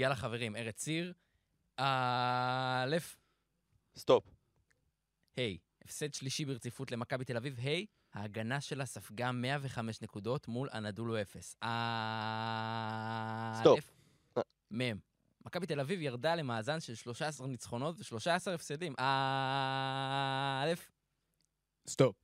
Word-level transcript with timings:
יאללה, 0.00 0.16
חברים, 0.16 0.56
ארץ 0.56 0.76
עיר. 0.76 1.12
א', 1.76 2.96
סטופ. 3.96 4.24
ה', 5.36 5.58
הפסד 5.84 6.14
שלישי 6.14 6.44
ברציפות 6.44 6.92
למכבי 6.92 7.24
תל 7.24 7.36
אביב, 7.36 7.58
ה', 7.58 7.86
ההגנה 8.12 8.60
שלה 8.60 8.86
ספגה 8.86 9.32
105 9.32 10.02
נקודות 10.02 10.48
מול 10.48 10.68
אנאדולו 10.74 11.22
אפס. 11.22 11.56
א', 11.60 11.68
סטופ. 13.60 13.90
מ', 14.72 14.92
מכבי 15.44 15.66
תל 15.66 15.80
אביב 15.80 16.00
ירדה 16.00 16.34
למאזן 16.34 16.80
של 16.80 16.94
13 16.94 17.46
ניצחונות 17.46 17.96
ו-13 17.98 18.50
הפסדים. 18.54 18.94
א', 18.98 20.72
סטופ. 21.86 22.16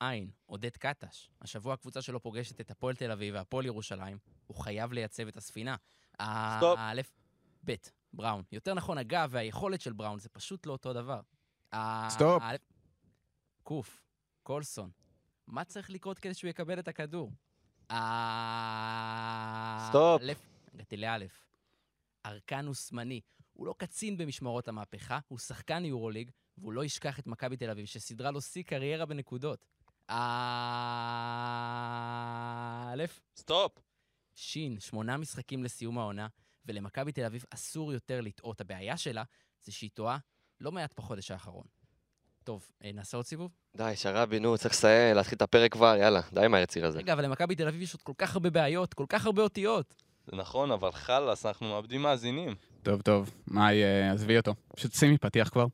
ע', 0.00 0.30
עודד 0.46 0.76
קטש. 0.76 1.30
השבוע 1.40 1.74
הקבוצה 1.74 2.02
שלו 2.02 2.22
פוגשת 2.22 2.60
את 2.60 2.70
הפועל 2.70 2.96
תל 2.96 3.10
אביב 3.10 3.34
והפועל 3.34 3.66
ירושלים. 3.66 4.18
הוא 4.46 4.56
חייב 4.56 4.92
לייצב 4.92 5.28
את 5.28 5.36
הספינה. 5.36 5.76
סטופ. 6.22 6.78
א', 6.78 7.00
ב', 7.64 7.74
בראון. 8.12 8.42
יותר 8.52 8.74
נכון, 8.74 8.98
הגב 8.98 9.28
והיכולת 9.32 9.80
של 9.80 9.92
בראון 9.92 10.18
זה 10.18 10.28
פשוט 10.28 10.66
לא 10.66 10.72
אותו 10.72 10.92
דבר. 10.92 11.20
סטופ. 12.08 12.42
א', 12.42 12.56
ק', 13.64 13.70
קולסון. 14.42 14.90
מה 15.46 15.64
צריך 15.64 15.90
לקרות 15.90 16.18
כדי 16.18 16.34
שהוא 16.34 16.48
יקבל 16.48 16.78
את 16.78 16.88
הכדור? 16.88 17.32
סטופ. 19.88 20.22
הגעתי 20.74 20.96
לאלף. 20.96 21.44
ארקן 22.26 22.92
אוסמני. 22.92 23.20
הוא 23.52 23.66
לא 23.66 23.74
קצין 23.78 24.16
במשמרות 24.16 24.68
המהפכה, 24.68 25.18
הוא 25.28 25.38
שחקן 25.38 25.84
יורוליג, 25.84 26.30
והוא 26.58 26.72
לא 26.72 26.84
ישכח 26.84 27.18
את 27.18 27.26
מכבי 27.26 27.56
תל 27.56 27.70
אביב, 27.70 27.86
שסידרה 27.86 28.30
לו 28.30 28.40
שיא 28.40 28.62
קריירה 28.62 29.06
בנקודות. 29.06 29.66
א', 30.08 30.16
סטופ. 33.36 33.87
ש', 34.38 34.80
שמונה 34.80 35.16
משחקים 35.16 35.64
לסיום 35.64 35.98
העונה, 35.98 36.26
ולמכבי 36.66 37.12
תל 37.12 37.24
אביב 37.24 37.44
אסור 37.50 37.92
יותר 37.92 38.20
לטעות. 38.20 38.60
הבעיה 38.60 38.96
שלה 38.96 39.22
זה 39.64 39.72
שהיא 39.72 39.90
טועה 39.94 40.18
לא 40.60 40.72
מעט 40.72 40.94
בחודש 40.96 41.30
האחרון. 41.30 41.64
טוב, 42.44 42.70
אה, 42.84 42.90
נעשה 42.94 43.16
עוד 43.16 43.26
סיבוב? 43.26 43.50
די, 43.76 43.92
שרבי, 43.96 44.40
נו, 44.40 44.58
צריך 44.58 44.74
לסיים, 44.74 45.16
להתחיל 45.16 45.36
את 45.36 45.42
הפרק 45.42 45.72
כבר, 45.72 45.96
יאללה, 45.96 46.20
די 46.32 46.44
עם 46.44 46.54
הארץ 46.54 46.74
עיר 46.74 46.86
הזה. 46.86 46.98
רגע, 46.98 47.12
אבל 47.12 47.24
למכבי 47.24 47.54
תל 47.54 47.68
אביב 47.68 47.82
יש 47.82 47.94
עוד 47.94 48.02
כל 48.02 48.12
כך 48.18 48.34
הרבה 48.34 48.50
בעיות, 48.50 48.94
כל 48.94 49.06
כך 49.08 49.26
הרבה 49.26 49.42
אותיות. 49.42 49.94
זה 50.26 50.36
נכון, 50.36 50.70
אבל 50.70 50.92
חלאס, 50.92 51.46
אנחנו 51.46 51.68
מאבדים 51.68 52.02
מאזינים. 52.02 52.54
טוב, 52.82 53.02
טוב. 53.02 53.30
מאי, 53.48 53.82
אה, 53.82 54.12
עזבי 54.12 54.36
אותו. 54.36 54.54
פשוט 54.76 54.92
שימי 54.92 55.18
פתיח 55.18 55.48
כבר. 55.48 55.66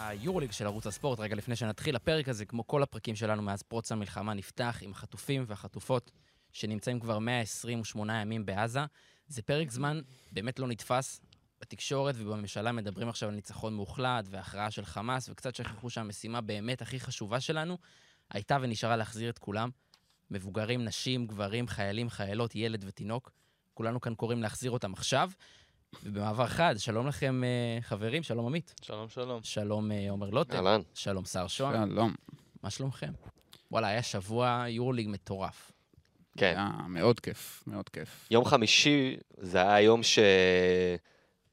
היורוליג 0.00 0.52
של 0.52 0.66
ערוץ 0.66 0.86
הספורט. 0.86 1.20
רגע 1.20 1.36
לפני 1.36 1.56
שנתחיל, 1.56 1.96
הפרק 1.96 2.28
הזה, 2.28 2.44
כמו 2.44 2.66
כל 2.66 2.82
הפרקים 2.82 3.16
שלנו 3.16 3.42
מאז 3.42 3.62
פרוץ 3.62 3.92
המלחמה, 3.92 4.34
נפתח 4.34 4.78
עם 4.82 4.90
החטופים 4.90 5.44
והחטופות 5.46 6.10
שנמצאים 6.52 7.00
כבר 7.00 7.18
128 7.18 8.20
ימים 8.20 8.46
בעזה. 8.46 8.80
זה 9.28 9.42
פרק 9.42 9.70
זמן 9.70 10.00
באמת 10.32 10.58
לא 10.58 10.68
נתפס. 10.68 11.20
בתקשורת 11.60 12.14
ובממשלה 12.18 12.72
מדברים 12.72 13.08
עכשיו 13.08 13.28
על 13.28 13.34
ניצחון 13.34 13.74
מוחלט 13.74 14.24
והכרעה 14.30 14.70
של 14.70 14.84
חמאס, 14.84 15.28
וקצת 15.28 15.54
שכחו 15.54 15.90
שהמשימה 15.90 16.40
באמת 16.40 16.82
הכי 16.82 17.00
חשובה 17.00 17.40
שלנו 17.40 17.78
הייתה 18.30 18.58
ונשארה 18.60 18.96
להחזיר 18.96 19.30
את 19.30 19.38
כולם. 19.38 19.70
מבוגרים, 20.30 20.84
נשים, 20.84 21.26
גברים, 21.26 21.68
חיילים, 21.68 22.10
חיילות, 22.10 22.54
ילד 22.54 22.84
ותינוק. 22.86 23.30
כולנו 23.74 24.00
כאן 24.00 24.14
קוראים 24.14 24.42
להחזיר 24.42 24.70
אותם 24.70 24.92
עכשיו. 24.92 25.30
ובמעבר 26.02 26.46
חד, 26.46 26.74
שלום 26.78 27.06
לכם 27.06 27.44
אה, 27.44 27.78
חברים, 27.82 28.22
שלום 28.22 28.46
עמית. 28.46 28.74
שלום, 28.82 29.08
שלום. 29.08 29.40
שלום 29.42 29.92
אה, 29.92 30.10
עומר 30.10 30.30
לוטם. 30.30 30.56
אהלן. 30.56 30.80
שלום 30.94 31.24
שר 31.24 31.46
שוהם. 31.46 31.90
שלום. 31.90 32.14
מה 32.62 32.70
שלומכם? 32.70 33.12
וואלה, 33.70 33.88
היה 33.88 34.02
שבוע 34.02 34.64
יורליג 34.68 35.08
מטורף. 35.08 35.72
כן. 36.36 36.54
היה 36.56 36.70
מאוד 36.88 37.20
כיף, 37.20 37.62
מאוד 37.66 37.88
כיף. 37.88 38.28
יום 38.30 38.44
חמישי 38.44 39.16
זה 39.36 39.60
היה 39.60 39.80
יום 39.80 40.00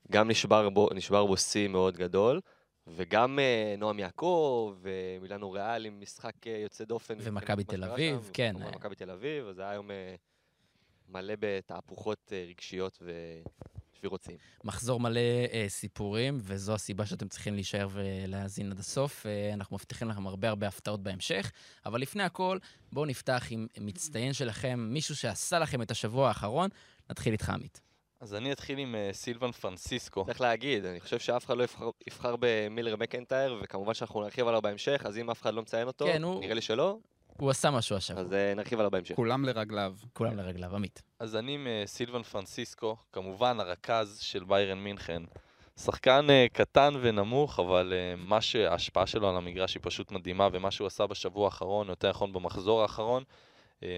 שגם 0.10 0.30
נשבר 0.30 0.70
בו, 0.70 0.90
נשבר 0.96 1.26
בו 1.26 1.38
שיא 1.38 1.68
מאוד 1.68 1.98
גדול, 1.98 2.42
וגם 2.88 3.40
אה, 3.40 3.76
נועם 3.78 4.00
יעקב 4.00 4.76
ומילאנו 4.82 5.52
ריאל 5.52 5.86
עם 5.86 6.02
משחק 6.02 6.48
אה, 6.48 6.58
יוצא 6.64 6.86
דופן. 6.86 7.16
ומכבי 7.20 7.64
תל 7.64 7.84
אביב, 7.84 8.24
שם, 8.26 8.34
כן, 8.34 8.52
וכמובן 8.56 8.74
אה. 8.74 8.78
מכבי 8.78 8.96
תל 8.96 9.12
אביב, 9.12 9.48
אז 9.48 9.56
זה 9.56 9.62
היה 9.62 9.74
יום 9.74 9.92
אה, 9.92 10.16
מלא 11.10 11.34
בתהפוכות 11.40 12.34
אה, 12.34 12.46
רגשיות 12.50 13.02
ושבירות 13.02 13.75
שיאים. 14.26 14.38
מחזור 14.64 15.00
מלא 15.00 15.20
אה, 15.54 15.66
סיפורים, 15.68 16.38
וזו 16.42 16.74
הסיבה 16.74 17.06
שאתם 17.06 17.28
צריכים 17.28 17.54
להישאר 17.54 17.88
ולהאזין 17.92 18.72
עד 18.72 18.80
הסוף. 18.80 19.26
אה, 19.26 19.54
אנחנו 19.54 19.76
מבטיחים 19.76 20.10
לכם 20.10 20.28
הרבה 20.28 20.50
הרבה 20.50 20.68
הפתעות 20.68 21.04
בהמשך, 21.04 21.52
אבל 21.86 22.02
לפני 22.02 22.24
הכל, 22.24 22.58
בואו 22.92 23.06
נפתח 23.06 23.44
עם 23.50 23.68
מצטיין 23.82 24.34
שלכם, 24.34 24.80
מישהו 24.92 25.16
שעשה 25.16 25.60
לכם 25.60 25.82
את 25.82 25.92
השבוע 25.92 26.28
האחרון. 26.28 26.70
נתחיל 27.10 27.34
איתך, 27.34 27.50
עמית. 27.50 27.82
אז 28.20 28.34
אני 28.36 28.52
אתחיל 28.52 28.78
עם 28.80 28.96
אה, 28.96 29.10
סילבן 29.14 29.52
פרנסיסקו. 29.52 30.26
צריך 30.26 30.42
להגיד, 30.42 30.86
אני 30.86 31.00
חושב 31.00 31.20
שאף 31.20 31.46
אחד 31.46 31.58
לא 31.58 31.64
יבחר, 31.64 31.90
יבחר 32.08 32.36
במילר 32.40 32.96
מקנטייר, 32.96 33.60
וכמובן 33.64 33.94
שאנחנו 33.94 34.22
נרחיב 34.22 34.48
עליו 34.48 34.62
בהמשך, 34.62 35.02
אז 35.06 35.18
אם 35.18 35.30
אף 35.30 35.42
אחד 35.42 35.54
לא 35.54 35.62
מציין 35.62 35.88
אותו, 35.88 36.06
כן, 36.06 36.24
הוא- 36.24 36.40
נראה 36.42 36.54
לי 36.54 36.62
שלא, 36.62 36.98
הוא 37.38 37.50
עשה 37.50 37.72
משהו 37.72 37.96
השבוע, 37.96 38.22
אז 38.22 38.34
אה, 38.34 38.54
נרחיב 38.56 38.80
עליו 38.80 38.92
בהמשך. 38.92 39.16
כולם 39.16 39.46
לרגליו. 39.46 39.96
כולם 40.14 40.38
לרגליו, 40.38 40.76
עמית. 40.76 41.02
אז 41.20 41.36
אני 41.36 41.56
עם 41.56 41.68
אה, 41.68 41.84
סילבן 41.86 42.24
פרנסיסקו, 42.24 42.98
כמובן 43.14 43.60
הרכז 43.60 44.20
של 44.22 44.44
ביירן 44.44 44.78
מינכן. 44.78 45.24
שחקן 45.80 46.30
אה, 46.30 46.46
קטן 46.54 46.94
ונמוך, 47.02 47.60
אבל 47.60 47.94
אה, 47.96 48.16
מה 48.18 48.42
שההשפעה 48.42 49.08
שלו 49.08 49.30
על 49.30 49.38
המגרש 49.38 49.74
היא 49.74 49.82
פשוט 49.84 50.12
מדהימה, 50.12 50.48
ומה 50.52 50.72
שהוא 50.72 50.88
עשה 50.88 51.08
בשבוע 51.08 51.46
האחרון, 51.46 51.90
יותר 51.90 52.10
נכון 52.10 52.34
במחזור 52.34 52.82
האחרון, 52.82 53.24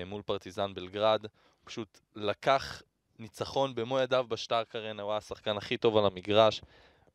מול 0.06 0.22
פרטיזן 0.22 0.74
בלגרד, 0.74 1.22
הוא 1.24 1.32
פשוט 1.66 2.00
לקח 2.16 2.82
ניצחון 3.20 3.76
במו 3.76 4.00
ידיו 4.00 4.26
בשטארק 4.30 4.76
ארנה, 4.76 5.02
הוא 5.02 5.12
היה 5.12 5.18
השחקן 5.18 5.58
הכי 5.58 5.78
טוב 5.78 5.98
על 5.98 6.06
המגרש, 6.06 6.62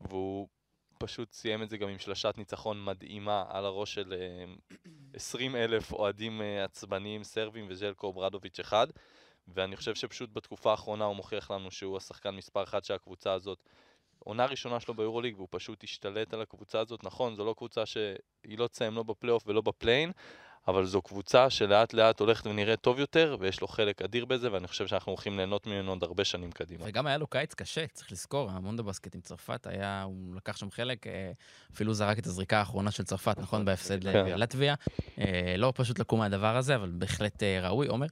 והוא 0.00 0.48
פשוט 1.02 1.32
סיים 1.32 1.62
את 1.62 1.70
זה 1.70 1.76
גם 1.76 1.88
עם 1.88 1.98
שלשת 1.98 2.34
ניצחון 2.38 2.84
מדהימה 2.84 3.44
על 3.48 3.64
הראש 3.64 3.94
של 3.94 4.12
אה, 4.12 4.44
20 5.14 5.56
אלף 5.56 5.92
אוהדים 5.92 6.42
אה, 6.42 6.64
עצבניים 6.64 7.24
סרבים 7.24 7.66
וז'לקו 7.68 8.12
ברדוביץ' 8.12 8.60
אחד. 8.60 8.86
ואני 9.48 9.76
חושב 9.76 9.94
שפשוט 9.94 10.30
בתקופה 10.32 10.70
האחרונה 10.70 11.04
הוא 11.04 11.16
מוכיח 11.16 11.50
לנו 11.50 11.70
שהוא 11.70 11.96
השחקן 11.96 12.30
מספר 12.30 12.62
אחת 12.62 12.84
של 12.84 12.94
הקבוצה 12.94 13.32
הזאת. 13.32 13.58
עונה 14.18 14.46
ראשונה 14.46 14.80
שלו 14.80 14.94
ביורוליג 14.94 15.36
והוא 15.36 15.48
פשוט 15.50 15.84
השתלט 15.84 16.34
על 16.34 16.42
הקבוצה 16.42 16.80
הזאת. 16.80 17.04
נכון, 17.04 17.34
זו 17.34 17.44
לא 17.44 17.54
קבוצה 17.58 17.86
שהיא 17.86 18.58
לא 18.58 18.66
תסיים 18.66 18.94
לא 18.94 19.02
בפלייאוף 19.02 19.42
ולא 19.46 19.60
בפליין, 19.60 20.12
אבל 20.68 20.84
זו 20.84 21.02
קבוצה 21.02 21.50
שלאט 21.50 21.94
לאט 21.94 22.20
הולכת 22.20 22.46
ונראית 22.46 22.80
טוב 22.80 22.98
יותר, 22.98 23.36
ויש 23.40 23.60
לו 23.60 23.68
חלק 23.68 24.02
אדיר 24.02 24.24
בזה, 24.24 24.52
ואני 24.52 24.68
חושב 24.68 24.86
שאנחנו 24.86 25.12
הולכים 25.12 25.36
ליהנות 25.36 25.66
ממנו 25.66 25.90
עוד 25.90 26.02
הרבה 26.02 26.24
שנים 26.24 26.50
קדימה. 26.50 26.84
וגם 26.86 27.06
היה 27.06 27.18
לו 27.18 27.26
קיץ 27.26 27.54
קשה, 27.54 27.86
צריך 27.86 28.12
לזכור, 28.12 28.50
המונדו 28.50 28.84
בסקט 28.84 29.14
עם 29.14 29.20
צרפת 29.20 29.66
היה, 29.66 30.02
הוא 30.02 30.36
לקח 30.36 30.56
שם 30.56 30.70
חלק, 30.70 31.06
אה, 31.06 31.32
אפילו 31.74 31.94
זרק 31.94 32.18
את 32.18 32.26
הזריקה 32.26 32.58
האחרונה 32.58 32.90
של 32.90 33.04
צרפת, 33.04 33.38
נכון, 33.38 33.64
בהפסד 33.64 34.02
כן. 34.02 34.26
ללטביה. 34.26 34.74
אה, 35.18 35.54
לא 35.58 35.72
פשוט 35.76 35.98
לקום 35.98 36.18
מהדבר 36.18 36.56
הזה, 36.56 36.74
אבל 36.76 36.90
בהחלט 36.92 37.42
אה, 37.42 37.68
ראוי. 37.68 37.86
עומר? 37.86 38.06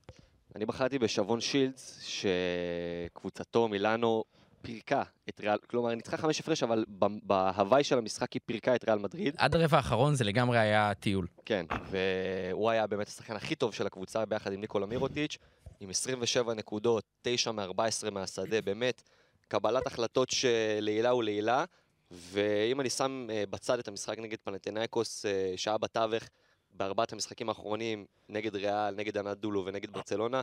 אני 0.57 0.67
בחרתי 0.67 0.99
בשבון 0.99 1.41
שילדס, 1.41 2.01
שקבוצתו 2.03 3.69
מילאנו 3.69 4.25
פירקה 4.63 5.03
את 5.29 5.41
ריאל, 5.41 5.59
כלומר 5.67 5.95
ניצחה 5.95 6.17
חמש 6.17 6.41
הפרש, 6.41 6.63
אבל 6.63 6.85
בהוואי 7.23 7.85
של 7.85 7.99
המשחק 7.99 8.33
היא 8.33 8.41
פירקה 8.47 8.75
את 8.75 8.85
ריאל 8.89 8.99
מדריד. 8.99 9.35
עד 9.39 9.57
הרבע 9.57 9.77
האחרון 9.77 10.15
זה 10.15 10.25
לגמרי 10.25 10.59
היה 10.59 10.95
טיול. 10.95 11.27
כן, 11.45 11.67
והוא 11.91 12.71
היה 12.71 12.87
באמת 12.87 13.09
השחקן 13.09 13.37
הכי 13.37 13.55
טוב 13.55 13.75
של 13.75 13.87
הקבוצה 13.87 14.25
ביחד 14.25 14.53
עם 14.53 14.61
ניקולה 14.61 14.87
מירוטיץ', 14.87 15.39
עם 15.81 15.91
27 15.91 16.55
נקודות, 16.55 17.05
9 17.23 17.53
מ-14 17.53 18.11
מהשדה, 18.11 18.61
באמת 18.61 19.03
קבלת 19.49 19.87
החלטות 19.87 20.31
שלעילה 20.31 21.15
ולעילה. 21.15 21.65
ואם 22.11 22.81
אני 22.81 22.91
שם 22.91 23.27
אה, 23.31 23.45
בצד 23.51 23.79
את 23.79 23.89
המשחק 23.89 24.19
נגד 24.19 24.39
פנתנאיקוס, 24.45 25.27
אה, 25.27 25.53
שהיה 25.57 25.79
בתווך, 25.79 26.25
בארבעת 26.73 27.13
המשחקים 27.13 27.49
האחרונים, 27.49 28.07
נגד 28.29 28.57
ריאל, 28.57 28.95
נגד 28.95 29.17
אנדולו 29.17 29.67
ונגד 29.67 29.91
ברצלונה, 29.91 30.41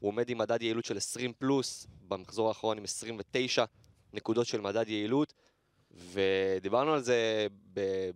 הוא 0.00 0.08
עומד 0.08 0.30
עם 0.30 0.38
מדד 0.38 0.62
יעילות 0.62 0.84
של 0.84 0.96
20 0.96 1.32
פלוס, 1.32 1.86
במחזור 2.08 2.48
האחרון 2.48 2.78
עם 2.78 2.84
29 2.84 3.64
נקודות 4.12 4.46
של 4.46 4.60
מדד 4.60 4.88
יעילות, 4.88 5.34
ודיברנו 5.90 6.92
על 6.92 7.02
זה 7.02 7.46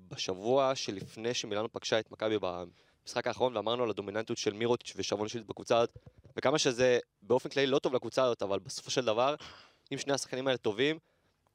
בשבוע 0.09 0.75
שלפני 0.75 1.35
שמילאנו 1.35 1.73
פגשה 1.73 2.01
את 2.01 2.11
מכבי 2.11 2.39
במשחק 2.41 3.27
האחרון, 3.27 3.57
ואמרנו 3.57 3.83
על 3.83 3.91
הדומיננטיות 3.91 4.39
של 4.39 4.53
מירוטיץ' 4.53 4.93
ושבון 4.97 5.29
שילד 5.29 5.47
בקבוצה 5.47 5.79
הזאת, 5.79 5.99
וכמה 6.37 6.59
שזה 6.59 6.99
באופן 7.23 7.49
כללי 7.49 7.67
לא 7.67 7.79
טוב 7.79 7.95
לקבוצה 7.95 8.25
הזאת, 8.25 8.43
אבל 8.43 8.59
בסופו 8.59 8.91
של 8.91 9.05
דבר, 9.05 9.35
אם 9.93 9.99
שני 9.99 10.13
השחקנים 10.13 10.47
האלה 10.47 10.59
טובים, 10.59 10.99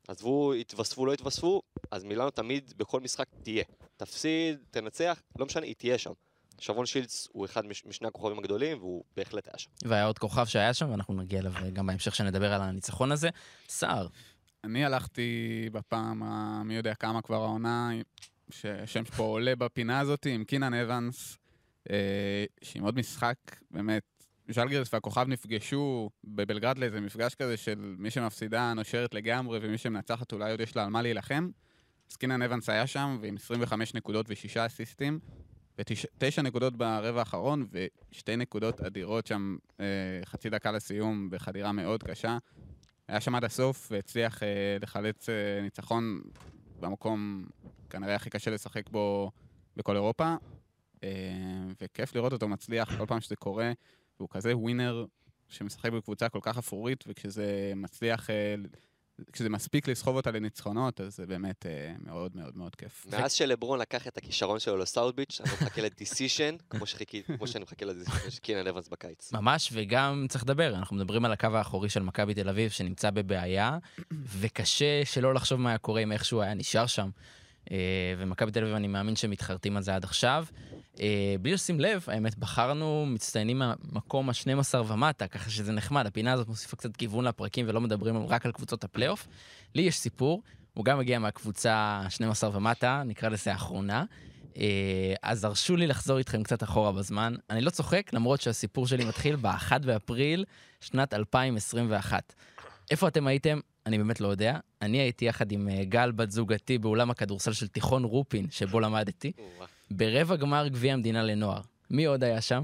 עזבו, 0.08 0.56
יתווספו, 0.56 1.06
לא 1.06 1.14
יתווספו, 1.14 1.62
אז 1.92 2.04
מילאנו 2.04 2.30
תמיד 2.30 2.74
בכל 2.78 3.00
משחק 3.00 3.26
תהיה. 3.44 3.64
תפסיד, 3.98 4.58
תנצח, 4.72 5.22
לא 5.40 5.46
משנה, 5.46 5.66
היא 5.66 5.76
תהיה 5.76 5.98
שם. 5.98 6.12
שרון 6.60 6.86
שילץ 6.86 7.28
הוא 7.32 7.46
אחד 7.46 7.66
מש, 7.66 7.86
משני 7.86 8.08
הכוכבים 8.08 8.40
הגדולים, 8.40 8.78
והוא 8.78 9.04
בהחלט 9.18 9.48
היה 9.48 9.58
שם. 9.58 9.70
והיה 9.86 10.06
עוד 10.06 10.20
כוכב 10.20 10.46
שהיה 10.46 10.74
שם, 10.74 10.90
ואנחנו 10.90 11.14
נגיע 11.14 11.40
אליו 11.40 11.54
גם 11.74 11.88
בהמשך 11.88 12.16
שנדבר 12.16 12.54
על 12.54 12.62
הניצחון 12.62 13.12
הזה. 13.12 13.30
סער, 13.70 14.08
אני 14.64 14.86
הלכתי 14.86 15.70
בפעם 15.72 16.24
המי 16.24 16.76
יודע 16.76 16.96
כמה 16.96 17.22
כבר 17.22 17.44
העונה, 17.44 17.90
שהשם 18.50 19.04
פה 19.04 19.24
עולה 19.24 19.56
בפינה 19.56 20.00
הזאת, 20.00 20.26
עם 20.26 20.44
קינן 20.44 20.74
אבנס, 20.74 21.38
אה, 21.90 22.46
שעם 22.62 22.84
עוד 22.84 22.96
משחק, 22.96 23.36
באמת, 23.72 24.04
ז'לגירס 24.50 24.94
והכוכב 24.94 25.26
נפגשו 25.28 26.10
בבלגרד 26.24 26.78
לאיזה 26.78 27.02
מפגש 27.02 27.36
כזה 27.36 27.58
של 27.58 27.96
מי 27.98 28.10
שמפסידה 28.10 28.74
נושרת 28.74 29.14
לגמרי, 29.14 29.60
ומי 29.62 29.78
שמנצחת 29.78 30.34
אולי 30.34 30.52
עוד 30.52 30.60
יש 30.60 30.76
לה 30.76 30.84
על 30.84 30.90
מה 30.90 31.02
להילחם. 31.02 31.50
אז 32.12 32.16
קינן 32.16 32.42
אבנס 32.42 32.70
היה 32.70 32.88
שם, 32.88 33.18
ועם 33.22 33.36
25 33.36 33.94
נקודות 33.94 34.26
ושישה 34.30 34.66
אסיסטים, 34.66 35.20
ותשע 35.78 36.42
נקודות 36.42 36.78
ברבע 36.78 37.20
האחרון, 37.20 37.68
ושתי 37.72 38.36
נקודות 38.36 38.82
אדירות 38.82 39.28
שם 39.28 39.58
אה, 39.80 39.86
חצי 40.26 40.50
דקה 40.50 40.72
לסיום 40.72 41.30
בחדירה 41.30 41.72
מאוד 41.72 42.04
קשה. 42.04 42.38
היה 43.08 43.22
שם 43.22 43.36
עד 43.36 43.44
הסוף 43.44 43.88
והצליח 43.92 44.44
אה, 44.44 44.78
לחלץ 44.82 45.30
אה, 45.30 45.62
ניצחון 45.62 46.22
במקום 46.80 47.46
כנראה 47.90 48.16
הכי 48.16 48.30
קשה 48.30 48.52
לשחק 48.52 48.90
בו 48.90 49.32
בכל 49.78 49.96
אירופה. 49.96 50.36
אה, 51.04 51.10
וכיף 51.82 52.16
לראות 52.16 52.34
אותו 52.34 52.48
מצליח 52.48 52.98
כל 52.98 53.06
פעם 53.06 53.22
שזה 53.22 53.36
קורה, 53.36 53.72
והוא 54.20 54.30
כזה 54.32 54.58
ווינר 54.58 55.06
שמשחק 55.50 55.92
בקבוצה 55.92 56.30
כל 56.30 56.40
כך 56.42 56.58
אפרורית, 56.58 57.04
וכשזה 57.08 57.74
מצליח, 57.76 58.30
אה, 58.30 58.56
כשזה 59.32 59.50
מספיק 59.50 59.88
לסחוב 59.88 60.16
אותה 60.16 60.32
לניצחונות, 60.32 61.02
אז 61.02 61.16
זה 61.16 61.26
באמת 61.26 61.66
אה, 61.66 61.94
מאוד 62.00 62.32
מאוד 62.36 62.58
מאוד 62.58 62.76
כיף. 62.76 63.06
מאז 63.12 63.34
שלברון 63.34 63.80
לקח 63.80 64.08
את 64.08 64.18
הכישרון 64.18 64.60
שלו 64.60 64.78
לסאוטביץ', 64.78 65.42
אני 65.42 65.50
מחכה 65.54 65.82
לדיסישן, 65.82 66.56
כמו 66.70 66.86
שחיכי- 66.86 67.24
כמו 67.38 67.48
שאני 67.48 67.64
מחכה 67.64 67.86
לדיסישן 67.86 68.30
של 68.30 68.40
קינן 68.40 68.68
אבנס 68.68 68.88
בקיץ. 68.90 69.34
ממש, 69.34 69.70
וגם 69.74 70.26
צריך 70.30 70.44
לדבר, 70.44 70.76
אנחנו 70.76 70.96
מדברים 70.96 71.26
על 71.26 71.32
הקו 71.32 71.48
האחורי 71.54 71.90
של 71.90 72.04
מכבי 72.04 72.34
תל 72.34 72.50
אביב, 72.50 72.72
שנמצא 72.72 73.10
בבעיה, 73.10 73.78
וקשה 74.40 75.06
שלא 75.06 75.34
לחשוב 75.34 75.60
מה 75.60 75.70
היה 75.70 75.78
קורה 75.78 76.02
אם 76.04 76.12
איכשהו 76.12 76.42
היה 76.42 76.54
נשאר 76.54 76.86
שם. 76.88 77.10
אה, 77.72 77.78
ומכבי 78.18 78.52
תל 78.52 78.64
אביב, 78.64 78.76
אני 78.76 78.88
מאמין 78.88 79.16
שמתחרטים 79.16 79.78
על 79.78 79.84
זה 79.84 79.96
עד 79.96 80.04
עכשיו. 80.04 80.46
אה, 81.00 81.36
בלי 81.42 81.54
לשים 81.54 81.80
לב, 81.80 82.06
האמת, 82.08 82.38
בחרנו 82.38 83.06
מצטיינים 83.06 83.60
מהמקום 83.60 84.30
ה-12 84.30 84.76
ומטה, 84.88 85.28
ככה 85.28 85.50
שזה 85.50 85.72
נחמד, 85.72 86.06
הפינה 86.06 86.34
הזאת 86.34 86.48
מוסיפה 86.48 86.76
קצת 86.76 86.96
כיוון 86.96 87.26
לפרקים 87.26 87.66
ולא 87.70 87.82
מדברים 87.82 88.26
רק 88.28 88.46
על 88.46 88.52
קבוצות 88.52 88.84
הפלייאוף. 88.84 89.28
לי 89.76 89.82
יש 89.82 89.98
סיפור, 89.98 90.42
הוא 90.74 90.86
גם 90.86 91.00
מגיע 91.00 91.20
מהקבוצה 91.20 92.04
12 92.10 92.58
ומטה, 92.58 93.04
נקרא 93.06 93.30
לזה 93.30 93.52
האחרונה. 93.52 94.04
אה, 94.58 95.14
אז 95.24 95.44
הרשו 95.44 95.76
לי 95.76 95.88
לחזור 95.88 96.18
איתכם 96.18 96.44
קצת 96.44 96.64
אחורה 96.64 96.92
בזמן. 96.92 97.36
אני 97.50 97.62
לא 97.62 97.70
צוחק, 97.70 98.14
למרות 98.14 98.42
שהסיפור 98.42 98.88
שלי 98.88 99.06
מתחיל 99.06 99.36
ב-1 99.36 99.80
באפריל 99.86 100.46
שנת 100.82 101.14
2021. 101.14 102.34
איפה 102.92 103.08
אתם 103.08 103.28
הייתם? 103.28 103.60
אני 103.86 103.98
באמת 103.98 104.22
לא 104.22 104.28
יודע. 104.28 104.58
אני 104.82 104.98
הייתי 104.98 105.26
יחד 105.26 105.52
עם 105.52 105.70
אה, 105.70 105.84
גל, 105.84 106.12
בת 106.12 106.32
זוגתי, 106.32 106.78
באולם 106.78 107.12
הכדורסל 107.12 107.54
של 107.54 107.68
תיכון 107.68 108.04
רופין, 108.04 108.48
שבו 108.52 108.80
למדתי. 108.80 109.32
ברבע 109.96 110.36
גמר 110.36 110.68
גביע 110.68 110.94
המדינה 110.94 111.24
לנוער. 111.24 111.62
מי 111.90 112.06
עוד 112.06 112.24
היה 112.24 112.42
שם? 112.42 112.64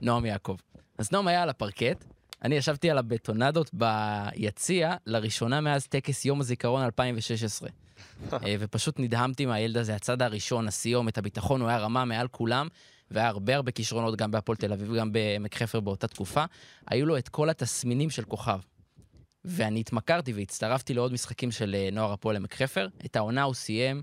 נועם 0.00 0.26
יעקב. 0.26 0.56
אז 0.98 1.12
נועם 1.12 1.28
היה 1.28 1.42
על 1.42 1.48
הפרקט, 1.48 2.04
אני 2.44 2.54
ישבתי 2.54 2.90
על 2.90 2.98
הבטונדות 2.98 3.70
ביציע, 3.72 4.94
לראשונה 5.06 5.60
מאז 5.60 5.86
טקס 5.86 6.24
יום 6.24 6.40
הזיכרון 6.40 6.82
2016. 6.82 7.68
אה, 8.32 8.54
ופשוט 8.58 9.00
נדהמתי 9.00 9.46
מהילד 9.46 9.76
הזה, 9.76 9.94
הצד 9.94 10.22
הראשון, 10.22 10.68
הסיומת, 10.68 11.18
הביטחון, 11.18 11.60
הוא 11.60 11.68
היה 11.68 11.78
רמה 11.78 12.04
מעל 12.04 12.28
כולם, 12.28 12.68
והיה 13.10 13.28
הרבה 13.28 13.56
הרבה 13.56 13.72
כישרונות 13.72 14.16
גם 14.16 14.30
בהפועל 14.30 14.56
תל 14.56 14.72
אביב, 14.72 14.94
גם 14.94 15.12
בעמק 15.12 15.54
חפר 15.54 15.80
באותה 15.80 16.08
תקופה. 16.08 16.44
היו 16.86 17.06
לו 17.06 17.18
את 17.18 17.28
כל 17.28 17.50
התסמינים 17.50 18.10
של 18.10 18.24
כוכב. 18.24 18.58
ואני 19.44 19.80
התמכרתי 19.80 20.32
והצטרפתי 20.32 20.94
לעוד 20.94 21.12
משחקים 21.12 21.50
של 21.50 21.74
אה, 21.74 21.88
נוער 21.92 22.12
הפועל 22.12 22.36
עמק 22.36 22.54
חפר. 22.54 22.88
את 23.04 23.16
העונה 23.16 23.42
הוא 23.42 23.54
סיים 23.54 24.02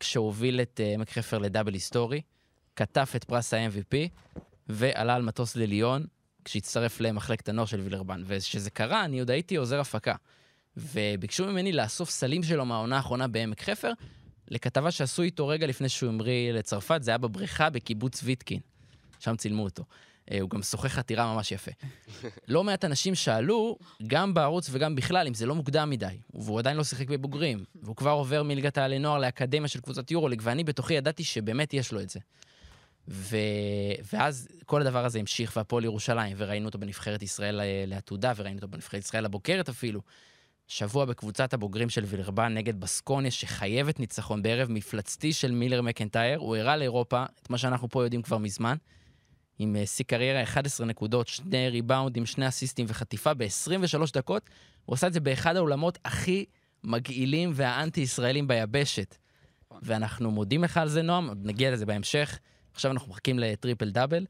כשהוא 0.00 0.26
הוביל 0.26 0.60
את 0.60 0.80
אה, 0.84 0.94
עמק 0.94 1.10
חפר 1.10 1.38
לדאבל 1.38 1.74
היסטורי, 1.74 2.20
כתב 2.76 3.06
את 3.16 3.24
פרס 3.24 3.54
ה-MVP, 3.54 3.96
ועלה 4.68 5.14
על 5.14 5.22
מטוס 5.22 5.56
לליון, 5.56 6.06
כשהצטרף 6.44 7.00
למחלקת 7.00 7.48
הנוער 7.48 7.66
של 7.66 7.80
וילרבן. 7.80 8.22
וכשזה 8.26 8.70
קרה, 8.70 9.04
אני 9.04 9.18
עוד 9.18 9.30
הייתי 9.30 9.56
עוזר 9.56 9.80
הפקה. 9.80 10.14
וביקשו 10.76 11.46
ממני 11.46 11.72
לאסוף 11.72 12.10
סלים 12.10 12.42
שלו 12.42 12.64
מהעונה 12.64 12.96
האחרונה 12.96 13.28
בעמק 13.28 13.62
חפר, 13.62 13.92
לכתבה 14.48 14.90
שעשו 14.90 15.22
איתו 15.22 15.48
רגע 15.48 15.66
לפני 15.66 15.88
שהוא 15.88 16.08
המריא 16.08 16.52
לצרפת, 16.52 17.02
זה 17.02 17.10
היה 17.10 17.18
בבריכה 17.18 17.70
בקיבוץ 17.70 18.20
ויטקין. 18.24 18.60
שם 19.18 19.36
צילמו 19.36 19.64
אותו. 19.64 19.84
אה, 20.30 20.40
הוא 20.40 20.50
גם 20.50 20.62
שוחח 20.62 20.88
חתירה 20.88 21.34
ממש 21.34 21.52
יפה. 21.52 21.70
לא 22.48 22.64
מעט 22.64 22.84
אנשים 22.84 23.14
שאלו, 23.14 23.78
גם 24.06 24.34
בערוץ 24.34 24.68
וגם 24.72 24.94
בכלל, 24.94 25.26
אם 25.26 25.34
זה 25.34 25.46
לא 25.46 25.54
מוקדם 25.54 25.90
מדי, 25.90 26.18
והוא 26.34 26.58
עדיין 26.58 26.76
לא 26.76 26.84
שיחק 26.84 27.08
בבוגרים, 27.08 27.64
והוא 27.82 27.96
כבר 27.96 28.10
עובר 28.10 28.42
מליגת 28.42 28.78
העלי 28.78 28.98
נוער 28.98 29.18
לאקדמיה 29.18 29.68
של 29.68 29.80
קבוצת 29.80 30.10
יורוליג, 30.10 30.40
ואני 30.44 30.64
בתוכי 30.64 30.94
ידעתי 30.94 31.24
שבאמת 31.24 31.74
יש 31.74 31.92
לו 31.92 32.00
את 32.00 32.10
זה. 32.10 32.20
ו... 33.08 33.36
ואז 34.12 34.48
כל 34.66 34.80
הדבר 34.80 35.04
הזה 35.04 35.18
המשיך, 35.18 35.52
והפועל 35.56 35.84
ירושלים, 35.84 36.36
וראינו 36.38 36.66
אותו 36.66 36.78
בנבחרת 36.78 37.22
ישראל 37.22 37.60
אה, 37.60 37.84
לעתודה, 37.86 38.32
וראינו 38.36 38.56
אותו 38.56 38.68
בנבחרת 38.68 39.04
ישראל 39.04 39.24
הבוגרת 39.24 39.68
אפילו. 39.68 40.00
שבוע 40.68 41.04
בקבוצת 41.04 41.54
הבוגרים 41.54 41.88
של 41.88 42.04
וילרבן 42.04 42.54
נגד 42.54 42.80
בסקוניה, 42.80 43.30
שחייבת 43.30 44.00
ניצחון 44.00 44.42
בערב 44.42 44.70
מפלצתי 44.70 45.32
של 45.32 45.52
מילר 45.52 45.82
מקנטייר. 45.82 46.38
הוא 46.38 46.56
הראה 46.56 46.76
לאירופה 46.76 47.24
את 47.42 47.50
מה 47.50 47.58
שאנחנו 47.58 47.88
פה 47.88 48.04
יודעים 48.04 48.22
כבר 48.22 48.38
מזמן. 48.38 48.76
עם 49.58 49.76
אה, 49.76 49.86
שיא 49.86 50.04
קריירה 50.04 50.42
11 50.42 50.86
נקודות, 50.86 51.28
שני 51.28 51.68
ריבאונדים, 51.68 52.26
שני 52.26 52.48
אסיסטים 52.48 52.86
וחטיפה 52.88 53.34
ב-23 53.34 54.12
דקות. 54.14 54.50
הוא 54.84 54.94
עשה 54.94 55.06
את 55.06 55.12
זה 55.12 55.20
באחד 55.20 55.56
האולמות 55.56 55.98
הכי 56.04 56.44
מגעילים 56.84 57.50
והאנטי-ישראלים 57.54 58.48
ביבשת. 58.48 59.16
ואנחנו 59.82 60.30
מודים 60.30 60.64
לך 60.64 60.76
על 60.76 60.88
זה, 60.88 61.02
נועם, 61.02 61.28
עוד 61.28 61.38
נגיע 61.42 61.70
לזה 61.70 61.86
בהמשך. 61.86 62.38
עכשיו 62.72 62.90
אנחנו 62.90 63.10
מחכים 63.10 63.38
לטריפל 63.38 63.90
דאבל. 63.90 64.26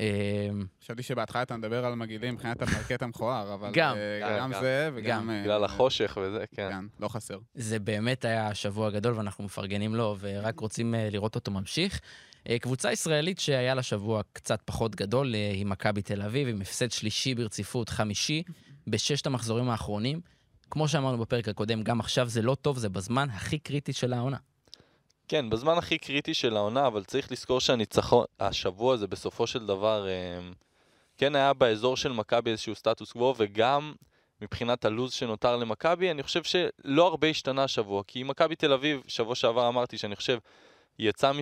אה, 0.00 0.48
חשבתי 0.82 1.02
שבהתחלה 1.02 1.42
אתה 1.42 1.56
מדבר 1.56 1.84
על 1.84 1.94
מגעילים 1.94 2.34
מבחינת 2.34 2.62
הפרקט 2.62 3.02
המכוער, 3.02 3.54
אבל 3.54 3.70
גם, 3.72 3.96
אה, 3.96 4.38
גם. 4.38 4.52
זה 4.60 4.90
וגם... 4.94 5.30
גם. 5.30 5.42
בגלל 5.42 5.64
החושך 5.64 6.18
וזה, 6.22 6.44
כן. 6.54 6.68
כן, 6.70 6.84
לא 7.00 7.08
חסר. 7.08 7.38
זה 7.54 7.78
באמת 7.78 8.24
היה 8.24 8.54
שבוע 8.54 8.90
גדול 8.90 9.14
ואנחנו 9.14 9.44
מפרגנים 9.44 9.94
לו 9.94 10.16
ורק 10.20 10.60
רוצים 10.60 10.94
לראות 11.10 11.34
אותו 11.34 11.50
ממשיך. 11.50 12.00
אה, 12.48 12.58
קבוצה 12.58 12.92
ישראלית 12.92 13.38
שהיה 13.38 13.74
לה 13.74 13.82
שבוע 13.82 14.22
קצת 14.32 14.60
פחות 14.64 14.94
גדול 14.94 15.34
אה, 15.34 15.50
היא 15.50 15.66
מכבי 15.66 16.02
תל 16.02 16.22
אביב, 16.22 16.48
עם 16.48 16.60
הפסד 16.60 16.90
שלישי 16.90 17.34
ברציפות, 17.34 17.88
חמישי 17.88 18.42
בששת 18.86 19.26
המחזורים 19.26 19.70
האחרונים. 19.70 20.20
כמו 20.70 20.88
שאמרנו 20.88 21.18
בפרק 21.18 21.48
הקודם, 21.48 21.82
גם 21.82 22.00
עכשיו 22.00 22.28
זה 22.28 22.42
לא 22.42 22.54
טוב, 22.54 22.78
זה 22.78 22.88
בזמן 22.88 23.30
הכי 23.30 23.58
קריטי 23.58 23.92
של 23.92 24.12
העונה. 24.12 24.36
כן, 25.28 25.50
בזמן 25.50 25.78
הכי 25.78 25.98
קריטי 25.98 26.34
של 26.34 26.56
העונה, 26.56 26.86
אבל 26.86 27.04
צריך 27.04 27.32
לזכור 27.32 27.60
שהניצחון, 27.60 28.24
השבוע 28.40 28.94
הזה 28.94 29.06
בסופו 29.06 29.46
של 29.46 29.66
דבר, 29.66 30.08
אה, 30.08 30.12
כן 31.18 31.36
היה 31.36 31.52
באזור 31.52 31.96
של 31.96 32.12
מכבי 32.12 32.50
איזשהו 32.50 32.74
סטטוס 32.74 33.12
קוו, 33.12 33.34
וגם 33.38 33.92
מבחינת 34.42 34.84
הלו"ז 34.84 35.12
שנותר 35.12 35.56
למכבי, 35.56 36.10
אני 36.10 36.22
חושב 36.22 36.42
שלא 36.42 37.06
הרבה 37.06 37.28
השתנה 37.28 37.64
השבוע, 37.64 38.02
כי 38.06 38.22
מכבי 38.22 38.56
תל 38.56 38.72
אביב, 38.72 39.02
שבוע 39.06 39.34
שעבר 39.34 39.68
אמרתי 39.68 39.98
שאני 39.98 40.16
חושב, 40.16 40.38
היא 41.02 41.08
יצאה 41.08 41.32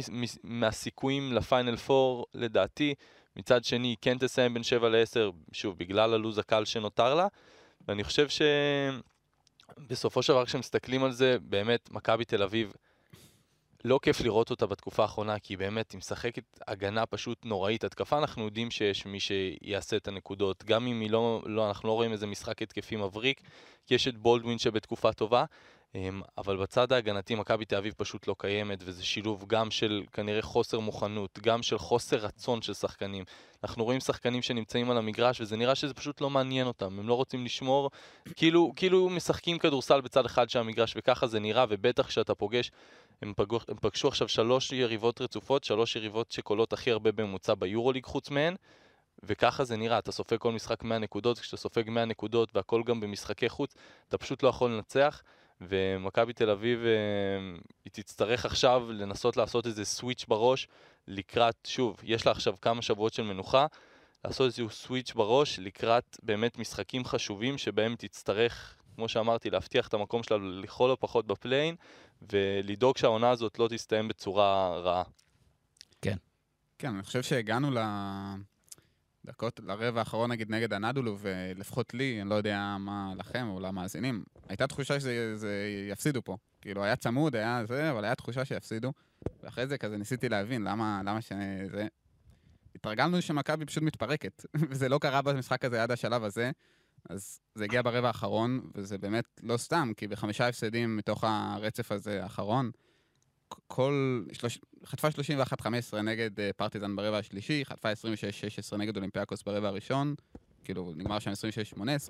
מהסיכויים 0.45 1.33
לפיינל 1.33 1.77
4, 1.91 2.23
לדעתי, 2.35 2.95
מצד 3.37 3.65
שני 3.65 3.89
היא 3.89 3.97
כן 4.01 4.19
תסיים 4.19 4.55
בין 4.55 4.63
7 4.63 4.89
ל-10, 4.89 5.33
שוב, 5.53 5.79
בגלל 5.79 6.15
הלו"ז 6.15 6.39
הקל 6.39 6.65
שנותר 6.65 7.15
לה, 7.15 7.27
ואני 7.89 8.05
חושב 8.05 8.27
שבסופו 9.79 10.23
של 10.23 10.33
דבר 10.33 10.47
כשמסתכלים 10.47 11.05
על 11.05 11.13
זה, 11.13 11.37
באמת, 11.43 11.91
מכבי 11.91 12.25
תל 12.25 12.43
אביב, 12.43 12.73
לא 13.85 14.01
כיף 14.03 14.21
לראות 14.21 14.51
אותה 14.51 14.67
בתקופה 14.67 15.03
האחרונה, 15.03 15.39
כי 15.39 15.53
היא 15.53 15.59
באמת, 15.59 15.93
היא 15.93 15.99
משחקת 15.99 16.61
הגנה 16.69 17.07
פשוט 17.07 17.45
נוראית. 17.45 17.85
התקפה, 17.85 18.19
אנחנו 18.19 18.45
יודעים 18.45 18.71
שיש 18.71 19.07
מי 19.07 19.21
שיעשה 19.21 19.97
את 19.97 20.09
הנקודות. 20.09 20.65
גם 20.65 20.87
אם 20.87 21.01
היא 21.01 21.11
לא, 21.11 21.43
לא 21.47 21.69
אנחנו 21.69 21.89
לא 21.89 21.93
רואים 21.93 22.13
איזה 22.13 22.27
משחק 22.27 22.63
התקפי 22.63 22.97
מבריק, 22.97 23.41
כי 23.87 23.95
יש 23.95 24.09
את 24.09 24.19
בולדווין 24.19 24.59
שבתקופה 24.59 25.13
טובה. 25.13 25.45
אמ, 25.95 26.23
אבל 26.39 26.57
בצד 26.57 26.93
ההגנתי, 26.93 27.35
מכבי 27.35 27.65
תל 27.65 27.77
אביב 27.77 27.95
פשוט 27.97 28.29
לא 28.29 28.35
קיימת, 28.39 28.79
וזה 28.85 29.05
שילוב 29.05 29.45
גם 29.49 29.71
של 29.71 30.03
כנראה 30.13 30.43
חוסר 30.43 30.81
מוכנות, 30.81 31.39
גם 31.43 31.63
של 31.63 31.79
חוסר 31.79 32.17
רצון 32.17 32.63
של 32.63 32.75
שחקנים. 32.75 33.25
אנחנו 33.65 33.85
רואים 33.85 34.01
שחקנים 34.01 34.43
שנמצאים 34.43 34.91
על 34.91 34.99
המגרש, 34.99 35.41
וזה 35.41 35.57
נראה 35.57 35.75
שזה 35.75 35.95
פשוט 35.95 36.21
לא 36.21 36.31
מעניין 36.31 36.67
אותם. 36.67 36.99
הם 36.99 37.09
לא 37.09 37.15
רוצים 37.15 37.45
לשמור, 37.45 37.91
כאילו, 38.37 38.73
כאילו 38.77 39.09
משחקים 39.09 39.59
כדורסל 39.59 40.01
בצד 40.01 40.25
אחד 40.25 40.51
של 40.51 40.59
המגרש, 40.59 40.95
וככה 40.97 41.27
זה 41.27 41.41
נראה, 41.41 41.65
ובטח 41.69 42.07
כשאתה 42.07 42.35
פוגש 42.35 42.71
הם, 43.23 43.33
פגו, 43.37 43.59
הם 43.69 43.77
פגשו 43.81 44.09
עכשיו 44.09 44.29
שלוש 44.29 44.73
יריבות 44.73 45.21
רצופות, 45.21 45.65
שלוש 45.65 45.97
יריבות 45.97 46.33
שקולות 46.33 46.73
הכי 46.73 46.91
הרבה 46.91 47.13
בממוצע 47.13 47.55
ביורוליג 47.55 48.05
חוץ 48.05 48.31
מהן, 48.31 48.55
וככה 49.23 49.65
זה 49.65 49.77
נראה, 49.77 49.99
אתה 49.99 50.13
סופג 50.13 50.37
כל 50.37 50.53
משחק 50.53 50.83
100 50.83 50.99
נקודות, 50.99 51.39
כשאתה 51.39 51.57
סופג 51.57 51.91
100 51.91 52.05
נקודות 52.05 52.49
והכל 52.55 52.83
גם 52.83 53.01
במשחקי 53.01 53.49
חוץ, 53.49 53.75
אתה 54.09 54.19
פשוט 54.19 54.43
לא 54.43 54.49
יכול 54.49 54.71
לנצח, 54.71 55.23
ומכבי 55.61 56.33
תל 56.33 56.51
אביב, 56.51 56.81
אה, 56.85 57.59
היא 57.85 57.93
תצטרך 57.93 58.45
עכשיו 58.47 58.93
לנסות 58.93 59.37
לעשות 59.37 59.67
איזה 59.67 59.85
סוויץ' 59.85 60.25
בראש, 60.29 60.69
לקראת, 61.09 61.57
שוב, 61.67 61.97
יש 62.03 62.27
לה 62.27 62.33
עכשיו 62.33 62.55
כמה 62.63 62.83
שבועות 62.83 63.13
של 63.13 63.23
מנוחה, 63.23 63.67
לעשות 64.25 64.47
איזשהו 64.47 64.71
סוויץ' 64.71 65.13
בראש 65.13 65.59
לקראת 65.59 66.17
באמת 66.23 66.59
משחקים 66.59 67.05
חשובים 67.05 67.59
שבהם 67.59 67.95
תצטרך, 67.99 68.77
כמו 68.95 69.09
שאמרתי, 69.09 69.51
להבטיח 69.51 69.89
את 69.89 69.95
המקום 69.95 70.23
שלה 70.23 70.39
לכל 70.39 70.91
הפחות 70.91 71.27
בפליין, 71.27 71.75
ולדאוג 72.33 72.97
שהעונה 72.97 73.31
הזאת 73.31 73.59
לא 73.59 73.69
תסתיים 73.69 74.09
בצורה 74.09 74.79
רעה. 74.79 75.03
כן, 76.79 76.95
אני 76.95 77.03
חושב 77.03 77.23
שהגענו 77.23 77.71
לדקות, 79.25 79.61
לרבע 79.65 79.99
האחרון 79.99 80.31
נגיד 80.31 80.51
נגד 80.51 80.73
הנדולו, 80.73 81.17
ולפחות 81.21 81.95
לי, 81.95 82.21
אני 82.23 82.31
לא 82.31 82.35
יודע 82.35 82.77
מה 82.81 83.13
לכם 83.19 83.49
או 83.49 83.61
למאזינים, 83.61 84.25
הייתה 84.49 84.67
תחושה 84.67 85.01
שזה 85.01 85.67
יפסידו 85.91 86.23
פה. 86.23 86.37
כאילו, 86.61 86.85
היה 86.85 86.97
צמוד, 86.97 87.37
היה 87.37 87.63
זה, 87.67 87.91
אבל 87.91 88.05
היה 88.05 88.15
תחושה 88.15 88.45
שיפסידו. 88.45 88.93
ואחרי 89.43 89.67
זה 89.67 89.79
כזה 89.79 89.97
ניסיתי 89.99 90.29
להבין 90.29 90.63
למה, 90.63 91.01
למה 91.05 91.21
שזה... 91.21 91.87
התרגלנו 92.75 93.23
שמכבי 93.23 93.67
פשוט 93.67 93.83
מתפרקת, 93.83 94.45
וזה 94.71 94.89
לא 94.89 94.99
קרה 94.99 95.23
במשחק 95.23 95.65
הזה 95.65 95.83
עד 95.83 95.91
השלב 95.91 96.25
הזה. 96.25 96.51
אז 97.09 97.41
זה 97.55 97.65
הגיע 97.65 97.83
ברבע 97.83 98.07
האחרון, 98.09 98.61
וזה 98.75 98.99
באמת 98.99 99.25
לא 99.43 99.57
סתם, 99.57 99.93
כי 99.97 100.09
בחמישה 100.09 100.49
הפסדים 100.49 100.97
מתוך 100.97 101.25
הרצף 101.25 101.93
הזה 101.93 102.23
האחרון, 102.23 102.71
כל... 103.67 104.23
חטפה 104.85 105.09
31-15 105.95 105.97
נגד 105.97 106.41
אה, 106.41 106.51
פרטיזן 106.57 106.97
ברבע 106.97 107.19
השלישי, 107.19 107.65
חטפה 107.65 107.93
26-16 108.73 108.77
נגד 108.77 108.97
אולימפיאקוס 108.97 109.43
ברבע 109.43 109.69
הראשון, 109.69 110.15
כאילו 110.65 110.93
נגמר 110.97 111.19
שם 111.19 111.31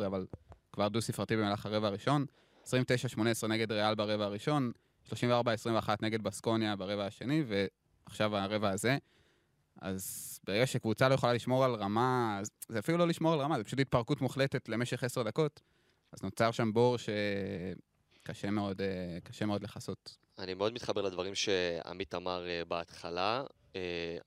26-18, 0.01 0.07
אבל 0.07 0.27
כבר 0.73 0.89
דו-ספרתי 0.89 1.37
במהלך 1.37 1.67
הרבע 1.67 1.87
הראשון, 1.87 2.27
29-18 2.67 2.71
נגד 3.49 3.73
ריאל 3.73 3.95
ברבע 3.95 4.25
הראשון, 4.25 4.73
34-21 5.09 5.13
נגד 6.03 6.23
בסקוניה 6.23 6.77
ברבע 6.77 7.07
השני, 7.07 7.43
ועכשיו 7.47 8.37
הרבע 8.37 8.71
הזה. 8.71 8.99
אז 9.81 10.39
ברגע 10.45 10.67
שקבוצה 10.67 11.09
לא 11.09 11.15
יכולה 11.15 11.33
לשמור 11.33 11.65
על 11.65 11.75
רמה, 11.75 12.41
זה 12.69 12.79
אפילו 12.79 12.99
לא 12.99 13.09
לשמור 13.09 13.33
על 13.33 13.41
רמה, 13.41 13.59
זה 13.59 13.65
פשוט 13.65 13.81
התפרקות 13.81 14.21
מוחלטת 14.21 14.69
למשך 14.69 15.05
עשר 15.05 15.23
דקות, 15.23 15.61
אז 16.13 16.23
נוצר 16.23 16.51
שם 16.51 16.73
בור 16.73 16.97
שקשה 18.35 18.51
מאוד, 18.51 18.81
אה, 18.81 19.19
קשה 19.25 19.47
מאוד 19.47 19.63
לכסות. 19.63 20.17
אני 20.39 20.55
מאוד 20.55 20.73
מתחבר 20.73 21.03
לדברים 21.03 21.35
שעמית 21.35 22.15
אמר 22.15 22.45
uh, 22.45 22.69
בהתחלה. 22.69 23.45
Uh, 23.73 23.77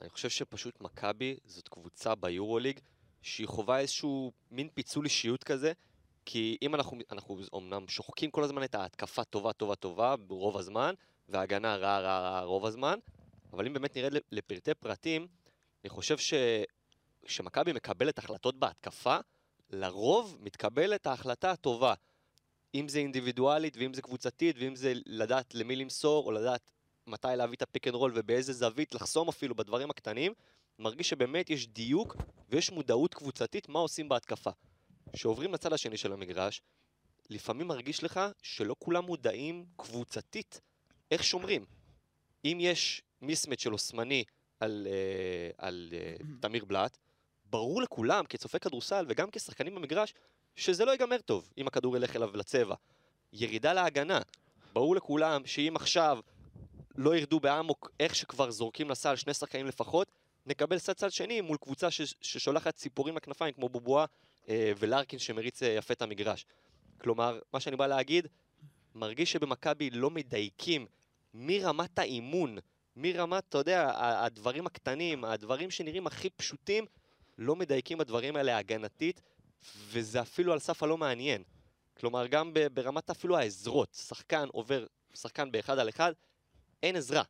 אני 0.02 0.10
חושב 0.10 0.30
שפשוט 0.30 0.82
מכבי 0.82 1.38
זאת 1.46 1.68
קבוצה 1.68 2.16
ביורוליג 2.16 2.80
שהיא 3.22 3.48
חווה 3.48 3.80
איזשהו 3.80 4.32
מין 4.52 4.70
פיצול 4.74 5.06
אישיות 5.06 5.44
כזה, 5.44 5.72
כי 6.26 6.58
אם 6.62 6.76
אנחנו, 6.76 6.98
אנחנו 7.12 7.40
אומנם 7.54 7.88
שוחקים 7.88 8.32
כל 8.32 8.44
הזמן 8.44 8.64
את 8.64 8.76
ההתקפה 8.76 9.24
טובה 9.24 9.54
טובה 9.54 9.76
טובה 9.76 10.16
ברוב 10.16 10.58
הזמן, 10.58 10.94
וההגנה 11.30 11.76
רעה 11.76 12.00
רעה 12.00 12.20
רעה 12.22 12.44
רוב 12.44 12.66
הזמן, 12.66 13.00
אבל 13.54 13.66
אם 13.66 13.74
באמת 13.74 13.98
נרד 13.98 14.14
לפרטי 14.32 14.74
פרטים, 14.74 15.28
אני 15.84 15.90
חושב 15.90 16.18
ש... 16.18 16.34
שמכבי 17.26 17.74
מקבלת 17.74 18.18
החלטות 18.18 18.60
בהתקפה, 18.60 19.18
לרוב 19.70 20.38
מתקבלת 20.40 21.08
ההחלטה 21.08 21.52
הטובה. 21.52 21.94
אם 22.76 22.88
זה 22.88 23.00
אינדיבידואלית, 23.00 23.78
ואם 23.78 23.94
זה 23.94 24.02
קבוצתית, 24.02 24.56
ואם 24.60 24.76
זה 24.76 24.94
לדעת 25.06 25.56
למי 25.56 25.76
למסור, 25.76 26.26
או 26.26 26.32
לדעת 26.32 26.72
מתי 27.08 27.28
להביא 27.36 27.56
את 27.58 27.62
הפיק 27.62 27.88
אנד 27.88 27.96
רול 27.96 28.12
ובאיזה 28.16 28.54
זווית 28.54 28.96
לחסום 28.96 29.30
אפילו 29.30 29.56
בדברים 29.56 29.90
הקטנים, 29.90 30.34
מרגיש 30.80 31.10
שבאמת 31.10 31.50
יש 31.50 31.68
דיוק 31.68 32.16
ויש 32.50 32.72
מודעות 32.72 33.14
קבוצתית 33.14 33.70
מה 33.70 33.80
עושים 33.80 34.10
בהתקפה. 34.10 34.50
כשעוברים 35.14 35.54
לצד 35.54 35.74
השני 35.74 35.98
של 35.98 36.14
המגרש, 36.14 36.62
לפעמים 37.30 37.68
מרגיש 37.68 38.04
לך 38.04 38.20
שלא 38.42 38.76
כולם 38.80 39.06
מודעים 39.06 39.66
קבוצתית 39.76 40.62
איך 41.12 41.24
שומרים. 41.24 41.66
אם 42.46 42.58
יש 42.62 43.02
מיסמאץ' 43.22 43.60
של 43.60 43.74
אוסמני 43.74 44.24
על, 44.60 44.88
אה, 44.90 45.68
על 45.68 45.94
אה, 45.94 46.16
תמיר 46.40 46.66
בלאט, 46.66 46.98
ברור 47.46 47.82
לכולם, 47.82 48.26
כצופה 48.26 48.60
כדורסל 48.60 49.06
וגם 49.10 49.32
כשחקנים 49.32 49.76
במגרש, 49.76 50.14
שזה 50.56 50.86
לא 50.86 50.92
ייגמר 50.92 51.18
טוב 51.18 51.50
אם 51.58 51.68
הכדור 51.68 51.98
ילך 51.98 52.16
אליו 52.16 52.38
לצבע. 52.38 52.76
ירידה 53.34 53.74
להגנה. 53.74 54.20
ברור 54.74 54.96
לכולם 54.96 55.46
שאם 55.46 55.74
עכשיו 55.76 56.20
לא 56.96 57.16
ירדו 57.16 57.40
באמוק 57.40 57.92
איך 58.00 58.16
שכבר 58.16 58.52
זורקים 58.52 58.90
לסל 58.90 59.16
שני 59.16 59.34
שחקנים 59.34 59.68
לפחות, 59.68 60.12
נקבל 60.46 60.78
סד 60.78 60.94
צד 60.94 61.12
שני 61.12 61.42
מול 61.42 61.58
קבוצה 61.58 61.92
ש- 61.92 62.14
ששולחת 62.22 62.76
ציפורים 62.76 63.18
לכנפיים 63.18 63.54
כמו 63.54 63.70
בובואה 63.70 64.06
אה, 64.50 64.72
ולארקין 64.78 65.20
שמריץ 65.20 65.64
אה, 65.64 65.68
יפה 65.68 65.94
את 65.94 66.02
המגרש. 66.02 66.46
כלומר, 66.98 67.40
מה 67.54 67.60
שאני 67.60 67.76
בא 67.76 67.88
להגיד, 67.88 68.28
מרגיש 68.96 69.32
שבמכבי 69.32 69.90
לא 69.90 70.10
מדייקים 70.10 70.86
מרמת 71.34 72.00
האימון, 72.00 72.58
מרמת, 72.96 73.44
אתה 73.50 73.58
יודע, 73.58 73.92
הדברים 73.98 74.68
הקטנים, 74.68 75.26
הדברים 75.26 75.72
שנראים 75.72 76.08
הכי 76.08 76.30
פשוטים, 76.30 76.86
לא 77.38 77.56
מדייקים 77.56 77.98
בדברים 77.98 78.36
האלה 78.36 78.58
הגנתית, 78.58 79.22
וזה 79.76 80.22
אפילו 80.22 80.54
על 80.54 80.60
סף 80.60 80.84
הלא 80.84 80.98
מעניין. 80.98 81.44
כלומר, 82.00 82.28
גם 82.28 82.54
ברמת 82.74 83.10
אפילו 83.10 83.38
העזרות, 83.38 83.98
שחקן 84.08 84.48
עובר, 84.52 84.86
שחקן 85.14 85.52
באחד 85.52 85.80
על 85.80 85.90
אחד, 85.90 86.14
אין 86.84 86.96
עזרה. 86.96 87.24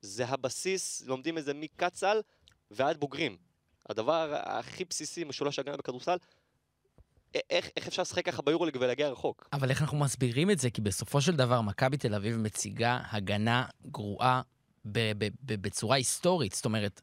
זה 0.00 0.26
הבסיס, 0.26 1.02
לומדים 1.06 1.38
את 1.38 1.44
זה 1.44 1.54
מקצ"ל 1.54 2.20
ועד 2.70 3.00
בוגרים. 3.00 3.36
הדבר 3.88 4.34
הכי 4.42 4.84
בסיסי 4.84 5.24
משולש 5.24 5.58
הגנה 5.58 5.76
בכדורסל, 5.76 6.16
איך, 7.50 7.68
איך 7.76 7.88
אפשר 7.88 8.02
לשחק 8.02 8.24
ככה 8.24 8.42
ביורוליג 8.42 8.76
ולהגיע 8.80 9.08
רחוק? 9.08 9.48
אבל 9.52 9.70
איך 9.70 9.82
אנחנו 9.82 9.98
מסבירים 9.98 10.50
את 10.50 10.58
זה? 10.58 10.70
כי 10.70 10.80
בסופו 10.80 11.20
של 11.20 11.36
דבר, 11.36 11.60
מכבי 11.60 11.96
תל 11.96 12.14
אביב 12.14 12.36
מציגה 12.36 13.00
הגנה 13.10 13.64
גרועה 13.86 14.42
בצורה 15.44 15.96
היסטורית. 15.96 16.52
זאת 16.52 16.64
אומרת, 16.64 17.00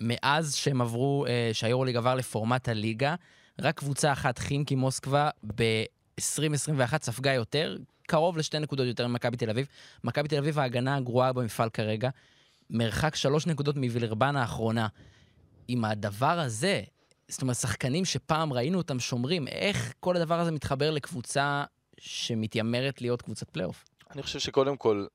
מאז 0.00 0.54
שהם 0.54 0.80
עברו, 0.80 1.26
אה, 1.26 1.50
שהיורוליג 1.52 1.96
עבר 1.96 2.14
לפורמט 2.14 2.68
הליגה, 2.68 3.14
רק 3.60 3.78
קבוצה 3.78 4.12
אחת, 4.12 4.38
חינקי 4.38 4.74
מוסקבה, 4.74 5.30
ב-2021 5.54 6.98
ספגה 7.02 7.32
יותר, 7.32 7.76
קרוב 8.06 8.38
לשתי 8.38 8.58
נקודות 8.58 8.86
יותר 8.86 9.06
ממכבי 9.06 9.36
תל 9.36 9.50
אביב. 9.50 9.66
מכבי 10.04 10.28
תל 10.28 10.38
אביב 10.38 10.58
ההגנה 10.58 10.96
הגרועה 10.96 11.32
במפעל 11.32 11.70
כרגע, 11.70 12.10
מרחק 12.70 13.14
שלוש 13.16 13.46
נקודות 13.46 13.76
מווילרבן 13.76 14.36
האחרונה. 14.36 14.88
עם 15.68 15.84
הדבר 15.84 16.38
הזה, 16.38 16.82
זאת 17.28 17.42
אומרת, 17.42 17.56
שחקנים 17.56 18.04
שפעם 18.04 18.52
ראינו 18.52 18.78
אותם 18.78 19.00
שומרים, 19.00 19.48
איך 19.48 19.92
כל 20.00 20.16
הדבר 20.16 20.40
הזה 20.40 20.50
מתחבר 20.50 20.90
לקבוצה 20.90 21.64
שמתיימרת 22.00 23.00
להיות 23.00 23.22
קבוצת 23.22 23.50
פלייאוף? 23.50 23.84
אני 24.10 24.22
חושב 24.22 24.38
שקודם 24.38 24.76
כל, 24.76 25.06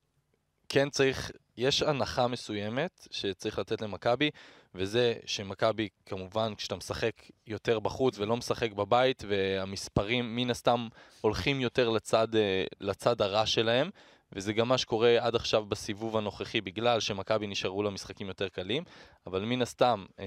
כן 0.69 0.89
צריך, 0.89 1.31
יש 1.57 1.81
הנחה 1.81 2.27
מסוימת 2.27 3.07
שצריך 3.11 3.59
לתת 3.59 3.81
למכבי, 3.81 4.29
וזה 4.75 5.13
שמכבי, 5.25 5.89
כמובן, 6.05 6.55
כשאתה 6.55 6.75
משחק 6.75 7.13
יותר 7.47 7.79
בחוץ 7.79 8.19
ולא 8.19 8.37
משחק 8.37 8.71
בבית, 8.71 9.23
והמספרים 9.27 10.35
מן 10.35 10.49
הסתם 10.49 10.87
הולכים 11.21 11.61
יותר 11.61 11.89
לצד, 11.89 12.35
אה, 12.35 12.63
לצד 12.81 13.21
הרע 13.21 13.45
שלהם, 13.45 13.89
וזה 14.33 14.53
גם 14.53 14.67
מה 14.67 14.77
שקורה 14.77 15.17
עד 15.19 15.35
עכשיו 15.35 15.65
בסיבוב 15.65 16.17
הנוכחי, 16.17 16.61
בגלל 16.61 16.99
שמכבי 16.99 17.47
נשארו 17.47 17.83
למשחקים 17.83 18.27
יותר 18.27 18.49
קלים, 18.49 18.83
אבל 19.27 19.45
מן 19.45 19.61
הסתם, 19.61 20.05
אה, 20.19 20.25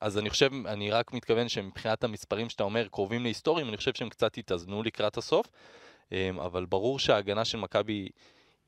אז 0.00 0.18
אני 0.18 0.30
חושב, 0.30 0.50
אני 0.66 0.90
רק 0.90 1.12
מתכוון 1.12 1.48
שמבחינת 1.48 2.04
המספרים 2.04 2.48
שאתה 2.48 2.64
אומר 2.64 2.88
קרובים 2.88 3.22
להיסטוריים, 3.22 3.68
אני 3.68 3.76
חושב 3.76 3.94
שהם 3.94 4.08
קצת 4.08 4.38
התאזנו 4.38 4.82
לקראת 4.82 5.16
הסוף, 5.16 5.46
אה, 6.12 6.30
אבל 6.44 6.64
ברור 6.64 6.98
שההגנה 6.98 7.44
של 7.44 7.58
מכבי 7.58 8.08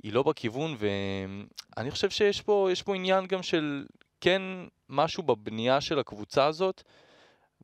היא 0.03 0.13
לא 0.13 0.23
בכיוון, 0.23 0.77
ואני 0.79 1.91
חושב 1.91 2.11
שיש 2.11 2.43
פה, 2.43 2.69
פה 2.85 2.95
עניין 2.95 3.27
גם 3.27 3.43
של 3.43 3.87
כן 4.21 4.43
משהו 4.89 5.23
בבנייה 5.23 5.81
של 5.81 5.99
הקבוצה 5.99 6.47
הזאת. 6.47 6.83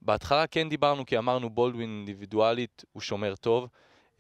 בהתחלה 0.03 0.47
כן 0.47 0.69
דיברנו 0.69 1.07
כי 1.07 1.19
אמרנו 1.19 1.51
בולדווין 1.51 1.89
אינדיבידואלית 1.89 2.85
הוא 2.93 3.01
שומר 3.01 3.35
טוב, 3.35 3.69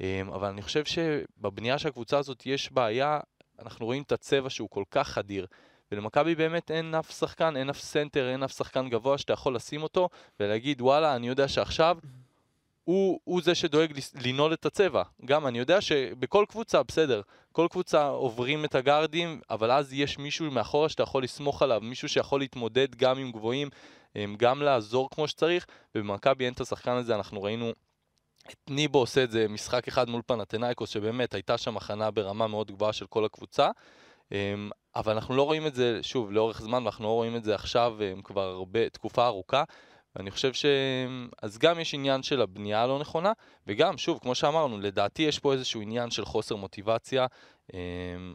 אמ, 0.00 0.32
אבל 0.32 0.48
אני 0.48 0.62
חושב 0.62 0.84
שבבנייה 0.84 1.78
של 1.78 1.88
הקבוצה 1.88 2.18
הזאת 2.18 2.46
יש 2.46 2.72
בעיה, 2.72 3.20
אנחנו 3.62 3.86
רואים 3.86 4.02
את 4.02 4.12
הצבע 4.12 4.50
שהוא 4.50 4.70
כל 4.70 4.84
כך 4.90 5.08
חדיר. 5.08 5.46
ולמכבי 5.92 6.34
באמת 6.34 6.70
אין 6.70 6.94
אף 6.94 7.10
שחקן, 7.10 7.56
אין 7.56 7.70
אף 7.70 7.80
סנטר, 7.80 8.28
אין 8.28 8.42
אף 8.42 8.52
שחקן 8.52 8.88
גבוה 8.88 9.18
שאתה 9.18 9.32
יכול 9.32 9.54
לשים 9.54 9.82
אותו 9.82 10.08
ולהגיד 10.40 10.80
וואלה, 10.80 11.16
אני 11.16 11.28
יודע 11.28 11.48
שעכשיו 11.48 11.98
הוא, 12.90 13.20
הוא 13.24 13.42
זה 13.42 13.54
שדואג 13.54 13.92
לנעול 14.24 14.52
את 14.52 14.66
הצבע. 14.66 15.02
גם 15.24 15.46
אני 15.46 15.58
יודע 15.58 15.80
שבכל 15.80 16.44
קבוצה, 16.48 16.82
בסדר, 16.82 17.20
כל 17.52 17.66
קבוצה 17.70 18.06
עוברים 18.06 18.64
את 18.64 18.74
הגארדים, 18.74 19.40
אבל 19.50 19.70
אז 19.70 19.92
יש 19.92 20.18
מישהו 20.18 20.50
מאחורה 20.50 20.88
שאתה 20.88 21.02
יכול 21.02 21.22
לסמוך 21.22 21.62
עליו, 21.62 21.80
מישהו 21.82 22.08
שיכול 22.08 22.40
להתמודד 22.40 22.94
גם 22.94 23.18
עם 23.18 23.32
גבוהים, 23.32 23.68
גם 24.36 24.62
לעזור 24.62 25.10
כמו 25.10 25.28
שצריך, 25.28 25.66
ובמכבי 25.94 26.44
אין 26.44 26.52
את 26.52 26.60
השחקן 26.60 26.90
הזה, 26.90 27.14
אנחנו 27.14 27.42
ראינו 27.42 27.70
את 28.50 28.70
ניבו 28.70 28.98
עושה 28.98 29.24
את 29.24 29.30
זה 29.30 29.48
משחק 29.48 29.88
אחד 29.88 30.08
מול 30.08 30.22
פנתנאיקוס, 30.26 30.90
שבאמת 30.90 31.34
הייתה 31.34 31.58
שם 31.58 31.76
הכנה 31.76 32.10
ברמה 32.10 32.46
מאוד 32.46 32.70
גבוהה 32.70 32.92
של 32.92 33.06
כל 33.06 33.24
הקבוצה. 33.24 33.70
אבל 34.96 35.12
אנחנו 35.12 35.36
לא 35.36 35.42
רואים 35.42 35.66
את 35.66 35.74
זה, 35.74 35.98
שוב, 36.02 36.32
לאורך 36.32 36.62
זמן, 36.62 36.82
ואנחנו 36.82 37.04
לא 37.04 37.12
רואים 37.12 37.36
את 37.36 37.44
זה 37.44 37.54
עכשיו 37.54 37.96
כבר 38.24 38.48
הרבה, 38.48 38.88
תקופה 38.88 39.26
ארוכה. 39.26 39.64
ואני 40.16 40.30
חושב 40.30 40.52
ש... 40.52 40.64
אז 41.42 41.58
גם 41.58 41.80
יש 41.80 41.94
עניין 41.94 42.22
של 42.22 42.42
הבנייה 42.42 42.82
הלא 42.82 42.98
נכונה, 42.98 43.32
וגם, 43.66 43.98
שוב, 43.98 44.18
כמו 44.22 44.34
שאמרנו, 44.34 44.80
לדעתי 44.80 45.22
יש 45.22 45.38
פה 45.38 45.52
איזשהו 45.52 45.80
עניין 45.80 46.10
של 46.10 46.24
חוסר 46.24 46.56
מוטיבציה, 46.56 47.26
אמ, 47.74 48.34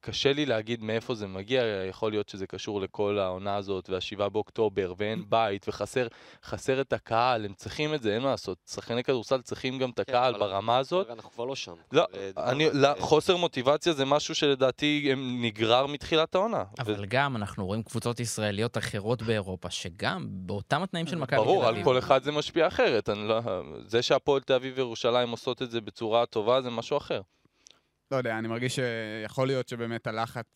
קשה 0.00 0.32
לי 0.32 0.46
להגיד 0.46 0.82
מאיפה 0.82 1.14
זה 1.14 1.26
מגיע, 1.26 1.62
יכול 1.88 2.10
להיות 2.10 2.28
שזה 2.28 2.46
קשור 2.46 2.80
לכל 2.80 3.18
העונה 3.18 3.56
הזאת, 3.56 3.90
והשבעה 3.90 4.28
באוקטובר, 4.28 4.94
ואין 4.96 5.24
בית, 5.28 5.68
וחסר 5.68 6.06
חסר 6.44 6.80
את 6.80 6.92
הקהל, 6.92 7.44
הם 7.44 7.52
צריכים 7.54 7.94
את 7.94 8.02
זה, 8.02 8.14
אין 8.14 8.22
מה 8.22 8.30
לעשות. 8.30 8.58
שחקני 8.70 9.04
כדורסל 9.04 9.40
צריכים 9.40 9.78
גם 9.78 9.90
את 9.90 9.96
כן, 9.96 10.02
הקהל 10.02 10.34
אבל 10.34 10.46
ברמה 10.46 10.78
הזאת. 10.78 11.10
אנחנו 11.10 11.30
כבר 11.30 11.44
לא 11.44 11.54
שם. 11.54 11.74
לא, 11.92 12.06
אני, 12.38 12.68
לא. 12.72 12.88
חוסר 12.98 13.36
מוטיבציה 13.36 13.92
זה 13.92 14.04
משהו 14.04 14.34
שלדעתי 14.34 15.12
נגרר 15.16 15.86
מתחילת 15.86 16.34
העונה. 16.34 16.64
אבל 16.78 17.04
גם 17.04 17.36
אנחנו 17.36 17.66
רואים 17.66 17.82
קבוצות 17.82 18.20
ישראליות 18.20 18.78
אחרות 18.78 19.22
באירופה, 19.22 19.70
שגם 19.70 20.26
באותם 20.30 20.82
התנאים 20.82 21.06
של 21.06 21.16
מכבי 21.16 21.36
תל 21.36 21.42
אביב. 21.42 21.54
ברור, 21.54 21.66
על 21.66 21.84
כל 21.84 21.98
אחד 21.98 22.22
זה 22.22 22.32
משפיע 22.32 22.66
אחרת. 22.66 23.08
לא, 23.08 23.40
זה 23.86 24.02
שהפועל 24.02 24.40
תל 24.40 24.52
אביב 24.52 24.72
וירושלים 24.76 25.30
עושות 25.30 25.62
את 25.62 25.70
זה 25.70 25.80
בצורה 25.80 26.26
טובה 26.26 26.62
זה 26.62 26.70
משהו 26.70 26.96
אחר. 26.96 27.20
לא 28.10 28.16
יודע, 28.16 28.38
אני 28.38 28.48
מרגיש 28.48 28.76
שיכול 28.76 29.46
להיות 29.46 29.68
שבאמת 29.68 30.06
הלחץ 30.06 30.46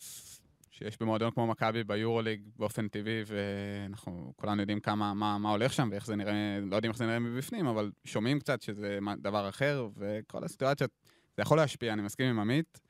שיש 0.71 0.99
במועדון 1.01 1.31
כמו 1.31 1.47
מכבי 1.47 1.85
ביורוליג 1.85 2.49
באופן 2.57 2.89
טבעי, 2.89 3.23
ואנחנו 3.27 4.33
כולנו 4.37 4.63
יודעים 4.63 4.81
כמה, 4.81 5.15
מה, 5.15 5.39
מה 5.39 5.51
הולך 5.51 5.73
שם 5.73 5.89
ואיך 5.93 6.07
זה 6.07 6.17
נראה, 6.17 6.59
לא 6.63 6.77
יודעים 6.77 6.91
איך 6.91 6.99
זה 6.99 7.07
נראה 7.07 7.19
מבפנים, 7.19 7.67
אבל 7.67 7.91
שומעים 8.05 8.41
קצת 8.41 8.63
שזה 8.63 8.99
דבר 9.19 9.49
אחר, 9.49 9.89
וכל 9.97 10.45
הסיטואציות, 10.45 10.91
זה 11.37 11.43
יכול 11.43 11.57
להשפיע, 11.57 11.93
אני 11.93 12.03
מסכים 12.03 12.27
עם 12.27 12.41
עמית, 12.41 12.81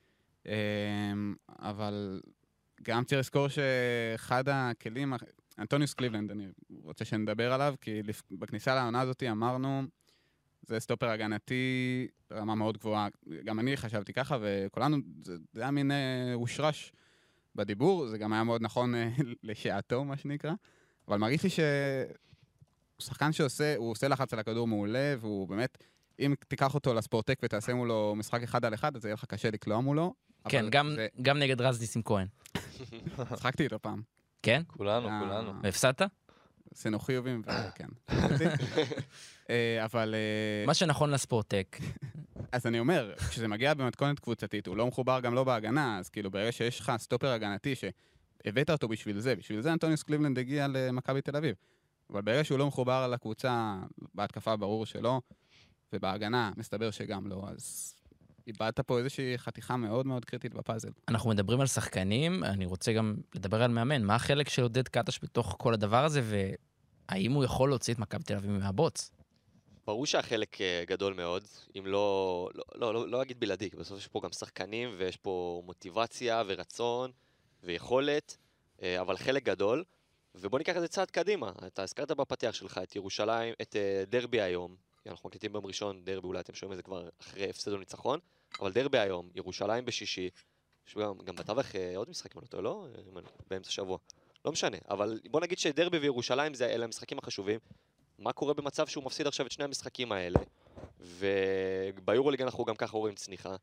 אמ, 0.47 1.35
אבל 1.59 2.21
גם 2.83 3.05
צריך 3.05 3.19
לזכור 3.19 3.49
שאחד 3.49 4.45
הכלים, 4.49 5.13
אנטוניוס 5.59 5.95
קליבלנד, 5.95 6.31
אני 6.31 6.47
רוצה 6.83 7.05
שנדבר 7.05 7.53
עליו, 7.53 7.75
כי 7.81 8.01
בכניסה 8.31 8.75
לעונה 8.75 9.01
הזאת 9.01 9.23
אמרנו, 9.23 9.83
זה 10.67 10.81
סטופר 10.81 11.09
הגנתי 11.11 11.55
ברמה 12.31 12.55
מאוד 12.55 12.79
גבוהה. 12.79 13.09
גם 13.45 13.59
אני 13.61 13.77
חשבתי 13.77 14.13
ככה, 14.13 14.39
וכולנו, 14.41 14.97
זה, 15.25 15.37
זה 15.53 15.61
היה 15.63 15.71
מין 15.71 15.91
אה, 15.91 16.33
הושרש 16.35 16.93
בדיבור, 17.55 18.07
זה 18.07 18.19
גם 18.19 18.33
היה 18.33 18.45
מאוד 18.45 18.63
נכון 18.63 18.95
אה, 18.95 19.09
לשעתו, 19.43 20.05
מה 20.05 20.17
שנקרא. 20.17 20.53
אבל 21.09 21.17
מרגיש 21.17 21.43
לי 21.43 21.51
שהוא 21.51 21.67
שחקן 22.99 23.33
שעושה, 23.33 23.77
הוא 23.77 23.91
עושה 23.91 24.09
לחץ 24.09 24.33
על 24.33 24.39
הכדור 24.39 24.67
מעולה, 24.67 25.15
והוא 25.21 25.49
באמת, 25.49 25.79
אם 26.21 26.35
תיקח 26.49 26.75
אותו 26.75 26.95
לספורטק 26.95 27.39
ותעשה 27.43 27.75
מולו 27.75 28.15
משחק 28.17 28.43
אחד 28.43 28.65
על 28.65 28.75
אחד, 28.75 28.97
אז 28.97 29.05
יהיה 29.05 29.15
לך 29.15 29.25
קשה 29.25 29.51
לקלוע 29.51 29.81
מולו. 29.81 30.15
כן, 30.49 30.67
גם, 30.71 30.93
זה- 30.95 31.07
גם 31.23 31.39
נגד 31.39 31.61
רז 31.61 31.81
ניסים 31.81 32.03
כהן. 32.03 32.27
צחקתי 33.31 33.65
איתו 33.65 33.79
פעם. 33.83 34.03
כן? 34.43 34.63
כולנו, 34.67 35.09
אה, 35.09 35.21
כולנו. 35.21 35.53
והפסדת? 35.63 36.03
עשינו 36.75 36.99
חיובים, 36.99 37.43
וכן. 37.47 37.89
אה, 39.51 39.85
אבל... 39.85 40.15
אה, 40.15 40.67
מה 40.67 40.75
שנכון 40.75 41.11
לספורטק. 41.11 41.77
אז 42.53 42.67
אני 42.67 42.79
אומר, 42.79 43.15
כשזה 43.29 43.49
מגיע 43.49 43.75
במתכונת 43.75 44.21
קבוצתית, 44.21 44.67
הוא 44.67 44.77
לא 44.77 44.87
מחובר 44.87 45.21
גם 45.21 45.35
לא 45.35 45.45
בהגנה, 45.45 45.99
אז 45.99 46.09
כאילו 46.09 46.31
ברגע 46.31 46.53
שיש 46.53 46.81
לך 46.81 46.93
סטופר 46.99 47.29
הגנתי 47.29 47.75
שהבאת 47.75 48.71
אותו 48.71 48.89
בשביל 48.89 49.21
זה, 49.21 49.37
בשביל 49.37 49.61
זה 49.61 49.73
אנטוניוס 49.73 50.03
קליבלנד 50.03 50.39
הגיע 50.39 50.67
למכבי 50.69 51.21
תל 51.21 51.37
אביב. 51.37 51.55
אבל 52.11 52.23
ברגע 52.23 52.45
שהוא 52.45 52.59
לא 52.59 52.67
מחובר 52.67 53.09
לקבוצה, 53.09 53.77
בהתקפה 54.15 54.57
ברור 54.57 54.87
שלא, 54.87 55.21
ובהגנה 55.93 56.51
מסתבר 56.57 56.91
שגם 56.91 57.27
לא, 57.27 57.45
אז 57.49 57.95
איבדת 58.47 58.81
פה 58.81 58.99
איזושהי 58.99 59.39
חתיכה 59.39 59.77
מאוד 59.77 60.07
מאוד 60.07 60.25
קריטית 60.25 60.55
בפאזל. 60.55 60.89
אנחנו 61.09 61.31
מדברים 61.31 61.61
על 61.61 61.67
שחקנים, 61.67 62.45
אני 62.45 62.67
רוצה 62.67 62.93
גם 62.93 63.15
לדבר 63.35 63.63
על 63.63 63.71
מאמן. 63.71 64.03
מה 64.03 64.15
החלק 64.15 64.49
של 64.49 64.63
עודד 64.63 64.89
קטש 64.89 65.19
בתוך 65.23 65.57
כל 65.59 65.75
הדבר 65.75 66.05
הזה, 66.05 66.23
והאם 66.25 67.33
הוא 67.33 67.45
יכול 67.45 67.69
להוציא 67.69 67.95
את 67.95 67.99
מכבי 67.99 68.23
תל 68.23 68.35
אביב 68.37 68.51
מהבוץ? 68.51 69.11
ברור 69.87 70.07
שהחלק 70.07 70.61
אה, 70.61 70.85
גדול 70.87 71.15
מאוד, 71.15 71.43
אם 71.79 71.87
לא, 71.87 72.51
לא, 72.55 72.65
לא, 72.75 72.95
לא, 72.95 73.09
לא 73.09 73.23
אגיד 73.23 73.41
בלעדי, 73.41 73.71
כי 73.71 73.77
בסוף 73.77 73.99
יש 73.99 74.07
פה 74.07 74.21
גם 74.25 74.33
שחקנים 74.33 74.95
ויש 74.99 75.17
פה 75.17 75.63
מוטיבציה 75.67 76.43
ורצון 76.47 77.11
ויכולת, 77.63 78.37
אה, 78.83 79.01
אבל 79.01 79.17
חלק 79.17 79.43
גדול. 79.43 79.85
ובוא 80.35 80.59
ניקח 80.59 80.77
את 80.77 80.81
זה 80.81 80.89
צעד 80.89 81.11
קדימה. 81.11 81.53
אתה 81.67 81.83
הזכרת 81.83 82.11
בפתיח 82.11 82.55
שלך 82.55 82.81
את 82.83 82.97
ירושלים, 82.97 83.55
את 83.63 83.77
אה, 83.77 84.05
דרבי 84.07 84.41
היום. 84.41 84.77
אנחנו 85.11 85.29
מקליטים 85.29 85.53
ביום 85.53 85.67
ראשון, 85.67 86.05
דרבי 86.05 86.27
אולי 86.27 86.41
אתם 86.41 86.55
שומעים 86.55 86.73
את 86.73 86.77
זה 86.77 86.83
כבר 86.83 87.09
אחרי 87.21 87.51
הפסד 87.51 87.73
או 87.73 87.77
ניצחון, 87.77 88.19
אבל 88.61 88.73
דרבי 88.73 88.99
היום, 88.99 89.29
ירושלים 89.35 89.85
בשישי, 89.85 90.31
יש 90.89 90.95
גם, 91.25 91.37
בתווך 91.37 91.77
אה, 91.77 91.97
עוד 91.97 92.11
משחק, 92.11 92.37
אם 92.37 92.39
אני 92.39 92.45
לא 92.45 92.51
טועה, 92.51 92.63
לא? 92.63 92.87
באמצע 93.51 93.69
השבוע. 93.69 93.99
לא 94.45 94.53
משנה, 94.53 94.77
אבל 94.91 95.21
בוא 95.31 95.41
נגיד 95.41 95.59
שדרבי 95.59 95.99
וירושלים 95.99 96.55
זה 96.55 96.67
אלה 96.67 96.85
המשחקים 96.85 97.19
החשובים. 97.19 97.61
מה 98.19 98.33
קורה 98.33 98.55
במצב 98.55 98.87
שהוא 98.87 99.05
מפסיד 99.05 99.27
עכשיו 99.27 99.47
את 99.47 99.53
שני 99.53 99.65
המשחקים 99.65 100.13
האלה, 100.13 100.39
וביורוליג 101.01 102.43
אנחנו 102.43 102.65
גם 102.65 102.77
ככה 102.77 102.97
רואים 102.97 103.15
צניחה. 103.15 103.57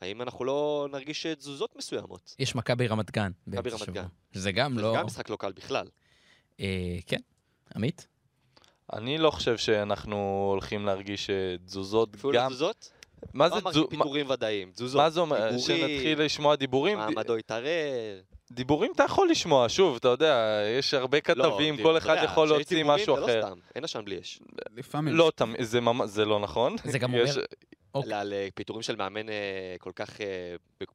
האם 0.00 0.22
אנחנו 0.22 0.44
לא 0.44 0.88
נרגיש 0.92 1.26
תזוזות 1.26 1.76
מסוימות? 1.76 2.34
יש 2.38 2.54
מכבי 2.54 2.86
רמת 2.86 3.10
גן. 3.10 3.32
באמצע 3.46 3.76
רמת. 3.76 3.88
גן. 3.88 4.06
זה 4.32 4.52
גם 4.52 4.74
זה 4.74 4.82
לא... 4.82 4.94
גם 4.96 5.06
משחק 5.06 5.30
לא 5.30 5.36
קל 5.36 5.52
בכלל. 5.52 5.88
אה, 6.60 6.98
כן. 7.06 7.20
עמית? 7.76 8.06
אני 8.92 9.18
לא 9.18 9.30
חושב 9.30 9.56
שאנחנו 9.56 10.48
הולכים 10.52 10.86
להרגיש 10.86 11.30
אה, 11.30 11.34
תזוזות 11.66 12.14
אפילו 12.14 12.32
לא 12.32 12.38
גם... 12.40 12.48
תזוזות? 12.48 12.90
מה 13.34 13.44
לא 13.44 13.54
זה 13.54 13.60
אמרתי 13.60 13.70
תזוז... 13.78 13.86
פיטורים 13.90 14.30
ודאיים, 14.30 14.70
תזוזות. 14.74 15.02
מה 15.02 15.10
זה 15.10 15.20
אומר? 15.20 15.36
דיבורים, 15.36 15.58
שנתחיל 15.58 16.22
לשמוע 16.22 16.56
דיבורים? 16.56 16.98
מעמדו 16.98 17.38
יתערער. 17.38 18.20
דיבורים 18.50 18.92
אתה 18.94 19.02
יכול 19.02 19.28
לשמוע, 19.30 19.68
שוב, 19.68 19.96
אתה 19.96 20.08
יודע, 20.08 20.60
יש 20.78 20.94
הרבה 20.94 21.20
כתבים, 21.20 21.78
לא, 21.78 21.82
כל 21.82 21.96
אתה 21.96 21.98
אחד 22.04 22.10
יודע, 22.14 22.24
יכול 22.24 22.46
כשיש 22.46 22.56
להוציא 22.58 22.76
דיבורים 22.76 23.00
משהו 23.02 23.14
זה 23.14 23.20
לא 23.20 23.26
אחר. 23.26 23.42
סתם, 23.46 23.58
אין 23.74 23.84
עשן 23.84 24.04
בלי 24.04 24.20
אש. 24.20 24.40
לפעמים. 24.76 25.14
לא 25.14 25.30
זה 25.60 25.78
זה 26.04 26.24
לא 26.24 26.40
נכון. 26.40 26.76
זה 26.84 26.98
גם 26.98 27.14
אומר- 27.14 27.24
אוקיי. 27.94 28.12
על 28.14 28.32
אה, 28.32 28.48
פיטורים 28.54 28.82
של 28.82 28.96
מאמן 28.96 29.28
אה, 29.28 29.34
כל 29.78 29.92
כך, 29.96 30.20
אה, 30.20 30.26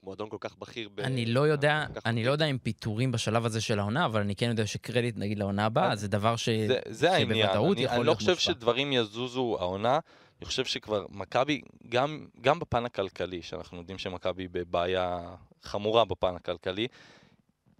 במועדון 0.03 0.29
כל 0.29 0.37
כך 0.39 0.55
בכיר. 0.57 0.89
ב- 0.95 0.99
אני 0.99 1.25
לא 1.25 1.47
יודע, 1.47 1.85
אני 2.05 2.15
בכיר. 2.15 2.27
לא 2.27 2.31
יודע 2.31 2.45
אם 2.45 2.57
פיטורים 2.57 3.11
בשלב 3.11 3.45
הזה 3.45 3.61
של 3.61 3.79
העונה, 3.79 4.05
אבל 4.05 4.21
אני 4.21 4.35
כן 4.35 4.49
יודע 4.49 4.67
שקרדיט, 4.67 5.17
נגיד, 5.17 5.39
לעונה 5.39 5.65
הבאה, 5.65 5.95
זה 5.95 6.07
דבר 6.07 6.35
ש... 6.35 6.49
זה, 6.49 6.79
זה 6.89 7.11
העניין, 7.11 7.49
אני, 7.49 7.57
יכול 7.57 7.77
אני 7.77 7.97
לא 7.97 8.03
להיות 8.03 8.17
חושב 8.17 8.31
מושפע. 8.31 8.53
שדברים 8.53 8.93
יזוזו 8.93 9.57
העונה, 9.59 9.99
אני 10.39 10.45
חושב 10.45 10.65
שכבר 10.65 11.05
מכבי, 11.09 11.61
גם, 11.89 12.25
גם 12.41 12.59
בפן 12.59 12.85
הכלכלי, 12.85 13.41
שאנחנו 13.41 13.77
יודעים 13.77 13.97
שמכבי 13.97 14.47
בבעיה 14.47 15.19
חמורה 15.63 16.05
בפן 16.05 16.35
הכלכלי, 16.35 16.87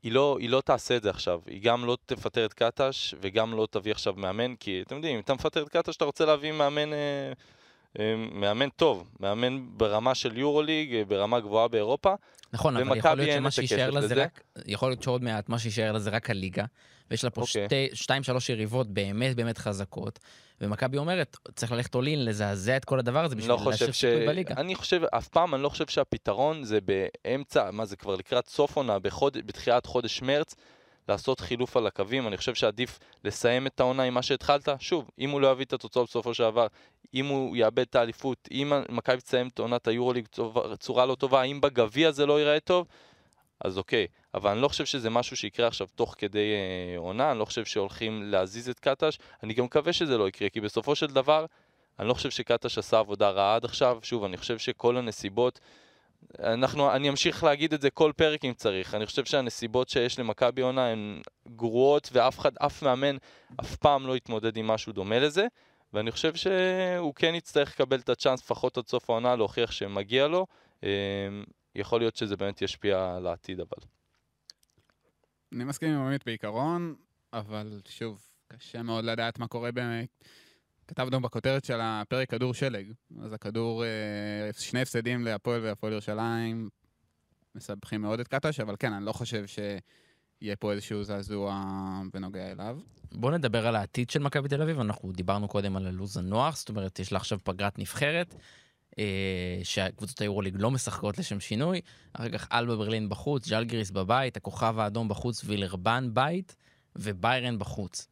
היא 0.03 0.11
לא, 0.11 0.37
היא 0.39 0.49
לא 0.49 0.61
תעשה 0.61 0.97
את 0.97 1.03
זה 1.03 1.09
עכשיו, 1.09 1.41
היא 1.47 1.61
גם 1.61 1.85
לא 1.85 1.97
תפטר 2.05 2.45
את 2.45 2.53
קטש 2.53 3.15
וגם 3.21 3.53
לא 3.53 3.67
תביא 3.71 3.91
עכשיו 3.91 4.13
מאמן, 4.17 4.55
כי 4.55 4.81
אתם 4.81 4.95
יודעים, 4.95 5.15
אם 5.15 5.21
אתה 5.21 5.33
מפטר 5.33 5.63
את 5.63 5.69
קטש 5.69 5.95
אתה 5.95 6.05
רוצה 6.05 6.25
להביא 6.25 6.51
מאמן, 6.51 6.93
אה, 6.93 7.31
מאמן 8.31 8.69
טוב, 8.69 9.09
מאמן 9.19 9.65
ברמה 9.77 10.15
של 10.15 10.37
יורוליג, 10.37 10.95
אה, 10.95 11.05
ברמה 11.05 11.39
גבוהה 11.39 11.67
באירופה, 11.67 12.13
נכון, 12.53 12.77
אבל 12.77 12.97
יכול 12.97 13.13
להיות 13.13 13.37
שמה 13.37 13.51
שיישאר 13.51 13.89
לה 13.89 14.07
זה. 14.07 14.23
רק, 14.23 14.43
יכול 14.65 14.89
להיות 14.89 15.03
שעוד 15.03 15.23
מעט 15.23 15.49
מה 15.49 15.59
שיישאר 15.59 15.91
לה 15.91 15.99
זה 15.99 16.09
רק 16.09 16.29
הליגה, 16.29 16.65
ויש 17.11 17.23
לה 17.23 17.29
פה 17.29 17.41
אוקיי. 17.41 17.65
שתי, 17.65 17.89
שתיים, 17.93 18.23
שלוש 18.23 18.49
יריבות 18.49 18.87
באמת 18.87 19.35
באמת 19.35 19.57
חזקות, 19.57 20.19
ומכבי 20.61 20.97
אומרת, 20.97 21.37
צריך 21.55 21.71
ללכת 21.71 21.95
אולין, 21.95 22.25
לזעזע 22.25 22.77
את 22.77 22.85
כל 22.85 22.99
הדבר 22.99 23.25
הזה 23.25 23.35
בשביל 23.35 23.51
לא 23.51 23.61
להשאיר 23.65 23.91
ש... 23.91 24.05
בליגה. 24.05 24.55
אני 24.57 24.75
חושב, 24.75 25.01
אף 25.17 25.27
פעם 25.27 25.55
אני 25.55 25.63
לא 25.63 25.69
חושב 25.69 25.87
שהפתרון 25.87 26.63
זה 26.63 26.79
באמצע, 26.81 27.71
מה 27.71 27.85
זה 27.85 27.95
כבר 27.95 28.15
לקראת 28.15 28.47
סוף 28.47 28.75
עונה. 28.75 28.97
בתחילת 29.45 29.85
חודש 29.85 30.21
מרץ, 30.21 30.55
לעשות 31.09 31.39
חילוף 31.39 31.77
על 31.77 31.87
הקווים. 31.87 32.27
אני 32.27 32.37
חושב 32.37 32.55
שעדיף 32.55 32.99
לסיים 33.23 33.67
את 33.67 33.79
העונה 33.79 34.03
עם 34.03 34.13
מה 34.13 34.21
שהתחלת. 34.21 34.69
שוב, 34.79 35.09
אם 35.19 35.29
הוא 35.29 35.41
לא 35.41 35.51
יביא 35.51 35.65
את 35.65 35.73
התוצאות 35.73 36.09
בסופו 36.09 36.33
של 36.33 36.43
דבר, 36.43 36.67
אם 37.13 37.25
הוא 37.25 37.57
יאבד 37.57 37.79
את 37.79 37.95
האליפות, 37.95 38.47
אם 38.51 38.73
מכבי 38.89 39.21
תסיים 39.21 39.47
את 39.47 39.59
עונת 39.59 39.87
היורוליג 39.87 40.25
בצורה- 40.25 40.75
צורה 40.75 41.05
לא 41.05 41.15
טובה, 41.15 41.43
אם 41.43 41.61
בגביע 41.61 42.11
זה 42.11 42.25
לא 42.25 42.39
ייראה 42.39 42.59
טוב, 42.59 42.87
אז 43.61 43.77
אוקיי. 43.77 44.07
אבל 44.33 44.51
אני 44.51 44.61
לא 44.61 44.67
חושב 44.67 44.85
שזה 44.85 45.09
משהו 45.09 45.37
שיקרה 45.37 45.67
עכשיו 45.67 45.87
תוך 45.95 46.15
כדי 46.17 46.53
אה, 46.53 46.99
עונה, 46.99 47.31
אני 47.31 47.39
לא 47.39 47.45
חושב 47.45 47.65
שהולכים 47.65 48.23
להזיז 48.31 48.69
את 48.69 48.79
קטש. 48.79 49.17
אני 49.43 49.53
גם 49.53 49.65
מקווה 49.65 49.93
שזה 49.93 50.17
לא 50.17 50.27
יקרה, 50.27 50.49
כי 50.49 50.61
בסופו 50.61 50.95
של 50.95 51.07
דבר, 51.07 51.45
אני 51.99 52.07
לא 52.07 52.13
חושב 52.13 52.29
שקטש 52.29 52.77
עשה 52.77 52.99
עבודה 52.99 53.29
רעה 53.29 53.55
עד 53.55 53.65
עכשיו. 53.65 53.99
שוב, 54.03 54.23
אני 54.23 54.37
חושב 54.37 54.57
שכל 54.57 54.97
הנסיבות, 54.97 55.59
אנחנו, 56.39 56.95
אני 56.95 57.09
אמשיך 57.09 57.43
להגיד 57.43 57.73
את 57.73 57.81
זה 57.81 57.89
כל 57.89 58.11
פרק 58.15 58.45
אם 58.45 58.53
צריך. 58.53 58.95
אני 58.95 59.05
חושב 59.05 59.25
שהנסיבות 59.25 59.89
שיש 59.89 60.19
למכבי 60.19 60.61
עונה 60.61 60.87
הן 60.87 61.21
גרועות, 61.47 62.09
ואף 62.11 62.39
אחד, 62.39 62.51
אף 62.57 62.83
מאמן, 62.83 63.15
אף 63.61 63.75
פעם 63.75 64.07
לא 64.07 64.17
יתמודד 64.17 64.57
עם 64.57 64.67
משהו 64.67 64.93
דומה 64.93 65.19
לזה. 65.19 65.47
ואני 65.93 66.11
חושב 66.11 66.35
שהוא 66.35 67.13
כן 67.15 67.35
יצטרך 67.35 67.71
לקבל 67.71 67.99
את 67.99 68.09
הצ'אנס 68.09 68.41
לפחות 68.41 68.77
עד 68.77 68.87
סוף 68.87 69.09
העונה 69.09 69.35
להוכיח 69.35 69.71
שמגיע 69.71 70.27
לו. 70.27 70.45
אה, 70.83 70.89
יכול 71.75 71.99
להיות 71.99 72.15
שזה 72.15 72.37
באמת 72.37 72.61
ישפיע 72.61 73.15
על 73.15 73.27
העתיד 73.27 73.59
אבל. 73.59 73.83
אני 75.51 75.63
מסכים 75.63 75.89
עם 75.89 76.01
עמית 76.01 76.25
בעיקרון, 76.25 76.95
אבל 77.33 77.81
שוב, 77.87 78.21
קשה 78.47 78.83
מאוד 78.83 79.05
לדעת 79.05 79.39
מה 79.39 79.47
קורה 79.47 79.71
באמת. 79.71 80.23
כתבנו 80.89 81.21
בכותרת 81.21 81.65
של 81.65 81.79
הפרק 81.81 82.29
כדור 82.29 82.53
שלג, 82.53 82.91
אז 83.21 83.33
הכדור, 83.33 83.83
אה, 83.83 83.89
שני 84.59 84.81
הפסדים 84.81 85.25
להפועל 85.25 85.61
והפועל 85.63 85.93
ירושלים, 85.93 86.69
מסבכים 87.55 88.01
מאוד 88.01 88.19
את 88.19 88.27
קטש, 88.27 88.59
אבל 88.59 88.75
כן, 88.79 88.93
אני 88.93 89.05
לא 89.05 89.11
חושב 89.11 89.45
שיהיה 89.47 90.55
פה 90.55 90.71
איזשהו 90.71 91.03
זעזוע 91.03 91.63
בנוגע 92.13 92.51
אליו. 92.51 92.77
בואו 93.11 93.37
נדבר 93.37 93.67
על 93.67 93.75
העתיד 93.75 94.09
של 94.09 94.19
מכבי 94.19 94.49
תל 94.49 94.61
אביב, 94.61 94.79
אנחנו 94.79 95.11
דיברנו 95.11 95.47
קודם 95.47 95.75
על 95.75 95.87
הלו"ז 95.87 96.17
הנוח, 96.17 96.57
זאת 96.57 96.69
אומרת, 96.69 96.99
יש 96.99 97.11
לה 97.11 97.17
עכשיו 97.17 97.39
פגרת 97.43 97.79
נבחרת. 97.79 98.35
אה, 98.99 99.59
שהקבוצות 99.63 100.21
היורוליג 100.21 100.55
לא 100.57 100.71
משחקות 100.71 101.17
לשם 101.17 101.39
שינוי. 101.39 101.81
אחר 102.13 102.29
כך 102.29 102.47
אלבה 102.51 102.75
ברלין 102.75 103.09
בחוץ, 103.09 103.47
ז'לגריס 103.47 103.91
בבית, 103.91 104.37
הכוכב 104.37 104.79
האדום 104.79 105.07
בחוץ, 105.07 105.43
וילרבן 105.45 106.09
בית, 106.13 106.55
וביירן 106.95 107.59
בחוץ. 107.59 108.07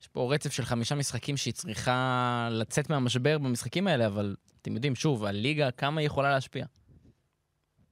יש 0.00 0.08
פה 0.08 0.34
רצף 0.34 0.52
של 0.52 0.64
חמישה 0.64 0.94
משחקים 0.94 1.36
שהיא 1.36 1.54
צריכה 1.54 2.48
לצאת 2.50 2.90
מהמשבר 2.90 3.38
במשחקים 3.38 3.86
האלה, 3.86 4.06
אבל 4.06 4.36
אתם 4.62 4.74
יודעים, 4.74 4.94
שוב, 4.94 5.24
הליגה, 5.24 5.70
כמה 5.70 6.00
היא 6.00 6.06
יכולה 6.06 6.30
להשפיע? 6.30 6.66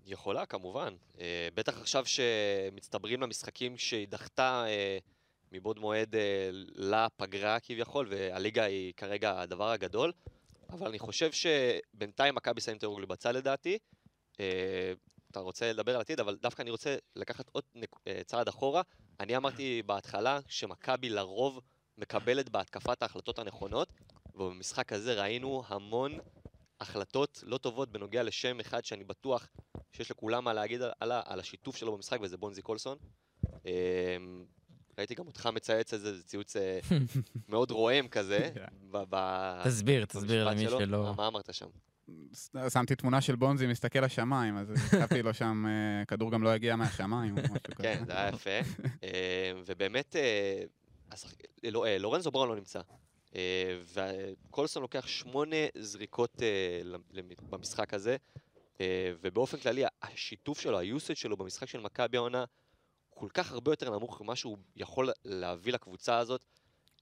יכולה, 0.07 0.47
כמובן. 0.47 0.95
אה, 1.21 1.49
בטח 1.55 1.81
עכשיו 1.81 2.05
שמצטברים 2.07 3.21
למשחקים 3.21 3.79
שהיא 3.79 4.09
דחתה 4.09 4.65
אה, 4.69 4.99
מבעוד 5.53 5.79
מועד 5.79 6.15
אה, 6.15 6.51
לפגרה 6.75 7.61
כביכול, 7.61 8.07
והליגה 8.11 8.65
היא 8.65 8.93
כרגע 8.97 9.41
הדבר 9.41 9.71
הגדול. 9.71 10.13
אבל 10.71 10.87
אני 10.87 10.99
חושב 10.99 11.31
שבינתיים 11.33 12.35
מכבי 12.35 12.61
שמים 12.61 12.77
את 12.77 12.83
היורוגלי 12.83 13.07
בצד 13.07 13.35
לדעתי. 13.35 13.79
אה, 14.41 14.93
אתה 15.31 15.41
רוצה 15.41 15.73
לדבר 15.73 15.95
על 15.95 16.01
עתיד, 16.01 16.21
אבל 16.21 16.37
דווקא 16.43 16.63
אני 16.63 16.71
רוצה 16.71 16.97
לקחת 17.17 17.49
עוד 17.53 17.65
נק... 17.75 17.97
צעד 18.27 18.49
אחורה. 18.49 18.83
אני 19.21 19.37
אמרתי 19.37 19.83
בהתחלה 19.87 20.41
שמכבי 20.49 21.09
לרוב 21.09 21.61
מקבלת 21.99 22.49
בהתקפה 22.49 22.93
את 22.93 23.03
ההחלטות 23.03 23.39
הנכונות, 23.39 23.89
ובמשחק 24.35 24.93
הזה 24.93 25.15
ראינו 25.21 25.63
המון 25.69 26.19
החלטות 26.81 27.45
לא 27.47 27.59
טובות 27.59 27.93
בנוגע 27.93 28.23
לשם 28.23 28.61
אחד 28.61 28.85
שאני 28.85 29.05
בטוח 29.05 29.49
שיש 29.93 30.11
לכולם 30.11 30.45
מה 30.45 30.53
להגיד 30.53 30.83
על, 30.83 30.91
על, 31.01 31.13
על 31.25 31.41
השיתוף 31.41 31.77
שלו 31.77 31.95
במשחק, 31.97 32.19
וזה 32.23 32.37
בונזי 32.37 32.63
קולסון. 32.63 32.99
אה, 33.67 34.17
ראיתי 34.99 35.15
גם 35.15 35.27
אותך 35.27 35.47
מצייץ 35.47 35.93
על 35.95 35.99
זה, 36.01 36.17
זה 36.17 36.23
ציוץ 36.23 36.57
אה, 36.57 36.79
מאוד 37.49 37.71
רועם 37.71 38.09
כזה. 38.09 38.51
תסביר, 39.65 40.05
תסביר 40.05 40.45
למי 40.51 40.61
שלו. 40.69 40.81
שלא... 40.81 41.15
מה- 41.17 41.27
אמרת 41.27 41.55
שם? 41.55 41.67
שמתי 42.73 42.97
תמונה 42.97 43.21
של 43.21 43.37
בונזי 43.37 43.67
מסתכל 43.67 43.99
לשמיים, 44.01 44.57
אז 44.57 44.69
כתבתי 44.91 45.23
לו 45.23 45.35
שם, 45.35 45.65
אה, 45.67 46.05
כדור 46.05 46.33
גם 46.33 46.43
לא 46.43 46.49
הגיע 46.49 46.77
מהשמיים 46.77 47.39
או 47.39 47.43
משהו 47.43 47.55
כזה. 47.75 47.83
כן, 47.83 48.03
זה 48.07 48.13
היה 48.13 48.29
יפה. 48.29 48.51
אה, 49.05 49.53
ובאמת, 49.67 50.17
אה, 51.13 51.71
לא, 51.71 51.87
אה, 51.87 51.99
לורנזו 51.99 52.31
בראון 52.31 52.49
לא 52.49 52.57
נמצא. 52.57 52.81
אה, 53.37 53.81
וקולסון 53.95 54.83
לוקח 54.83 55.07
שמונה 55.07 55.57
זריקות 55.79 56.43
במשחק 57.51 57.95
הזה, 57.95 58.17
ובאופן 59.21 59.59
כללי, 59.59 59.83
השיתוף 60.03 60.61
שלו, 60.61 60.79
היוסד 60.79 61.17
שלו 61.17 61.37
במשחק 61.37 61.69
של 61.69 61.81
מכבי 61.81 62.17
העונה, 62.17 62.45
כל 63.11 63.29
כך 63.35 63.53
הרבה 63.53 63.73
יותר 63.73 63.91
נמוך 63.91 64.21
ממה 64.21 64.37
שהוא 64.37 64.59
יכול 64.77 65.11
להביא 65.25 65.73
לקבוצה 65.73 66.19
הזאת, 66.19 66.45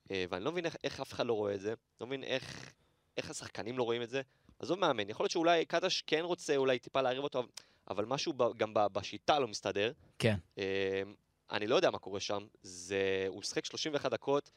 ואני 0.09 0.45
לא 0.45 0.51
מבין 0.51 0.65
איך, 0.65 0.75
איך 0.83 0.99
אף 0.99 1.13
אחד 1.13 1.25
לא 1.25 1.33
רואה 1.33 1.53
את 1.55 1.61
זה, 1.61 1.73
לא 2.01 2.07
מבין 2.07 2.23
איך, 2.23 2.73
איך 3.17 3.29
השחקנים 3.29 3.77
לא 3.77 3.83
רואים 3.83 4.01
את 4.01 4.09
זה. 4.09 4.21
עזוב 4.59 4.79
מאמן, 4.79 5.09
יכול 5.09 5.23
להיות 5.23 5.31
שאולי 5.31 5.65
קטש 5.65 6.01
כן 6.07 6.21
רוצה 6.23 6.55
אולי 6.55 6.79
טיפה 6.79 7.01
להעריב 7.01 7.23
אותו, 7.23 7.43
אבל 7.89 8.05
משהו 8.05 8.33
ב, 8.33 8.43
גם 8.57 8.73
ב, 8.73 8.79
בשיטה 8.93 9.39
לא 9.39 9.47
מסתדר. 9.47 9.91
כן. 10.19 10.35
אני 11.51 11.67
לא 11.67 11.75
יודע 11.75 11.89
מה 11.91 11.99
קורה 11.99 12.19
שם, 12.19 12.43
זה, 12.63 13.25
הוא 13.27 13.43
שיחק 13.43 13.65
31 13.65 14.11
דקות, 14.11 14.51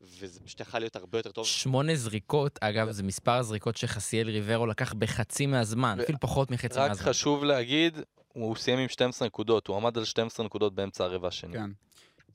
וזה 0.00 0.40
פשוט 0.40 0.60
יכול 0.60 0.80
להיות 0.80 0.96
הרבה 0.96 1.18
יותר 1.18 1.30
טוב. 1.32 1.46
שמונה 1.46 1.96
זריקות, 1.96 2.58
אגב, 2.60 2.90
זה 2.90 3.02
מספר 3.02 3.32
הזריקות 3.32 3.76
שחסיאל 3.76 4.28
ריברו 4.28 4.66
לקח 4.66 4.92
בחצי 4.92 5.46
מהזמן, 5.46 6.00
אפילו 6.00 6.20
פחות 6.20 6.50
מחצי 6.50 6.78
רק 6.78 6.88
מהזמן. 6.88 7.06
חשוב 7.06 7.44
להגיד, 7.44 7.98
הוא 8.32 8.56
סיים 8.56 8.78
עם 8.78 8.88
12 8.88 9.28
נקודות, 9.28 9.66
הוא 9.66 9.76
עמד 9.76 9.98
על 9.98 10.04
12 10.04 10.46
נקודות 10.46 10.74
באמצע 10.74 11.04
הרבע 11.04 11.28
השני. 11.28 11.52
כן. 11.52 11.70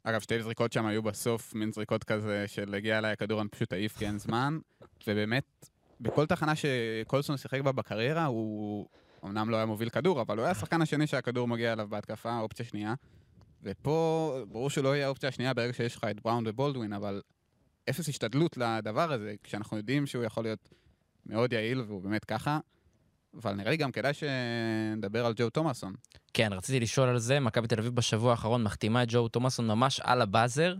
אגב, 0.04 0.22
שתי 0.22 0.44
זריקות 0.44 0.74
שם 0.74 0.86
היו 0.86 1.04
בסוף, 1.04 1.54
מין 1.54 1.72
זריקות 1.72 2.04
כזה 2.04 2.46
של 2.48 2.74
הגיע 2.74 2.98
אליי 2.98 3.12
הכדור, 3.12 3.42
אני 3.42 3.50
פשוט 3.50 3.74
אעיף 3.74 3.98
כי 3.98 4.06
אין 4.06 4.20
זמן, 4.20 4.60
ובאמת, 5.08 5.70
בכל 6.02 6.26
תחנה 6.26 6.54
שקולסון 6.56 7.38
שיחק 7.38 7.62
בה 7.62 7.72
בקריירה, 7.72 8.26
הוא 8.26 8.88
אמנם 9.26 9.50
לא 9.50 9.58
היה 9.58 9.66
מוביל 9.66 9.90
כדור, 9.90 10.22
אבל 10.22 10.38
הוא 10.38 10.44
היה 10.44 10.52
השחקן 10.52 10.82
השני 10.82 11.08
שהכדור 11.08 11.48
מגיע 11.48 11.74
אליו 11.74 11.88
בהתקפה, 11.90 12.40
אופציה 12.40 12.66
שנייה. 12.66 12.94
ופה, 13.63 14.38
ברור 14.48 14.69
שלא 14.69 14.95
יהיה 14.95 15.06
האופציה 15.06 15.30
השנייה 15.30 15.54
ברגע 15.54 15.74
שיש 15.74 15.95
לך 15.95 16.04
את 16.04 16.22
בראון 16.22 16.43
ובולדווין, 16.48 16.93
אבל 16.93 17.22
אפס 17.89 18.10
השתדלות 18.10 18.58
לדבר 18.58 19.12
הזה, 19.12 19.36
כשאנחנו 19.43 19.78
יודעים 19.78 20.06
שהוא 20.06 20.24
יכול 20.24 20.43
להיות 20.43 20.69
מאוד 21.26 21.54
יעיל, 21.54 21.82
והוא 21.82 22.02
באמת 22.02 22.26
ככה. 22.26 22.60
אבל 23.34 23.54
נראה 23.54 23.72
לי 23.72 23.78
גם 23.78 23.91
כדאי 23.91 24.13
שנדבר 24.13 25.26
על 25.26 25.34
ג'ו 25.36 25.50
תומאסון. 25.50 25.93
כן, 26.34 26.54
רציתי 26.54 26.80
לשאול 26.80 27.10
על 27.10 27.19
זה. 27.19 27.39
מכבי 27.39 27.67
תל 27.67 27.80
אביב 27.80 27.95
בשבוע 27.95 28.32
האחרון 28.32 28.63
מחתימה 28.63 29.04
את 29.04 29.08
ג'ו 29.12 29.28
תומאסון 29.28 29.67
ממש 29.67 30.00
על 30.00 30.22
הבאזר, 30.22 30.76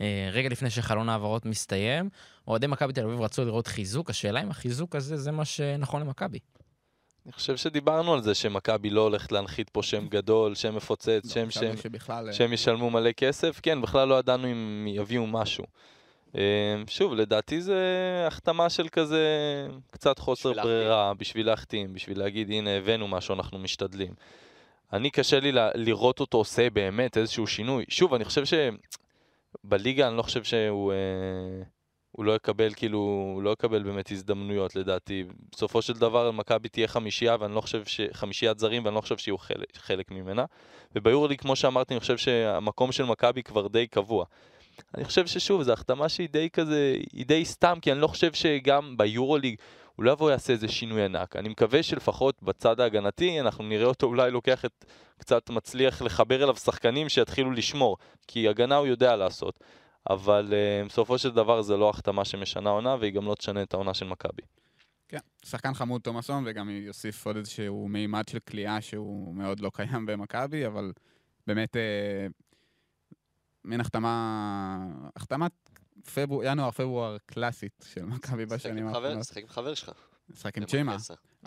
אה, 0.00 0.28
רגע 0.32 0.48
לפני 0.48 0.70
שחלון 0.70 1.08
ההעברות 1.08 1.46
מסתיים. 1.46 2.08
אוהדי 2.48 2.66
מכבי 2.66 2.92
תל 2.92 3.04
אביב 3.04 3.20
רצו 3.20 3.44
לראות 3.44 3.66
חיזוק, 3.66 4.10
השאלה 4.10 4.42
אם 4.42 4.50
החיזוק 4.50 4.96
הזה 4.96 5.16
זה 5.16 5.30
מה 5.30 5.44
שנכון 5.44 6.00
למכבי. 6.00 6.38
אני 7.28 7.32
חושב 7.32 7.56
שדיברנו 7.56 8.14
על 8.14 8.22
זה 8.22 8.34
שמכבי 8.34 8.90
לא 8.90 9.00
הולכת 9.00 9.32
להנחית 9.32 9.70
פה 9.70 9.82
שם 9.82 10.08
גדול, 10.08 10.54
שם 10.54 10.76
מפוצץ, 10.76 11.32
שם 11.34 11.40
לא, 11.44 11.46
חשבנו 11.46 11.76
שם, 11.76 11.76
שבכלל... 11.76 12.28
אה, 12.28 12.32
שהם 12.32 12.52
ישלמו 12.52 12.90
מלא 12.90 13.12
כסף. 13.12 13.60
כן, 13.62 13.82
בכלל 13.82 14.08
לא 14.08 14.18
ידענו 14.18 14.52
אם 14.52 14.86
יביאו 14.88 15.26
משהו. 15.26 15.64
אה, 16.36 16.42
שוב, 16.86 17.14
לדעתי 17.14 17.60
זה 17.60 17.84
החתמה 18.26 18.70
של 18.70 18.88
כזה 18.88 19.26
קצת 19.90 20.18
חוסר 20.18 20.50
בשביל 20.50 20.56
להחתים. 20.56 20.72
ברירה, 20.72 21.14
בשביל 21.14 21.46
להחתים, 21.46 21.94
בשביל 21.94 22.18
להגיד, 22.18 22.50
הנה, 22.50 22.70
הבאנו 22.70 23.08
משהו, 23.08 23.34
אנחנו 23.34 23.58
משתדלים. 23.58 24.14
אני, 24.92 25.10
קשה 25.10 25.40
לי 25.40 25.52
ל- 25.52 25.70
לראות 25.74 26.20
אותו 26.20 26.38
עושה 26.38 26.70
באמת 26.70 27.16
איזשהו 27.16 27.46
שינוי. 27.46 27.84
שוב, 27.88 28.14
אני 28.14 28.24
חושב 28.24 28.42
שבליגה, 29.64 30.08
אני 30.08 30.16
לא 30.16 30.22
חושב 30.22 30.44
שהוא... 30.44 30.92
אה, 30.92 30.98
הוא 32.18 32.24
לא 32.24 32.32
יקבל, 32.36 32.74
כאילו, 32.74 32.98
הוא 33.34 33.42
לא 33.42 33.50
יקבל 33.50 33.82
באמת 33.82 34.10
הזדמנויות 34.10 34.76
לדעתי. 34.76 35.24
בסופו 35.52 35.82
של 35.82 35.92
דבר 35.92 36.30
מכבי 36.30 36.68
תהיה 36.68 36.88
חמישייה, 36.88 37.36
ואני 37.40 37.54
לא 37.54 37.60
חושב 37.60 37.84
ש... 37.84 38.00
חמישיית 38.12 38.58
זרים, 38.58 38.84
ואני 38.84 38.94
לא 38.94 39.00
חושב 39.00 39.16
שיהיו 39.16 39.38
חלק, 39.38 39.76
חלק 39.76 40.10
ממנה. 40.10 40.44
וביורליג, 40.94 41.40
כמו 41.40 41.56
שאמרתי, 41.56 41.94
אני 41.94 42.00
חושב 42.00 42.16
שהמקום 42.16 42.92
של 42.92 43.04
מכבי 43.04 43.42
כבר 43.42 43.68
די 43.68 43.86
קבוע. 43.86 44.24
אני 44.94 45.04
חושב 45.04 45.26
ששוב, 45.26 45.62
זו 45.62 45.72
החתמה 45.72 46.08
שהיא 46.08 46.28
די 46.28 46.50
כזה, 46.50 46.96
היא 47.12 47.26
די 47.26 47.44
סתם, 47.44 47.78
כי 47.82 47.92
אני 47.92 48.00
לא 48.00 48.06
חושב 48.06 48.32
שגם 48.32 48.96
ביורוליג 48.96 49.56
הוא 49.96 50.04
לא 50.04 50.10
יבוא 50.10 50.30
יעשה 50.30 50.52
איזה 50.52 50.68
שינוי 50.68 51.04
ענק. 51.04 51.36
אני 51.36 51.48
מקווה 51.48 51.82
שלפחות 51.82 52.42
בצד 52.42 52.80
ההגנתי, 52.80 53.40
אנחנו 53.40 53.64
נראה 53.64 53.86
אותו 53.86 54.06
אולי 54.06 54.30
לוקח 54.30 54.64
את, 54.64 54.84
קצת 55.18 55.50
מצליח 55.50 56.02
לחבר 56.02 56.42
אליו 56.42 56.56
שחקנים 56.56 57.08
שיתחילו 57.08 57.50
לשמור, 57.50 57.96
כי 58.26 58.48
הגנה 58.48 58.76
הוא 58.76 58.86
יודע 58.86 59.16
לעשות. 59.16 59.60
אבל 60.10 60.52
uh, 60.52 60.88
בסופו 60.88 61.18
של 61.18 61.30
דבר 61.30 61.62
זה 61.62 61.76
לא 61.76 61.90
החתמה 61.90 62.24
שמשנה 62.24 62.70
עונה, 62.70 62.96
והיא 63.00 63.12
גם 63.12 63.26
לא 63.26 63.34
תשנה 63.34 63.62
את 63.62 63.74
העונה 63.74 63.94
של 63.94 64.06
מכבי. 64.06 64.42
כן, 65.08 65.18
שחקן 65.44 65.74
חמוד 65.74 66.00
תומאסון, 66.00 66.44
וגם 66.46 66.70
יוסיף 66.70 67.26
עוד 67.26 67.36
איזשהו 67.36 67.88
מימד 67.88 68.28
של 68.28 68.38
כליאה 68.38 68.80
שהוא 68.80 69.34
מאוד 69.34 69.60
לא 69.60 69.70
קיים 69.74 70.06
במכבי, 70.06 70.66
אבל 70.66 70.92
באמת, 71.46 71.76
אה, 71.76 72.26
מין 73.64 73.80
החתמה, 73.80 74.78
החתמת 75.16 75.52
פברואר, 76.14 76.46
ינואר-פברואר 76.46 77.16
קלאסית 77.26 77.84
של 77.92 78.04
מכבי 78.04 78.44
שחק 78.46 78.54
בשנים 78.54 78.86
האחרונות. 78.86 79.24
שחק 79.24 79.42
עם 79.42 79.48
חבר 79.48 79.74
שלך. 79.74 79.92
משחק 80.30 80.58
עם 80.58 80.64
צ'ימה. 80.64 80.96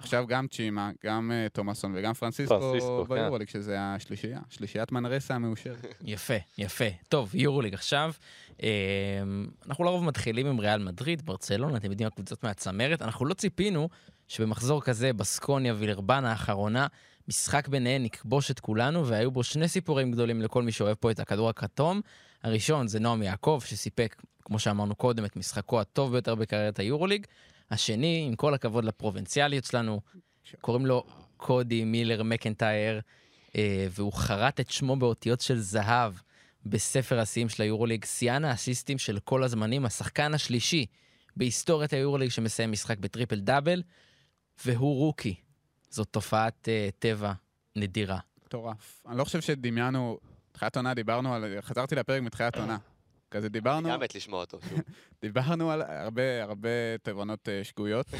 עכשיו 0.01 0.27
גם 0.27 0.47
צ'ימה, 0.47 0.91
גם 1.05 1.31
אה, 1.31 1.47
תומאסון 1.49 1.93
וגם 1.95 2.13
פרנסיסקו 2.13 2.59
פרנסיסקו, 2.59 3.05
כן. 3.07 3.13
ביורוליג, 3.13 3.49
שזה 3.49 3.75
השלישייה, 3.79 4.39
שלישיית 4.49 4.91
מנרסה 4.91 5.35
המאושרת. 5.35 5.85
יפה, 6.05 6.33
יפה. 6.57 6.85
טוב, 7.09 7.35
יורוליג 7.35 7.73
עכשיו. 7.73 8.13
אה, 8.63 8.69
אנחנו 9.67 9.83
לרוב 9.83 10.03
מתחילים 10.03 10.47
עם 10.47 10.59
ריאל 10.59 10.83
מדריד, 10.83 11.25
ברצלונה, 11.25 11.77
אתם 11.77 11.91
יודעים, 11.91 12.07
הקבוצות 12.07 12.43
מהצמרת. 12.43 13.01
אנחנו 13.01 13.25
לא 13.25 13.33
ציפינו 13.33 13.89
שבמחזור 14.27 14.81
כזה, 14.81 15.13
בסקוניה 15.13 15.73
וילרבן 15.77 16.25
האחרונה, 16.25 16.87
משחק 17.27 17.67
ביניהן 17.67 18.05
יכבוש 18.05 18.51
את 18.51 18.59
כולנו, 18.59 19.07
והיו 19.07 19.31
בו 19.31 19.43
שני 19.43 19.67
סיפורים 19.67 20.11
גדולים 20.11 20.41
לכל 20.41 20.63
מי 20.63 20.71
שאוהב 20.71 20.95
פה 20.95 21.11
את 21.11 21.19
הכדור 21.19 21.49
הכתום. 21.49 22.01
הראשון 22.43 22.87
זה 22.87 22.99
נועם 22.99 23.23
יעקב, 23.23 23.61
שסיפק, 23.65 24.15
כמו 24.45 24.59
שאמרנו 24.59 24.95
קודם, 24.95 25.25
את 25.25 25.35
משחקו 25.35 25.81
הטוב 25.81 26.11
ביותר 26.11 26.35
בקריירת 26.35 26.79
היורוליג. 26.79 27.25
השני, 27.71 28.25
עם 28.27 28.35
כל 28.35 28.53
הכבוד 28.53 28.85
לפרובינציאליות 28.85 29.65
שלנו, 29.65 30.01
קוראים 30.61 30.85
לו 30.85 31.03
קודי 31.37 31.83
מילר 31.83 32.23
מקנטייר, 32.23 33.01
אה, 33.55 33.87
והוא 33.91 34.13
חרט 34.13 34.59
את 34.59 34.71
שמו 34.71 34.95
באותיות 34.95 35.41
של 35.41 35.59
זהב 35.59 36.13
בספר 36.65 37.19
השיאים 37.19 37.49
של 37.49 37.63
היורוליג, 37.63 38.05
שיאן 38.05 38.45
האסיסטים 38.45 38.97
של 38.97 39.19
כל 39.19 39.43
הזמנים, 39.43 39.85
השחקן 39.85 40.33
השלישי 40.33 40.85
בהיסטוריית 41.35 41.93
היורוליג 41.93 42.29
שמסיים 42.29 42.71
משחק 42.71 42.97
בטריפל 42.97 43.39
דאבל, 43.39 43.83
והוא 44.65 44.97
רוקי. 44.97 45.35
זאת 45.89 46.07
תופעת 46.11 46.69
אה, 46.69 46.89
טבע 46.99 47.33
נדירה. 47.75 48.19
מטורף. 48.45 49.01
אני 49.07 49.17
לא 49.17 49.23
חושב 49.23 49.41
שדמיינו, 49.41 50.19
תחילת 50.51 50.77
עונה 50.77 50.93
דיברנו 50.93 51.33
על, 51.33 51.61
חזרתי 51.61 51.95
לפרק 51.95 52.21
מתחילת 52.21 52.57
עונה. 52.57 52.77
כזה 53.31 53.49
דיברנו, 53.49 53.87
אני 53.87 53.95
גם 53.95 54.01
מת 54.01 54.15
לשמוע 54.15 54.39
אותו. 54.41 54.59
שוב. 54.69 54.79
דיברנו 55.21 55.71
על 55.71 55.81
הרבה, 55.81 56.43
הרבה 56.43 56.69
תובנות 57.03 57.49
אה, 57.49 57.63
שגויות. 57.63 58.05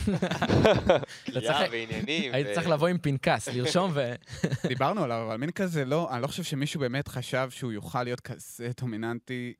צריך- 1.34 1.72
ועניינים. 1.72 2.34
היית 2.34 2.48
צריך 2.56 2.68
לבוא 2.68 2.88
עם 2.88 2.98
פנקס, 2.98 3.48
לרשום 3.48 3.92
ו... 3.94 4.14
דיברנו 4.68 5.04
עליו, 5.04 5.24
אבל 5.28 5.38
מין 5.38 5.52
כזה 5.52 5.86
לא, 5.86 6.14
אני 6.14 6.22
לא 6.22 6.28
חושב 6.28 6.44
שמישהו 6.44 6.80
באמת 6.80 7.08
חשב 7.08 7.48
שהוא 7.50 7.72
יוכל 7.72 8.04
להיות 8.04 8.20
כזה 8.20 8.72
דומיננטי, 8.82 9.54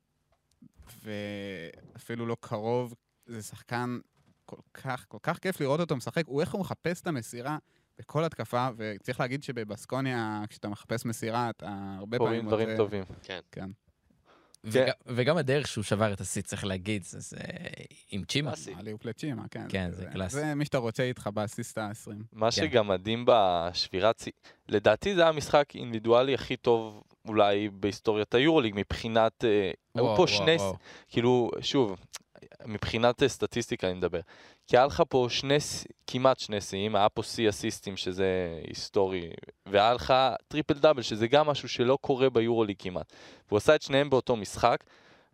ואפילו 1.04 2.26
לא 2.26 2.36
קרוב. 2.40 2.94
זה 3.26 3.42
שחקן 3.42 3.98
כל 4.46 4.56
כך, 4.74 5.04
כל 5.08 5.18
כך 5.22 5.38
כיף 5.38 5.60
לראות 5.60 5.80
אותו 5.80 5.96
משחק. 5.96 6.22
הוא 6.26 6.40
איך 6.40 6.52
הוא 6.52 6.60
מחפש 6.60 7.00
את 7.00 7.06
המסירה 7.06 7.58
בכל 7.98 8.24
התקפה, 8.24 8.68
וצריך 8.76 9.20
להגיד 9.20 9.42
שבבסקוניה, 9.42 10.42
כשאתה 10.48 10.68
מחפש 10.68 11.04
מסירה, 11.04 11.50
אתה 11.50 11.94
הרבה 11.98 12.18
פעמים 12.18 12.46
דברים 12.46 12.68
מוצא- 12.68 12.76
טובים. 12.76 13.04
כן. 13.52 13.70
וג- 13.70 13.81
וגם 15.06 15.36
הדרך 15.36 15.68
שהוא 15.68 15.84
שבר 15.84 16.12
את 16.12 16.20
השיא, 16.20 16.42
צריך 16.42 16.64
להגיד, 16.64 17.04
זה 17.04 17.20
זה 17.20 17.36
עם 18.10 18.24
צ'ימה. 18.24 18.50
קלאסי. 18.50 18.74
אליופ 18.74 19.04
לצ'ימה, 19.04 19.42
כן. 19.50 19.66
כן, 19.68 19.90
זה 19.92 20.06
קלאסי. 20.12 20.36
זה 20.36 20.54
מי 20.54 20.64
שאתה 20.64 20.78
רוצה 20.78 21.02
איתך 21.02 21.30
באסיסט 21.34 21.78
ה-20. 21.78 22.10
מה 22.32 22.46
כן. 22.46 22.50
שגם 22.50 22.88
מדהים 22.88 23.24
בשבירת 23.26 24.18
שיא, 24.18 24.32
לדעתי 24.68 25.14
זה 25.14 25.26
המשחק 25.26 25.72
אינדיבידואלי 25.74 26.34
הכי 26.34 26.56
טוב 26.56 27.02
אולי 27.24 27.68
בהיסטוריית 27.72 28.34
היורוליג 28.34 28.72
מבחינת, 28.76 29.44
אה, 29.44 29.70
היו 29.94 30.16
פה 30.16 30.26
שני. 30.26 30.56
כאילו, 31.08 31.50
שוב, 31.60 31.96
מבחינת 32.66 33.22
אה, 33.22 33.28
סטטיסטיקה 33.28 33.86
אני 33.86 33.94
מדבר. 33.94 34.20
כי 34.66 34.76
היה 34.76 34.86
לך 34.86 35.02
פה 35.08 35.26
שני, 35.30 35.56
כמעט 36.06 36.38
שני 36.38 36.60
שיאים, 36.60 36.96
היה 36.96 37.08
פה 37.08 37.22
שיא 37.22 37.48
אסיסטים 37.48 37.96
שזה 37.96 38.60
היסטורי, 38.68 39.30
והיה 39.66 39.94
לך 39.94 40.14
טריפל 40.48 40.74
דאבל 40.74 41.02
שזה 41.02 41.26
גם 41.26 41.46
משהו 41.46 41.68
שלא 41.68 41.98
קורה 42.00 42.30
ביורוליג 42.30 42.76
כמעט. 42.78 43.12
והוא 43.48 43.56
עשה 43.56 43.74
את 43.74 43.82
שניהם 43.82 44.10
באותו 44.10 44.36
משחק, 44.36 44.84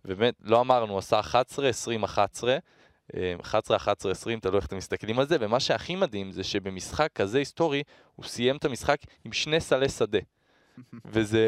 ובאמת, 0.04 0.34
לא 0.40 0.60
אמרנו, 0.60 0.92
הוא 0.92 0.98
עשה 0.98 1.20
11, 1.20 1.68
20, 1.68 2.04
11. 2.04 2.58
אה, 3.16 3.34
11, 3.40 3.76
11, 3.76 4.12
20, 4.12 4.40
תלוי 4.40 4.56
איך 4.56 4.66
אתם 4.66 4.76
מסתכלים 4.76 5.18
על 5.18 5.26
זה, 5.26 5.36
ומה 5.40 5.60
שהכי 5.60 5.96
מדהים 5.96 6.32
זה 6.32 6.44
שבמשחק 6.44 7.08
כזה 7.14 7.38
היסטורי, 7.38 7.82
הוא 8.16 8.26
סיים 8.26 8.56
את 8.56 8.64
המשחק 8.64 8.98
עם 9.24 9.32
שני 9.32 9.60
סלי 9.60 9.88
שדה. 9.88 10.18
וזה, 11.04 11.46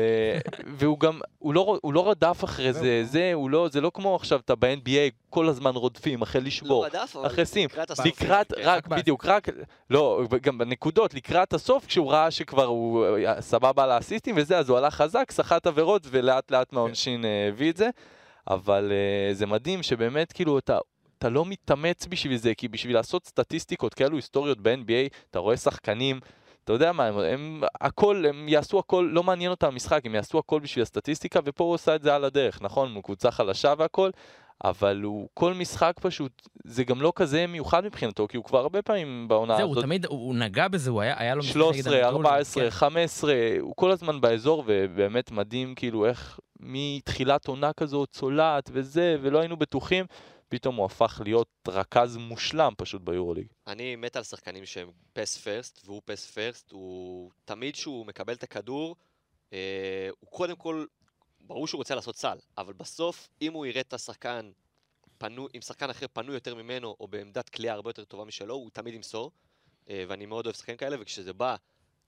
והוא 0.79 1.01
גם, 1.01 1.21
הוא 1.39 1.55
לא, 1.55 1.79
הוא 1.83 1.93
לא 1.93 2.11
רדף 2.11 2.45
אחרי. 2.45 2.73
זה, 2.73 3.05
זה, 3.05 3.31
הוא 3.35 3.51
לא, 3.51 3.69
זה 3.73 3.81
לא 3.81 3.91
כמו 3.95 4.17
עכשיו, 4.17 4.41
אתה 4.41 4.55
ב-NBA, 4.55 5.11
כל 5.31 5.49
הזמן 5.49 5.75
רודפים, 5.75 6.23
אחרי 6.23 6.41
לא 6.41 6.47
לשבור. 6.47 6.87
רדף, 6.87 7.17
אבל 7.17 7.27
אחרי 7.27 7.47
סים. 7.47 7.69
לקראת 7.73 7.91
הסוף. 7.91 8.07
לקראת, 8.07 8.53
כן. 8.53 8.63
רק, 8.65 8.87
בדיוק, 8.87 9.27
רק, 9.27 9.49
לא, 9.91 10.23
גם 10.43 10.59
בנקודות, 10.59 11.15
לקראת 11.15 11.53
הסוף, 11.53 11.87
כשהוא 11.87 12.13
ראה 12.13 12.31
שכבר 12.31 12.65
הוא 12.65 13.07
אה, 13.07 13.41
סבבה 13.41 13.85
על 13.85 13.91
האסיסטים 13.91 14.35
וזה, 14.39 14.59
אז 14.59 14.69
הוא 14.69 14.79
הלך 14.79 14.95
חזק, 14.95 15.31
סחט 15.31 15.67
עבירות, 15.67 16.07
ולאט 16.11 16.51
לאט 16.51 16.73
מהעונשין 16.73 17.25
אה, 17.25 17.49
הביא 17.49 17.71
את 17.71 17.77
זה. 17.77 17.91
אבל 18.49 18.93
אה, 18.93 19.35
זה 19.35 19.47
מדהים 19.47 19.83
שבאמת, 19.83 20.33
כאילו, 20.33 20.59
אתה... 20.59 20.79
אתה 21.19 21.29
לא 21.29 21.45
מתאמץ 21.47 22.07
בשביל 22.07 22.37
זה, 22.37 22.55
כי 22.55 22.69
בשביל 22.69 22.95
לעשות 22.95 23.27
סטטיסטיקות 23.27 23.95
כאלו 23.95 24.17
היסטוריות 24.17 24.61
ב-NBA, 24.61 25.15
אתה 25.31 25.39
רואה 25.39 25.57
שחקנים, 25.57 26.21
אתה 26.65 26.73
יודע 26.73 26.93
מה, 26.93 27.07
הם, 27.07 27.19
הם 27.19 27.63
הכל, 27.81 28.25
הם 28.29 28.49
יעשו 28.49 28.79
הכל, 28.79 29.11
לא 29.13 29.23
מעניין 29.23 29.51
אותם 29.51 29.67
המשחק, 29.67 30.01
הם 30.05 30.15
יעשו 30.15 30.39
הכל 30.39 30.61
בשביל 30.61 30.83
הסטטיסטיקה, 30.83 31.41
ופה 31.45 31.65
הוא 31.65 31.75
עושה 31.75 31.95
את 31.95 32.03
זה 32.03 32.15
על 32.15 32.25
הדרך, 32.25 32.63
נכון? 32.63 32.95
הוא 32.95 33.03
קבוצה 33.03 33.31
חלשה 33.31 33.75
והכל, 33.79 34.11
אבל 34.65 35.03
הוא, 35.03 35.29
כל 35.35 35.55
משחק 35.55 35.95
פשוט, 36.01 36.49
זה 36.65 36.85
גם 36.85 37.03
לא 37.03 37.13
כזה 37.17 37.47
מיוחד 37.47 37.85
מבחינתו, 37.85 38.29
כי 38.29 38.37
הוא 38.37 38.45
כבר 38.45 38.59
הרבה 38.59 38.83
פעמים 38.83 39.29
בעונה 39.29 39.57
זהו, 39.57 39.67
הוא 39.67 39.73
הזאת, 39.73 39.85
תמיד, 39.85 40.07
הוא 40.07 40.19
הוא 40.19 40.35
נגע 40.35 40.69
בזה, 40.69 40.91
הוא 40.91 41.01
היה 41.01 41.15
היה 41.19 41.35
לו... 41.35 41.41
משחק 41.41 41.57
נגד 41.57 41.65
13, 41.65 41.95
הנטול, 41.95 42.27
14, 42.27 42.65
כן. 42.65 42.71
15, 42.71 43.35
הוא 43.61 43.73
כל 43.77 43.91
הזמן 43.91 44.21
באזור, 44.21 44.65
ובאמת 44.67 45.31
מדהים 45.31 45.75
כאילו 45.75 46.07
איך 46.07 46.41
מתחילת 46.61 47.47
עונה 47.47 47.73
כזאת 47.73 48.09
צולעת 48.11 48.71
וזה, 48.73 49.17
ולא 49.23 49.39
היינו 49.39 49.57
בטוחים, 49.57 50.05
פתאום 50.51 50.77
הוא 50.77 50.87
הפך 50.87 51.21
להיות 51.25 51.49
רכז 51.69 52.17
מושלם 52.17 52.73
פשוט 52.77 53.03
ביורוליג. 53.03 53.47
אני 53.67 53.97
מת 53.97 54.17
על 54.17 54.23
שחקנים 54.23 54.67
שהם 54.67 54.91
פס 55.13 55.37
פרסט, 55.37 55.81
והוא 55.85 56.03
פס 56.05 56.31
פרסט, 56.31 56.71
הוא 56.71 57.31
תמיד 57.45 57.75
כשהוא 57.75 58.07
מקבל 58.07 58.33
את 58.33 58.43
הכדור, 58.43 58.97
אה, 59.53 60.09
הוא 60.21 60.31
קודם 60.31 60.57
כל, 60.57 60.87
ברור 61.41 61.67
שהוא 61.67 61.79
רוצה 61.79 61.95
לעשות 61.95 62.17
סל, 62.17 62.39
אבל 62.59 62.73
בסוף, 62.73 63.29
אם 63.43 63.53
הוא 63.53 63.67
יראה 63.67 63.81
את 63.81 63.93
השחקן 63.93 64.51
פנו, 65.19 65.49
אם 65.57 65.61
שחקן 65.61 65.91
אחר 65.91 66.07
פנוי 66.13 66.35
יותר 66.35 66.55
ממנו, 66.55 66.97
או 67.01 67.09
בעמדת 67.09 67.49
קליעה 67.49 67.75
הרבה 67.75 67.91
יותר 67.91 68.05
טובה 68.05 68.25
משלו, 68.25 68.55
הוא 68.55 68.71
תמיד 68.73 68.95
ימסור, 68.95 69.31
אה, 69.91 70.05
ואני 70.09 70.27
מאוד 70.27 70.47
אוהב 70.47 70.57
שחקנים 70.57 70.77
כאלה, 70.77 70.97
וכשזה 71.01 71.33
בא 71.33 71.57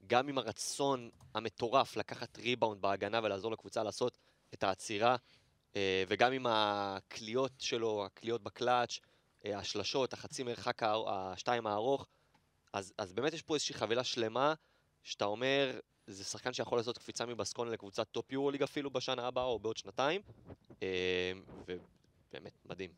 גם 0.07 0.27
עם 0.27 0.37
הרצון 0.37 1.09
המטורף 1.33 1.97
לקחת 1.97 2.37
ריבאונד 2.37 2.81
בהגנה 2.81 3.19
ולעזור 3.23 3.51
לקבוצה 3.51 3.83
לעשות 3.83 4.17
את 4.53 4.63
העצירה, 4.63 5.15
וגם 6.07 6.31
עם 6.31 6.45
הקליעות 6.49 7.51
שלו, 7.59 8.05
הקליעות 8.05 8.43
בקלאץ', 8.43 8.99
אה, 9.45 9.57
השלשות, 9.57 10.13
החצי 10.13 10.43
מרחק 10.43 10.81
השתיים 11.07 11.67
הארוך, 11.67 12.07
אז, 12.73 12.93
אז 12.97 13.13
באמת 13.13 13.33
יש 13.33 13.41
פה 13.41 13.53
איזושהי 13.53 13.75
חבילה 13.75 14.03
שלמה, 14.03 14.53
שאתה 15.03 15.25
אומר, 15.25 15.79
זה 16.07 16.23
שחקן 16.23 16.53
שיכול 16.53 16.79
לעשות 16.79 16.97
קפיצה 16.97 17.25
מבסקוניה 17.25 17.71
לקבוצת 17.71 18.07
טופ 18.11 18.31
יורוליג 18.31 18.63
אפילו 18.63 18.89
בשנה 18.89 19.27
הבאה 19.27 19.43
או 19.43 19.59
בעוד 19.59 19.77
שנתיים, 19.77 20.21
אה, 20.83 21.31
ובאמת 21.67 22.59
מדהים. 22.65 22.89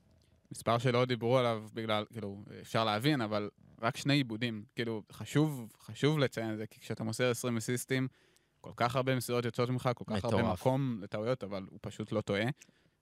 מספר 0.52 0.78
שלא 0.78 1.06
דיברו 1.06 1.38
עליו 1.38 1.64
בגלל, 1.74 2.06
כאילו, 2.12 2.44
אפשר 2.62 2.86
להבין, 2.86 3.22
אבל 3.22 3.50
רק 3.82 3.98
שני 3.98 4.14
עיבודים. 4.14 4.66
כאילו, 4.76 5.02
חשוב, 5.12 5.74
חשוב 5.80 6.20
לציין 6.20 6.54
את 6.54 6.58
זה, 6.58 6.68
כי 6.68 6.80
כשאתה 6.80 7.04
מוסר 7.04 7.30
20 7.32 7.58
אסיסטים, 7.58 8.08
כל 8.66 8.72
כך 8.76 8.96
הרבה 8.96 9.16
מסירות 9.16 9.46
יוצאות 9.46 9.70
ממך, 9.70 9.90
כל 9.96 10.04
כך 10.08 10.26
הרבה 10.26 10.38
מטורף. 10.38 10.60
מקום 10.60 11.00
לטעויות, 11.04 11.44
אבל 11.44 11.66
הוא 11.70 11.80
פשוט 11.82 12.12
לא 12.12 12.22
טועה. 12.22 12.46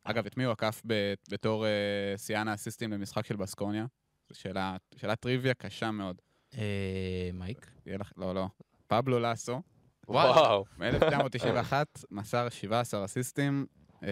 אגב, 0.03 0.25
את 0.25 0.37
מי 0.37 0.43
הוא 0.43 0.51
עקף 0.51 0.81
ב- 0.87 1.13
בתור 1.31 1.65
אה, 1.65 2.17
שיאן 2.17 2.47
האסיסטים 2.47 2.91
למשחק 2.91 3.25
של 3.25 3.35
בסקוניה? 3.35 3.85
זו 4.29 4.39
שאלה, 4.39 4.77
שאלה 4.95 5.15
טריוויה 5.15 5.53
קשה 5.53 5.91
מאוד. 5.91 6.21
אה, 6.57 7.29
מייק? 7.33 7.71
לך, 7.85 8.11
לא, 8.17 8.35
לא. 8.35 8.47
פבלו 8.87 9.19
לאסו. 9.19 9.61
וואו. 10.07 10.65
מ-1991, 10.77 11.73
מסר 12.11 12.49
17 12.49 13.05
אסיסטים, 13.05 13.65
אה, 14.03 14.07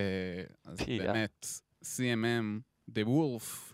אז 0.65 0.79
אה. 0.79 0.97
באמת, 0.97 1.47
CMM, 1.83 2.61
The 2.91 3.05
Wolf, 3.05 3.71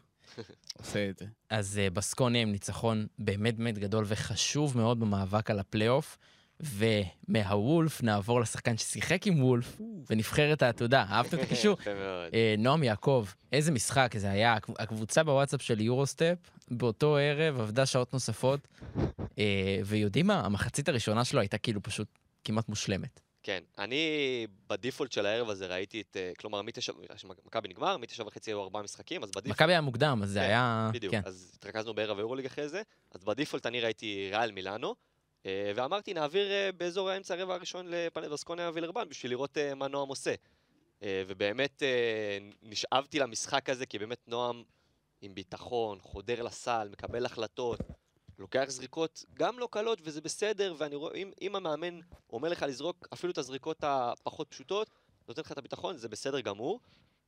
עושה 0.78 1.10
את 1.10 1.18
זה. 1.18 1.26
אז 1.50 1.80
uh, 1.88 1.94
בסקוניה 1.94 2.42
עם 2.42 2.52
ניצחון 2.52 3.08
באמת 3.20 3.58
באמת 3.58 3.78
גדול 3.78 4.06
וחשוב 4.08 4.78
מאוד 4.78 5.00
במאבק 5.00 5.52
על 5.52 5.60
הפלייאוף. 5.60 6.18
ומהוולף 6.60 8.04
נעבור 8.04 8.40
לשחקן 8.42 8.78
ששיחק 8.78 9.28
עם 9.28 9.44
וולף 9.44 9.78
ונבחרת 10.10 10.62
העתודה. 10.62 11.06
אהבת 11.10 11.34
את 11.34 11.40
הקישור? 11.40 11.78
יפה 11.82 11.94
מאוד. 11.94 12.34
אה, 12.34 12.56
נועם 12.58 12.84
יעקב, 12.84 13.26
איזה 13.52 13.72
משחק 13.72 14.12
זה 14.18 14.32
היה. 14.32 14.54
הקב- 14.54 14.74
הקבוצה 14.80 15.24
בוואטסאפ 15.24 15.62
של 15.62 15.82
יורוסטפ, 15.82 16.38
באותו 16.72 17.18
ערב 17.18 17.60
עבדה 17.60 17.86
שעות 17.86 18.14
נוספות, 18.14 18.68
אה, 19.40 19.80
ויודעים 19.86 20.28
מה, 20.28 20.40
המחצית 20.46 20.90
הראשונה 20.90 21.26
שלו 21.26 21.40
הייתה 21.40 21.58
כאילו 21.58 21.84
פשוט 21.84 22.08
כמעט 22.44 22.70
מושלמת. 22.70 23.20
כן, 23.44 23.64
אני 23.78 24.08
בדיפולט 24.70 25.12
של 25.12 25.26
הערב 25.26 25.50
הזה 25.50 25.68
ראיתי 25.68 26.02
את, 26.02 26.18
אה, 26.18 26.32
כלומר, 26.40 26.62
מתשע, 26.62 26.94
מכבי 27.46 27.68
נגמר, 27.68 27.98
מתשע 27.98 28.24
וחצי 28.24 28.52
היו 28.52 28.64
ארבעה 28.64 28.84
משחקים, 28.84 29.24
אז 29.24 29.30
בדיפולט... 29.32 29.56
מכבי 29.56 29.72
היה 29.74 29.82
מוקדם, 29.82 30.20
אז 30.24 30.30
זה 30.30 30.40
כן, 30.40 30.46
היה... 30.46 30.90
בדיוק, 30.94 31.12
כן. 31.14 31.22
אז 31.26 31.52
התרכזנו 31.56 31.94
בערב 31.94 32.18
היורוליג 32.18 32.46
אחרי 32.46 32.70
זה, 32.70 32.82
אז 33.16 33.24
בדיפולט 33.24 33.66
אני 33.66 33.82
ראיתי 33.82 34.30
ריאל 34.32 34.52
מילאנו, 34.52 34.96
ואמרתי 35.76 36.14
נעביר 36.14 36.52
אה, 36.52 36.70
באזור 36.78 37.10
האמצע 37.10 37.34
הרבע 37.34 37.54
הראשון 37.54 37.88
לפאנל 37.90 38.34
וסקוניה 38.34 38.72
וילרבן 38.74 39.10
בשביל 39.10 39.32
לראות 39.32 39.58
אה, 39.58 39.76
מה 39.76 39.88
נועם 39.88 40.10
עושה. 40.10 40.36
אה, 41.04 41.24
ובאמת 41.28 41.84
אה, 41.84 42.38
נשאבתי 42.62 43.20
למשחק 43.20 43.70
הזה, 43.70 43.86
כי 43.86 44.00
באמת 44.00 44.28
נועם 44.28 44.64
עם 45.22 45.36
ביטחון, 45.36 46.00
חודר 46.02 46.44
לסל, 46.44 46.90
מקבל 46.92 47.26
החלטות, 47.26 47.80
לוקח 48.40 48.66
זריקות 48.68 49.26
גם 49.34 49.60
לא 49.60 49.68
קלות, 49.72 50.00
וזה 50.04 50.22
בסדר, 50.22 50.76
ואני 50.78 50.96
רואה, 50.96 51.16
אם, 51.16 51.32
אם 51.42 51.56
המאמן 51.56 52.00
אומר 52.34 52.50
לך 52.50 52.62
לזרוק 52.62 53.08
אפילו 53.14 53.32
את 53.32 53.38
הזריקות 53.38 53.78
הפחות 53.82 54.48
פשוטות, 54.50 54.90
נותן 55.28 55.42
לך 55.42 55.52
את 55.52 55.58
הביטחון, 55.58 55.98
זה 55.98 56.10
בסדר 56.10 56.40
גמור. 56.40 56.80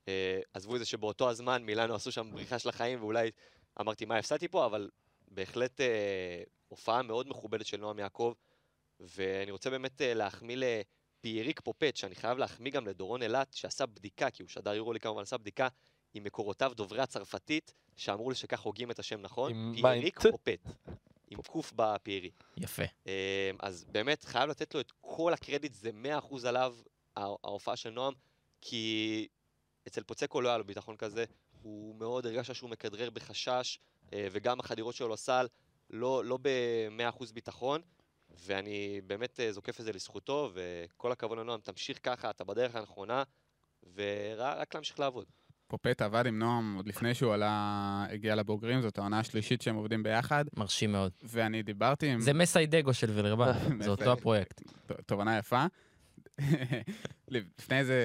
אה, 0.08 0.39
עזבו 0.53 0.75
את 0.75 0.79
זה 0.79 0.86
שבאותו 0.86 1.29
הזמן 1.29 1.63
מילאנו 1.63 1.95
עשו 1.95 2.12
שם 2.12 2.32
בריחה 2.32 2.60
של 2.60 2.69
החיים, 2.69 3.01
ואולי 3.01 3.32
אמרתי 3.82 4.05
מה 4.05 4.17
הפסדתי 4.17 4.47
פה, 4.47 4.65
אבל 4.65 4.89
בהחלט 5.27 5.82
אה, 5.82 6.43
הופעה 6.69 7.01
מאוד 7.01 7.27
מכובדת 7.29 7.65
של 7.65 7.77
נועם 7.77 7.99
יעקב, 7.99 8.34
ואני 8.99 9.51
רוצה 9.51 9.69
באמת 9.69 10.01
אה, 10.01 10.13
להחמיא 10.13 10.58
לפייריק 10.58 11.60
פופט, 11.62 11.95
שאני 11.95 12.15
חייב 12.15 12.38
להחמיא 12.38 12.71
גם 12.71 12.88
לדורון 12.88 13.21
אילת, 13.21 13.53
שעשה 13.53 13.86
בדיקה, 13.86 14.29
כי 14.29 14.43
הוא 14.43 14.49
שדר 14.49 14.73
יורולי 14.73 14.99
כמובן, 14.99 15.21
עשה 15.21 15.38
בדיקה 15.38 15.67
עם 16.13 16.23
מקורותיו 16.23 16.71
דוברי 16.75 17.01
הצרפתית, 17.01 17.73
שאמרו 17.97 18.29
לי 18.29 18.36
שכך 18.36 18.60
הוגים 18.60 18.91
את 18.91 18.99
השם 18.99 19.21
נכון, 19.21 19.51
פייריק? 19.82 20.19
פופט, 20.32 20.60
עם 21.27 21.41
קוף 21.41 21.73
בפיירי. 21.75 22.32
יפה. 22.58 22.84
אה, 23.08 23.51
אז 23.60 23.86
באמת 23.91 24.23
חייב 24.25 24.49
לתת 24.49 24.73
לו 24.75 24.79
את 24.79 24.91
כל 25.01 25.34
הקרדיט, 25.34 25.73
זה 25.73 25.91
100% 26.21 26.45
עליו, 26.47 26.75
הה- 27.15 27.23
ההופעה 27.43 27.75
של 27.75 27.89
נועם, 27.89 28.13
כי 28.62 29.27
אצל 29.88 30.03
פוצקו 30.03 30.41
לא 30.41 30.49
היה 30.49 30.58
לו 30.58 30.63
ביטחון 30.63 30.97
כזה, 30.97 31.25
הוא 31.62 31.95
מאוד 31.95 32.25
הרגש 32.25 32.51
שהוא 32.51 32.69
מכדרר 32.69 33.10
בחשש, 33.10 33.79
אה, 34.13 34.27
וגם 34.32 34.60
החדירות 34.60 34.95
שלו 34.95 35.10
לסל, 35.10 35.47
לא, 35.89 36.25
לא 36.25 36.38
ב-100% 36.41 37.34
ביטחון, 37.34 37.82
ואני 38.45 39.02
באמת 39.08 39.39
אה, 39.39 39.52
זוקף 39.52 39.80
את 39.80 39.86
זה 39.86 39.93
לזכותו, 39.93 40.52
וכל 40.54 41.12
הכבוד 41.12 41.38
לנועם, 41.38 41.60
תמשיך 41.60 41.99
ככה, 42.04 42.30
אתה 42.30 42.43
בדרך 42.43 42.75
הנכונה, 42.75 43.23
ורק 43.95 44.75
להמשיך 44.75 44.99
לעבוד. 44.99 45.25
פופט 45.67 46.02
עבד 46.02 46.25
עם 46.28 46.39
נועם 46.39 46.75
עוד 46.75 46.88
לפני 46.88 47.13
שהוא 47.13 47.34
עלה, 47.34 48.06
הגיע 48.10 48.36
לבוגרים, 48.36 48.82
זאת 48.82 48.97
העונה 48.97 49.19
השלישית 49.19 49.62
שהם 49.62 49.75
עובדים 49.75 50.04
ביחד, 50.04 50.45
מרשים 50.58 50.91
מאוד. 50.91 51.12
ואני 51.23 51.63
דיברתי 51.63 52.08
עם... 52.08 52.19
זה 52.19 52.34
מסיידגו 52.34 52.93
של 52.93 53.12
וילרבן, 53.12 53.52
זה 53.84 53.89
אותו. 53.89 54.12
הפרויקט. 54.12 54.62
תובנה 55.06 55.38
יפה. 55.38 55.65
לפני 57.28 57.80
איזה 57.80 57.95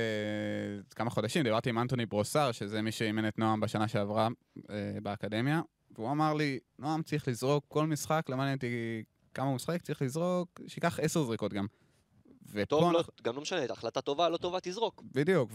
כמה 0.95 1.11
חודשים 1.11 1.43
דיברתי 1.43 1.71
עם 1.71 1.79
אנטוני 1.79 2.07
ברוסר, 2.07 2.53
שזה 2.53 2.83
מי 2.83 2.93
שאימן 2.93 3.29
את 3.29 3.39
נועם 3.39 3.61
בשנה 3.61 3.89
שעברה 3.89 4.29
אה, 4.71 4.97
באקדמיה, 5.03 5.61
והוא 5.95 6.11
אמר 6.11 6.35
לי, 6.35 6.59
נועם 6.79 7.03
צריך 7.03 7.29
לזרוק 7.29 7.65
כל 7.69 7.87
משחק, 7.87 8.27
לא 8.29 8.37
מעניין 8.37 8.57
אותי 8.57 9.03
כמה 9.35 9.47
הוא 9.47 9.55
משחק, 9.55 9.83
צריך 9.83 10.03
לזרוק, 10.03 10.61
שייקח 10.67 11.01
עשר 11.01 11.23
זריקות 11.23 11.53
גם. 11.53 11.67
טוב, 12.69 12.93
לא, 12.93 13.05
גם 13.23 13.37
לא 13.37 13.43
משנה, 13.43 13.61
החלטה 13.71 14.01
טובה, 14.01 14.29
לא 14.29 14.37
טובה, 14.37 14.59
תזרוק. 14.63 15.03
בדיוק, 15.13 15.51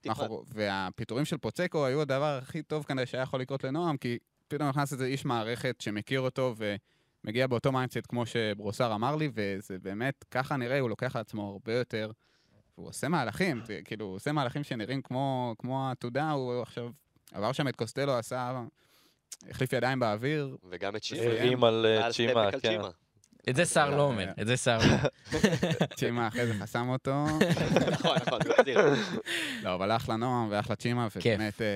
תטעה, 0.00 0.26
והפיטורים 0.48 1.24
של 1.24 1.38
פוצקו 1.38 1.86
היו 1.86 2.00
הדבר 2.00 2.38
הכי 2.42 2.62
טוב 2.62 2.84
כנראה 2.84 3.06
שהיה 3.06 3.22
יכול 3.22 3.40
לקרות 3.40 3.64
לנועם, 3.64 3.96
כי 3.96 4.18
פתאום 4.48 4.68
נכנס 4.68 4.92
איזה 4.92 5.06
איש 5.06 5.24
מערכת 5.24 5.80
שמכיר 5.80 6.20
אותו 6.20 6.54
ומגיע 7.24 7.46
באותו 7.46 7.72
מיינדסט 7.72 8.06
כמו 8.08 8.26
שברוסר 8.26 8.94
אמר 8.94 9.16
לי, 9.16 9.30
וזה 9.34 9.78
באמת, 9.78 10.24
ככה 10.30 10.56
נראה, 10.56 10.80
הוא 10.80 10.90
לוקח 10.90 11.16
על 11.16 11.20
עצמו 11.20 11.50
הרבה 11.50 11.74
יותר, 11.74 12.10
והוא 12.78 12.88
עושה 12.88 13.08
מהלכים, 13.08 13.62
כאילו, 13.84 14.06
הוא 14.06 14.14
עושה 14.14 14.32
מהלכים 14.32 14.64
שנראים 14.64 15.02
כמו, 15.02 15.54
כמו 15.58 15.88
העתודה, 15.88 16.30
הוא 16.30 16.62
עכשיו 16.62 16.90
עבר 17.32 17.52
שם 17.52 17.68
את 17.68 17.76
קוסטלו, 17.76 18.12
עשה, 18.12 18.62
החליף 19.50 19.72
ידיים 19.72 20.00
באוויר, 20.00 20.56
וגם 20.70 20.96
את 20.96 21.04
שימה. 21.04 21.20
מצוין. 21.20 21.38
הרים 21.38 21.64
על 21.64 21.86
אה, 21.86 22.12
צ'ימה, 22.12 22.32
סטפק 22.32 22.54
על 22.54 22.60
כן. 22.60 22.68
צ'ימה. 22.68 22.90
את 23.48 23.56
זה 23.56 23.64
סער 23.64 23.96
לא 23.96 24.02
אומר, 24.02 24.30
את 24.40 24.46
זה 24.46 24.56
סער 24.56 24.78
לא 24.78 24.84
אומר. 24.84 25.08
צ'ימה 25.98 26.28
אחרי 26.28 26.46
זה 26.46 26.54
חסם 26.54 26.88
אותו. 26.88 27.24
נכון, 27.92 28.16
נכון, 28.26 28.40
החזיר. 28.58 28.78
לא, 29.62 29.74
אבל 29.74 29.90
אחלה 29.90 30.16
נועם 30.16 30.48
ואחלה 30.50 30.76
צ'ימה. 30.76 31.08
ובאמת 31.16 31.62
אה, 31.62 31.66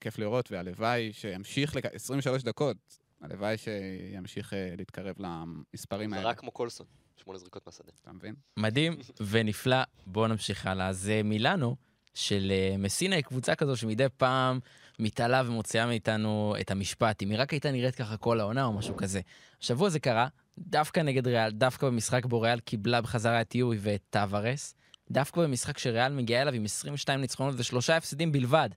כיף 0.00 0.18
לראות, 0.18 0.52
והלוואי 0.52 1.12
שימשיך, 1.12 1.76
לק... 1.76 1.86
23 1.86 2.42
דקות, 2.42 2.76
הלוואי 3.20 3.56
שימשיך 3.56 4.54
אה, 4.54 4.74
להתקרב 4.78 5.14
למספרים 5.18 6.12
האלה. 6.12 6.28
רק 6.28 6.38
כמו 6.38 6.50
קולסון, 6.50 6.86
שמונה 7.16 7.38
זריקות 7.38 7.66
מהשדה. 7.66 7.92
אתה 8.02 8.12
מבין? 8.12 8.34
מדהים 8.56 8.96
ונפלא. 9.20 9.82
בואו 10.06 10.26
נמשיך 10.26 10.66
הלאה. 10.66 10.88
אז 10.88 11.08
אה, 11.08 11.22
מילאנו, 11.22 11.76
של 12.14 12.52
מסינה, 12.78 13.16
היא 13.16 13.24
קבוצה 13.24 13.54
כזו 13.54 13.76
שמדי 13.76 14.06
פעם 14.16 14.60
מתעלה 14.98 15.42
ומוציאה 15.46 15.86
מאיתנו 15.86 16.54
את 16.60 16.70
המשפט. 16.70 17.22
אם 17.22 17.30
היא 17.30 17.38
רק 17.40 17.50
הייתה 17.50 17.70
נראית 17.70 17.94
ככה 17.94 18.16
כל 18.16 18.40
העונה 18.40 18.64
או 18.64 18.72
משהו 18.72 18.96
כזה. 18.96 19.20
השבוע 19.62 19.90
זה 19.90 20.00
קרה, 20.00 20.28
דווקא 20.58 21.00
נגד 21.00 21.26
ריאל, 21.26 21.50
דווקא 21.50 21.86
במשחק 21.86 22.26
בו 22.26 22.40
ריאל 22.40 22.60
קיבלה 22.60 23.00
בחזרה 23.00 23.40
את 23.40 23.54
יואי 23.54 23.78
ואת 23.80 24.02
טווארס, 24.10 24.74
דווקא 25.10 25.40
במשחק 25.40 25.78
שריאל 25.78 26.12
מגיעה 26.12 26.42
אליו 26.42 26.54
עם 26.54 26.64
22 26.64 27.20
ניצחונות 27.20 27.54
ושלושה 27.58 27.96
הפסדים 27.96 28.32
בלבד. 28.32 28.68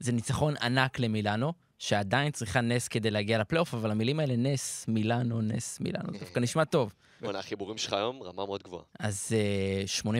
זה 0.00 0.12
ניצחון 0.12 0.54
ענק 0.62 0.98
למילאנו, 0.98 1.52
שעדיין 1.78 2.32
צריכה 2.32 2.60
נס 2.60 2.88
כדי 2.88 3.10
להגיע 3.10 3.38
לפלייאוף, 3.38 3.74
אבל 3.74 3.90
המילים 3.90 4.20
האלה, 4.20 4.36
נס, 4.36 4.84
מילאנו, 4.88 5.40
נס, 5.40 5.80
מילאנו, 5.80 6.12
דווקא 6.18 6.40
נשמע 6.40 6.64
טוב. 6.64 6.92
בוא'נה, 7.20 7.38
החיבורים 7.38 7.78
שלך 7.78 7.92
היום, 7.92 8.22
רמה 8.22 8.46
מאוד 8.46 8.62
גבוהה. 8.62 8.82
אז 8.98 9.34
uh, 10.02 10.06
81-76, 10.06 10.10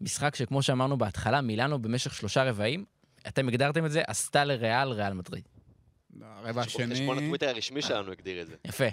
משחק 0.00 0.36
שכמו 0.36 0.62
שאמרנו 0.62 0.98
בהתחלה, 0.98 1.40
מילאנו 1.40 1.82
במשך 1.82 2.14
שלושה 2.14 2.44
רבעים, 2.44 2.84
אתם 3.28 3.48
הגדרתם 3.48 3.86
את 3.86 3.90
זה, 3.90 4.02
עשתה 4.06 4.44
לריאל, 4.44 4.88
ריאל 4.88 5.12
מדריד. 5.12 5.48
לא, 6.16 6.26
הרבע 6.26 6.60
השני... 6.60 6.94
חשבון 6.94 7.18
הטוויטר 7.18 7.48
הרשמי 7.48 7.82
שלנו 7.82 8.12
הגדיר 8.12 8.42
את 8.42 8.46
זה. 8.46 8.54
יפה. 8.64 8.84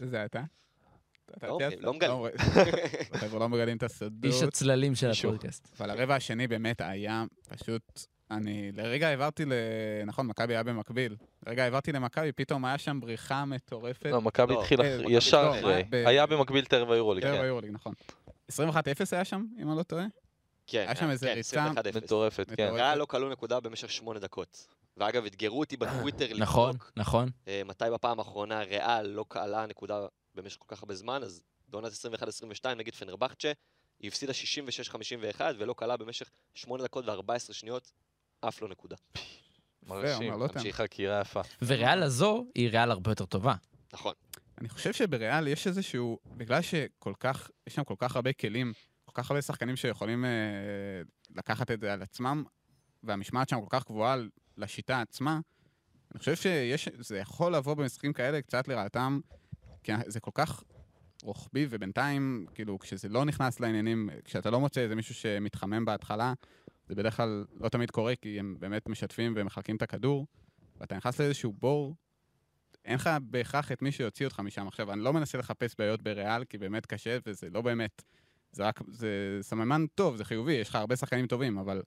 זה 0.00 0.24
אתה? 0.24 0.42
לא? 1.42 1.48
אומרים, 1.48 1.70
לא 1.80 1.94
מגלים. 1.94 2.12
אומרים. 2.12 2.34
חבר'ה 3.14 3.38
לא 3.44 3.48
מגלים 3.48 3.76
את 3.76 3.82
הסודות. 3.82 4.24
איש 4.24 4.42
הצללים 4.42 4.94
של. 4.94 5.10
הפודקאסט. 5.10 5.68
אבל 5.80 5.90
הרבע 5.90 6.14
השני 6.14 6.46
באמת 6.46 6.80
היה 6.80 7.24
פשוט... 7.48 7.82
אני 8.30 8.72
לרגע 8.72 9.08
העברתי 9.08 9.44
ל... 9.44 9.52
נכון, 10.06 10.26
מכבי 10.26 10.54
היה 10.54 10.62
במקביל. 10.62 11.16
לרגע 11.46 11.64
העברתי 11.64 11.92
למכבי, 11.92 12.32
פתאום 12.32 12.64
היה 12.64 12.78
שם 12.78 13.00
בריחה 13.00 13.44
מטורפת. 13.44 14.06
לא, 14.06 14.20
מכבי 14.22 14.54
לא, 14.54 14.62
אחרי- 14.62 14.76
מכבי- 14.98 15.12
ישר 15.12 15.42
לא, 15.50 15.58
אחרי. 15.58 15.84
היה 15.92 16.26
במקביל 16.26 16.64
ערב 16.72 16.90
היורוליג, 16.90 17.24
כן. 17.24 17.32
היורוליג, 17.32 17.70
נכון. 17.72 17.92
21-0 18.52 18.54
היה 19.12 19.24
שם, 19.24 19.44
אם 19.62 19.68
אני 19.70 19.78
לא 19.78 19.82
טועה? 19.82 20.04
כן, 20.70 20.84
היה 20.86 20.96
שם 20.96 21.10
איזה 21.10 21.26
כן, 21.26 21.34
ריצה 21.34 21.70
21-0. 21.70 21.96
מטורפת, 21.96 22.46
כן. 22.56 22.70
ריאל 22.74 22.98
לא 22.98 23.06
כלו 23.06 23.28
נקודה 23.28 23.60
במשך 23.60 23.90
שמונה 23.90 24.18
דקות. 24.18 24.66
ואגב, 24.96 25.24
אתגרו 25.24 25.60
אותי 25.60 25.76
בטוויטר 25.76 26.26
נכון, 26.38 26.68
לבדוק 26.68 26.92
נכון. 26.96 27.30
אה, 27.48 27.62
מתי 27.64 27.84
בפעם 27.92 28.18
האחרונה 28.18 28.62
ריאל 28.62 29.06
לא 29.06 29.24
קהלה 29.28 29.66
נקודה 29.66 30.06
במשך 30.34 30.58
כל 30.58 30.76
כך 30.76 30.82
הרבה 30.82 30.94
זמן, 30.94 31.22
אז 31.22 31.42
בעונת 31.68 31.92
21-22 32.64 32.68
נגיד 32.76 32.94
פנרבכצ'ה, 32.94 33.52
היא 34.00 34.08
הפסידה 34.08 34.32
66-51 35.36 35.40
ולא 35.58 35.74
קהלה 35.76 35.96
במשך 35.96 36.30
8 36.54 36.84
דקות 36.84 37.04
ו-14 37.08 37.52
שניות, 37.52 37.92
אף 38.40 38.62
לא 38.62 38.68
נקודה. 38.68 38.96
מרשים. 39.82 40.48
תמשיך 40.48 40.76
חקירה 40.76 41.20
יפה. 41.20 41.40
וריאל 41.62 42.02
הזו 42.02 42.46
היא 42.54 42.70
ריאל 42.70 42.90
הרבה 42.90 43.10
יותר 43.10 43.26
טובה. 43.26 43.54
נכון. 43.92 44.14
אני 44.58 44.68
חושב 44.68 44.92
שבריאל 44.92 45.48
יש 45.48 45.66
איזשהו, 45.66 46.18
בגלל 46.36 46.62
שכל 46.62 47.12
כך, 47.20 47.50
יש 47.66 47.74
שם 47.74 47.84
כל 47.84 47.94
כך 47.98 48.16
הרבה 48.16 48.32
כלים, 48.32 48.72
כך 49.18 49.30
הרבה 49.30 49.42
שחקנים 49.42 49.76
שיכולים 49.76 50.24
אה, 50.24 50.30
לקחת 51.36 51.70
את 51.70 51.80
זה 51.80 51.92
על 51.92 52.02
עצמם, 52.02 52.44
והמשמעת 53.02 53.48
שם 53.48 53.60
כל 53.60 53.66
כך 53.70 53.84
גבוהה 53.86 54.16
לשיטה 54.56 55.00
עצמה, 55.00 55.40
אני 56.12 56.18
חושב 56.18 56.36
שיש, 56.36 56.88
זה 56.98 57.18
יכול 57.18 57.54
לבוא 57.54 57.74
במשחקים 57.74 58.12
כאלה 58.12 58.42
קצת 58.42 58.68
לרעתם, 58.68 59.20
כי 59.82 59.92
זה 60.06 60.20
כל 60.20 60.30
כך 60.34 60.62
רוחבי, 61.22 61.66
ובינתיים, 61.70 62.46
כאילו, 62.54 62.78
כשזה 62.78 63.08
לא 63.08 63.24
נכנס 63.24 63.60
לעניינים, 63.60 64.10
כשאתה 64.24 64.50
לא 64.50 64.60
מוצא 64.60 64.80
איזה 64.80 64.94
מישהו 64.94 65.14
שמתחמם 65.14 65.84
בהתחלה, 65.84 66.32
זה 66.88 66.94
בדרך 66.94 67.16
כלל 67.16 67.44
לא 67.60 67.68
תמיד 67.68 67.90
קורה, 67.90 68.16
כי 68.16 68.38
הם 68.38 68.56
באמת 68.58 68.88
משתפים 68.88 69.34
ומחלקים 69.36 69.76
את 69.76 69.82
הכדור, 69.82 70.26
ואתה 70.80 70.96
נכנס 70.96 71.20
לאיזשהו 71.20 71.52
בור, 71.52 71.94
אין 72.84 72.94
לך 72.94 73.10
בהכרח 73.22 73.72
את 73.72 73.82
מי 73.82 73.92
שיוציא 73.92 74.26
אותך 74.26 74.40
משם. 74.40 74.68
עכשיו, 74.68 74.92
אני 74.92 75.00
לא 75.00 75.12
מנסה 75.12 75.38
לחפש 75.38 75.74
בעיות 75.78 76.02
בריאל, 76.02 76.44
כי 76.44 76.58
באמת 76.58 76.86
קשה, 76.86 77.18
וזה 77.26 77.50
לא 77.50 77.60
באמת... 77.60 78.02
זה 78.52 78.66
רק... 78.66 78.80
זה 78.88 79.38
סממן 79.40 79.86
טוב, 79.94 80.16
זה 80.16 80.24
חיובי, 80.24 80.52
יש 80.52 80.68
לך 80.68 80.74
הרבה 80.74 80.96
שחקנים 80.96 81.26
טובים, 81.26 81.58
אבל 81.58 81.82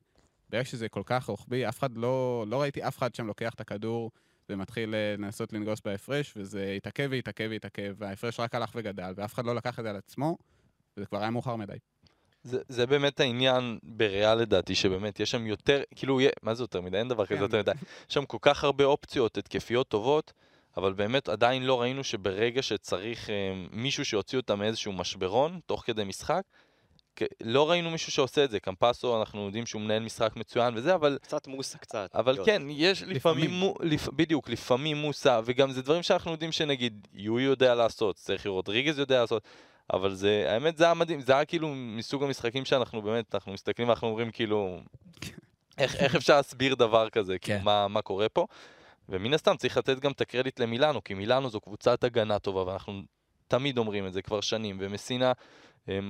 ברגע 0.50 0.66
שזה 0.66 0.90
כל 0.90 1.04
כך 1.06 1.26
רוחבי, 1.26 1.68
אף 1.70 1.80
אחד 1.80 1.98
לא... 1.98 2.46
לא 2.48 2.62
ראיתי 2.62 2.88
אף 2.88 2.98
אחד 2.98 3.16
שם 3.16 3.28
לוקח 3.28 3.54
את 3.54 3.62
הכדור 3.62 4.12
ומתחיל 4.50 4.96
אה, 4.96 5.16
לנסות 5.18 5.54
לנגוס 5.54 5.82
בהפרש, 5.86 6.34
וזה 6.36 6.74
התעכב 6.78 7.08
והתעכב 7.12 7.48
והתעכב, 7.52 7.96
וההפרש 7.98 8.40
רק 8.40 8.56
הלך 8.56 8.72
וגדל, 8.76 9.14
ואף 9.16 9.34
אחד 9.34 9.46
לא 9.46 9.56
לקח 9.56 9.80
את 9.80 9.84
זה 9.84 9.90
על 9.90 9.96
עצמו, 9.96 10.38
וזה 10.98 11.06
כבר 11.06 11.20
היה 11.20 11.30
מאוחר 11.30 11.56
מדי. 11.56 11.78
זה, 12.44 12.60
זה 12.68 12.86
באמת 12.86 13.20
העניין 13.20 13.80
בריאל 13.84 14.36
לדעתי, 14.36 14.76
שבאמת 14.76 15.20
יש 15.20 15.32
שם 15.32 15.48
יותר, 15.48 15.82
כאילו, 15.96 16.20
מה 16.44 16.54
זה 16.54 16.64
יותר 16.64 16.82
מדי? 16.82 16.98
אין 16.98 17.08
דבר 17.08 17.26
כזה 17.26 17.36
כן. 17.36 17.42
יותר 17.42 17.60
מדי. 17.60 17.72
יש 18.10 18.14
שם 18.14 18.26
כל 18.26 18.38
כך 18.42 18.64
הרבה 18.64 18.86
אופציות 18.86 19.38
התקפיות 19.38 19.88
טובות, 19.88 20.34
אבל 20.78 20.94
באמת 20.94 21.30
עדיין 21.30 21.64
לא 21.64 21.82
ראינו 21.82 22.04
שברגע 22.04 22.62
שצריך 22.62 23.30
אה, 23.30 23.36
מישהו 23.72 24.06
שיוציא 24.06 24.40
אותם 24.40 24.60
מאיזשהו 24.60 24.94
משברון, 24.94 25.60
תוך 25.66 25.84
כדי 25.86 26.04
משחק, 26.04 26.42
לא 27.42 27.70
ראינו 27.70 27.92
מישהו 27.92 28.12
שעושה 28.12 28.44
את 28.44 28.52
זה. 28.52 28.60
קמפסו, 28.60 29.20
אנחנו 29.20 29.46
יודעים 29.46 29.66
שהוא 29.66 29.82
מנהל 29.82 30.04
משחק 30.04 30.36
מצוין 30.36 30.74
וזה, 30.78 30.96
אבל 30.96 31.18
קצת 31.22 31.48
מוסה 31.48 31.78
קצת. 31.78 32.10
אבל 32.16 32.34
להיות. 32.34 32.46
כן, 32.46 32.62
יש 32.70 33.04
לפעמים, 33.04 33.52
לפעמים. 33.52 33.74
לפ, 33.82 34.08
בדיוק, 34.08 34.50
לפעמים 34.50 34.98
מוסה, 34.98 35.40
וגם 35.46 35.72
זה 35.72 35.82
דברים 35.82 36.04
שאנחנו 36.04 36.32
יודעים 36.32 36.52
שנגיד 36.52 37.08
יואי 37.14 37.44
יודע 37.44 37.76
לעשות, 37.76 38.18
סרחיו 38.18 38.54
רודריגז 38.54 39.00
יודע 39.00 39.22
לעשות, 39.22 39.44
אבל 39.94 40.14
זה, 40.14 40.46
האמת 40.48 40.78
זה 40.78 40.84
היה 40.84 40.94
מדהים, 40.94 41.22
זה 41.22 41.34
היה 41.34 41.46
כאילו 41.46 41.68
מסוג 41.76 42.24
המשחקים 42.24 42.66
שאנחנו 42.66 43.02
באמת, 43.02 43.36
אנחנו 43.36 43.54
מסתכלים 43.54 43.88
ואנחנו 43.88 44.08
אומרים 44.08 44.32
כאילו, 44.32 44.80
איך, 45.78 45.96
איך 45.96 46.16
אפשר 46.16 46.36
להסביר 46.36 46.76
דבר 46.76 47.10
כזה, 47.10 47.40
כאילו 47.40 47.60
כן. 47.60 47.66
מה, 47.66 47.88
מה 47.88 48.02
קורה 48.02 48.30
פה, 48.30 48.48
ומן 49.12 49.34
הסתם 49.34 49.58
צריך 49.58 49.78
לתת 49.78 50.00
גם 50.00 50.12
את 50.12 50.22
הקרדיט 50.22 50.60
למילאנו, 50.60 51.04
כי 51.04 51.14
מילאנו 51.14 51.50
זו 51.50 51.62
קבוצת 51.62 52.04
הגנה 52.04 52.40
טובה, 52.40 52.64
ואנחנו 52.64 53.02
תמיד 53.48 53.78
אומרים 53.78 54.08
את 54.08 54.14
זה 54.14 54.22
כבר 54.22 54.42
שנים, 54.42 54.78
ומסינה, 54.80 55.32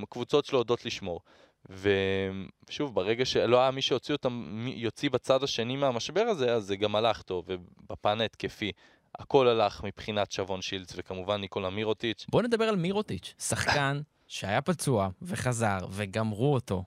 קבוצות 0.10 0.46
שלו 0.46 0.60
יודעות 0.60 0.86
לשמור. 0.86 1.22
ושוב, 1.70 2.96
ברגע 2.96 3.26
שלא 3.26 3.62
היה 3.62 3.72
מי 3.72 3.82
שיוציא 3.82 4.16
אותם, 4.16 4.66
יוציא 4.76 5.10
בצד 5.10 5.44
השני 5.44 5.76
מהמשבר 5.76 6.22
הזה, 6.22 6.54
אז 6.54 6.64
זה 6.64 6.76
גם 6.76 6.96
הלך 6.96 7.22
טוב, 7.22 7.46
ובפן 7.48 8.22
ההתקפי, 8.22 8.72
הכל 9.20 9.48
הלך 9.48 9.84
מבחינת 9.84 10.32
שבון 10.32 10.62
שילץ, 10.62 10.94
וכמובן 10.96 11.42
ניקולה 11.42 11.70
מירוטיץ'. 11.70 12.26
בואו 12.32 12.44
נדבר 12.44 12.66
על 12.66 12.76
מירוטיץ', 12.76 13.34
שחקן 13.40 14.02
שהיה 14.28 14.62
פצוע 14.62 15.10
וחזר 15.22 15.78
וגמרו 15.90 16.54
אותו, 16.54 16.84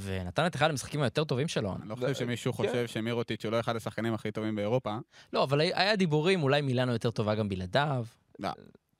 ונתן 0.00 0.46
את 0.46 0.56
אחד 0.56 0.70
המשחקים 0.70 1.02
היותר 1.02 1.24
טובים 1.24 1.48
שלו. 1.48 1.76
אני 1.82 1.88
לא 1.88 1.94
חושב 1.94 2.14
שמישהו 2.14 2.52
כן. 2.52 2.56
חושב 2.66 2.86
שמירוטיץ' 2.86 3.44
הוא 3.44 3.52
לא 3.52 3.60
אחד 3.60 3.76
השחקנים 3.76 4.14
הכי 4.14 4.30
טובים 4.32 4.54
באירופה. 4.54 4.98
לא, 5.32 5.44
אבל 5.44 5.60
היה- 5.60 5.96
דיבורים, 5.96 6.42
אולי 6.42 6.60
מילאנו 6.60 6.92
יותר 6.92 7.10
טובה 7.10 7.34
גם 7.34 7.48
בלעדיו. 7.48 8.06
לא, 8.38 8.48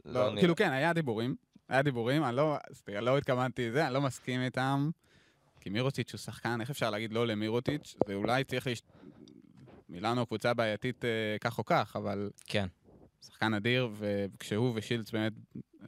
לא, 0.05 0.29
אני- 0.33 0.41
כאילו 0.41 0.57
כן, 0.57 0.71
היה 0.71 0.93
דיבורים. 0.93 1.35
היה 1.69 1.83
דיבורים, 1.83 2.25
אני 2.25 2.37
לא, 2.37 2.57
לא 2.89 3.19
התכוונתי 3.19 3.69
לזה, 3.69 3.87
אני 3.87 3.95
לא 3.95 4.01
מסכים 4.01 4.41
איתם. 4.41 4.91
כי 5.61 5.70
מירוטיץ' 5.70 6.12
הוא 6.12 6.18
שחקן, 6.18 6.61
איך 6.61 6.70
אפשר 6.70 6.91
להגיד 6.91 7.12
לא 7.12 7.27
למירוטיץ'? 7.27 7.97
זה 8.07 8.14
אולי 8.14 8.45
צריך 8.45 8.66
להשת... 8.66 8.85
מילאנו 9.89 10.27
קבוצה 10.27 10.55
בעייתית 10.55 11.05
אה, 11.05 11.11
כך 11.41 11.59
או 11.59 11.64
כך, 11.64 11.97
אבל 11.97 12.31
כן. 12.47 12.66
שחקן 13.27 13.55
אדיר, 13.55 13.89
וכשהוא 13.99 14.72
ושילץ 14.75 15.11
באמת, 15.11 15.33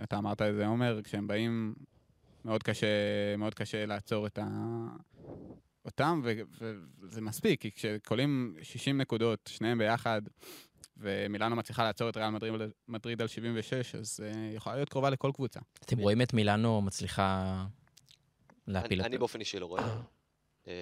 אתה 0.03 0.18
אמרת 0.18 0.43
את 0.43 0.55
זה, 0.55 0.66
עומר, 0.66 1.01
כשהם 1.05 1.26
באים, 1.26 1.74
מאוד 2.45 2.62
קשה, 2.62 2.87
מאוד 3.39 3.55
קשה 3.55 3.87
לעצור 3.87 4.26
את 4.26 4.39
ה... 4.39 4.47
אותם, 5.85 6.23
וזה 7.03 7.21
מספיק, 7.21 7.61
כי 7.61 7.71
כשקולים 7.73 8.57
60 8.62 9.01
נקודות, 9.01 9.51
שניהם 9.53 9.79
ביחד, 9.79 10.23
ומילאנו 10.97 11.57
מצליחה 11.57 11.85
לעצור 11.85 12.09
את 12.09 12.16
ריאל 12.16 12.31
מדריד, 12.31 12.55
מדריד 12.89 13.23
על 13.23 13.29
76, 13.29 13.95
אז 13.95 14.21
uh, 14.21 14.57
יכולה 14.57 14.77
להיות 14.77 14.89
קרובה 14.89 15.11
לכל 15.11 15.31
קבוצה. 15.35 15.61
אתם 15.85 15.99
רואים 15.99 16.23
את 16.23 16.35
מילאנו 16.35 16.83
מצליחה 16.83 17.64
להפיל 18.66 18.93
אני, 18.93 19.01
את 19.01 19.07
אני 19.07 19.18
באופן 19.18 19.41
אישי 19.41 19.59
לא 19.59 19.66
רואה. 19.66 19.83
אמ, 20.66 20.73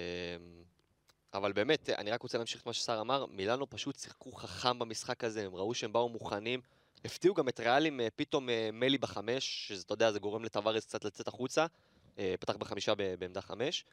אבל 1.33 1.53
באמת, 1.53 1.89
אני 1.89 2.11
רק 2.11 2.21
רוצה 2.21 2.37
להמשיך 2.37 2.61
את 2.61 2.65
מה 2.65 2.73
שסער 2.73 3.01
אמר, 3.01 3.25
מילאנו 3.25 3.69
פשוט 3.69 3.99
שיחקו 3.99 4.31
חכם 4.31 4.79
במשחק 4.79 5.23
הזה, 5.23 5.45
הם 5.45 5.55
ראו 5.55 5.73
שהם 5.73 5.93
באו 5.93 6.09
מוכנים. 6.09 6.61
הפתיעו 7.05 7.35
גם 7.35 7.49
את 7.49 7.59
ריאל 7.59 7.85
עם 7.85 7.99
אה, 7.99 8.07
פתאום 8.15 8.49
אה, 8.49 8.69
מלי 8.73 8.97
בחמש, 8.97 9.67
שזה, 9.67 9.83
אתה 9.85 9.93
יודע, 9.93 10.11
זה 10.11 10.19
גורם 10.19 10.43
לטווארס 10.43 10.85
קצת 10.85 11.05
לצאת 11.05 11.27
החוצה. 11.27 11.65
אה, 12.19 12.35
פתח 12.39 12.55
בחמישה 12.55 12.95
בעמדה 12.95 13.41
חמש. 13.41 13.85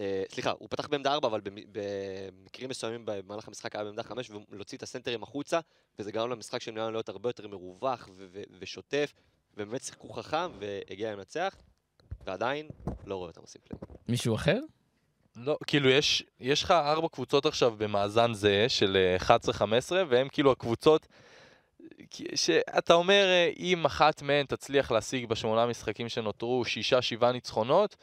אה, 0.00 0.22
סליחה, 0.32 0.50
הוא 0.58 0.68
פתח 0.70 0.88
בעמדה 0.88 1.12
ארבע, 1.12 1.28
אבל 1.28 1.40
במ- 1.40 1.72
במקרים 1.72 2.70
מסוימים 2.70 3.02
במהלך 3.04 3.48
המשחק 3.48 3.74
היה 3.74 3.84
בעמדה 3.84 4.02
חמש, 4.02 4.30
ולהוציא 4.50 4.78
את 4.78 4.82
הסנטרים 4.82 5.22
החוצה, 5.22 5.60
וזה 5.98 6.12
גרם 6.12 6.30
למשחק 6.30 6.62
של 6.62 6.70
מילאנו 6.70 6.90
להיות 6.90 7.08
הרבה 7.08 7.28
יותר 7.28 7.48
מרווח 7.48 8.08
ושוטף, 8.60 9.12
ובאמת 9.56 9.82
שיחקו 9.82 10.12
חכם 10.12 10.50
והגיע 10.58 11.12
לנצח, 11.12 11.56
ועדיין 12.26 12.68
לא 13.06 13.14
רואה 13.14 13.28
אותם 13.28 13.40
עושים 13.40 13.60
פלייאוף. 13.64 13.88
מישהו 14.08 14.34
אחר? 14.34 14.58
לא, 15.36 15.58
כאילו 15.66 15.88
יש, 15.88 16.24
יש 16.40 16.62
לך 16.62 16.70
ארבע 16.70 17.08
קבוצות 17.08 17.46
עכשיו 17.46 17.74
במאזן 17.78 18.34
זהה 18.34 18.68
של 18.68 19.16
אה, 19.30 19.36
11-15, 19.36 19.62
והם 20.08 20.28
כאילו 20.28 20.52
הקבוצות 20.52 21.06
שאתה 22.34 22.94
אומר, 22.94 23.24
אה, 23.26 23.50
אם 23.58 23.84
אחת 23.84 24.22
מהן 24.22 24.46
תצליח 24.46 24.90
להשיג 24.90 25.26
בשמונה 25.26 25.66
משחקים 25.66 26.08
שנותרו 26.08 26.64
שישה, 26.64 27.02
שבעה 27.02 27.32
ניצחונות, 27.32 27.96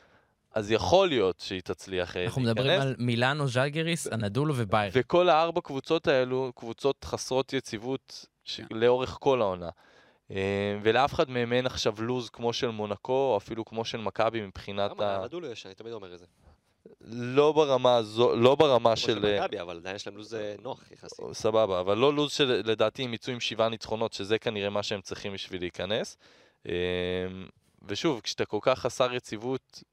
אז 0.58 0.72
יכול 0.72 1.08
להיות 1.08 1.40
שהיא 1.40 1.62
תצליח 1.62 2.18
אה, 2.18 2.26
אנחנו 2.26 2.42
מדברים 2.42 2.68
להיכנס. 2.68 2.86
על 2.86 2.96
מילאנו, 2.98 3.48
ז'לגריס, 3.48 4.08
אנדולו 4.08 4.54
וביירן. 4.58 4.92
וכל 4.94 5.30
הארבע 5.30 5.62
קבוצות 5.62 6.08
האלו, 6.08 6.52
קבוצות 6.56 7.04
חסרות 7.04 7.54
יציבות 7.54 8.26
ש... 8.44 8.62
כן. 8.62 8.66
לאורך 8.72 9.18
כל 9.20 9.42
העונה. 9.42 9.70
אה, 10.32 10.80
ולאף 10.84 11.14
אחד 11.14 11.30
מהם 11.30 11.54
אין 11.54 11.66
עכשיו 11.66 11.96
לוז 12.00 12.30
כמו 12.30 12.54
של 12.54 12.68
מונקו, 12.68 13.14
או 13.14 13.38
אפילו 13.38 13.66
כמו 13.66 13.86
של 13.86 13.98
מכבי 13.98 14.42
מבחינת 14.42 14.92
למה? 14.92 15.16
ה... 15.16 15.26
נדולו 15.26 15.48
יש, 15.48 15.66
אני 15.66 15.76
תמיד 15.76 15.94
אומר 15.94 16.14
את 16.14 16.20
זה. 16.20 16.26
לא 17.12 17.52
ברמה 17.52 17.96
הזו, 17.96 18.36
לא 18.36 18.56
ברמה 18.56 18.90
כמו 18.90 18.98
של... 18.98 19.14
של 19.20 19.26
אה, 19.26 19.42
מכבי, 19.42 19.62
אבל 19.62 19.78
עדיין 19.78 19.96
יש 19.96 20.08
להם 20.08 20.18
לו"ז 20.18 20.38
נוח 20.62 20.92
יחסית. 20.92 21.26
סבבה, 21.34 21.80
אבל 21.80 21.98
לא 21.98 22.14
לוז 22.14 22.32
שלדעתי 22.32 23.04
הם 23.04 23.14
יצאו 23.14 23.34
עם 23.34 23.40
שבעה 23.40 23.70
ניצחונות, 23.70 24.14
שזה 24.14 24.40
כנראה 24.40 24.70
מה 24.70 24.84
שהם 24.84 25.02
צריכים 25.02 25.34
בשביל 25.34 25.62
להיכנס. 25.62 26.18
ושוב, 27.88 28.22
כשאתה 28.22 28.46
כל 28.46 28.60
כך 28.62 28.80
חסר 28.80 29.14
יציבות, 29.14 29.84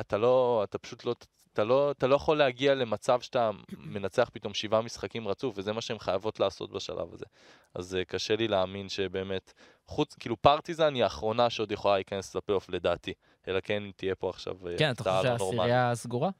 אתה 0.00 0.18
לא, 0.18 0.60
אתה 0.64 0.78
פשוט 0.78 1.04
לא, 1.04 1.14
אתה 1.52 1.64
לא, 1.64 1.90
אתה 1.90 2.06
לא 2.06 2.14
יכול 2.14 2.38
להגיע 2.38 2.74
למצב 2.74 3.20
שאתה 3.20 3.50
מנצח 3.78 4.30
פתאום 4.32 4.54
שבעה 4.54 4.82
משחקים 4.82 5.28
רצוף, 5.28 5.54
וזה 5.58 5.72
מה 5.72 5.80
שהן 5.80 5.98
חייבות 5.98 6.40
לעשות 6.40 6.70
בשלב 6.72 7.12
הזה. 7.14 7.24
אז 7.74 7.94
אה, 7.96 8.04
קשה 8.04 8.36
לי 8.36 8.48
להאמין 8.48 8.88
שבאמת, 8.88 9.52
חוץ, 9.86 10.14
כאילו 10.14 10.36
פרטיזן 10.36 10.94
היא 10.94 11.02
האחרונה 11.04 11.50
שעוד 11.50 11.72
יכולה 11.72 11.94
להיכנס 11.94 12.34
לפלייאוף 12.34 12.68
לדעתי, 12.70 13.12
אלא 13.48 13.60
כן 13.60 13.82
תהיה 13.96 14.14
פה 14.14 14.30
עכשיו 14.30 14.54
אה, 14.68 14.74
כן, 14.78 14.90
אתה 14.90 15.02
חושב. 15.02 15.22
שהעשירייה 15.38 15.94
סגורה? 15.94 16.30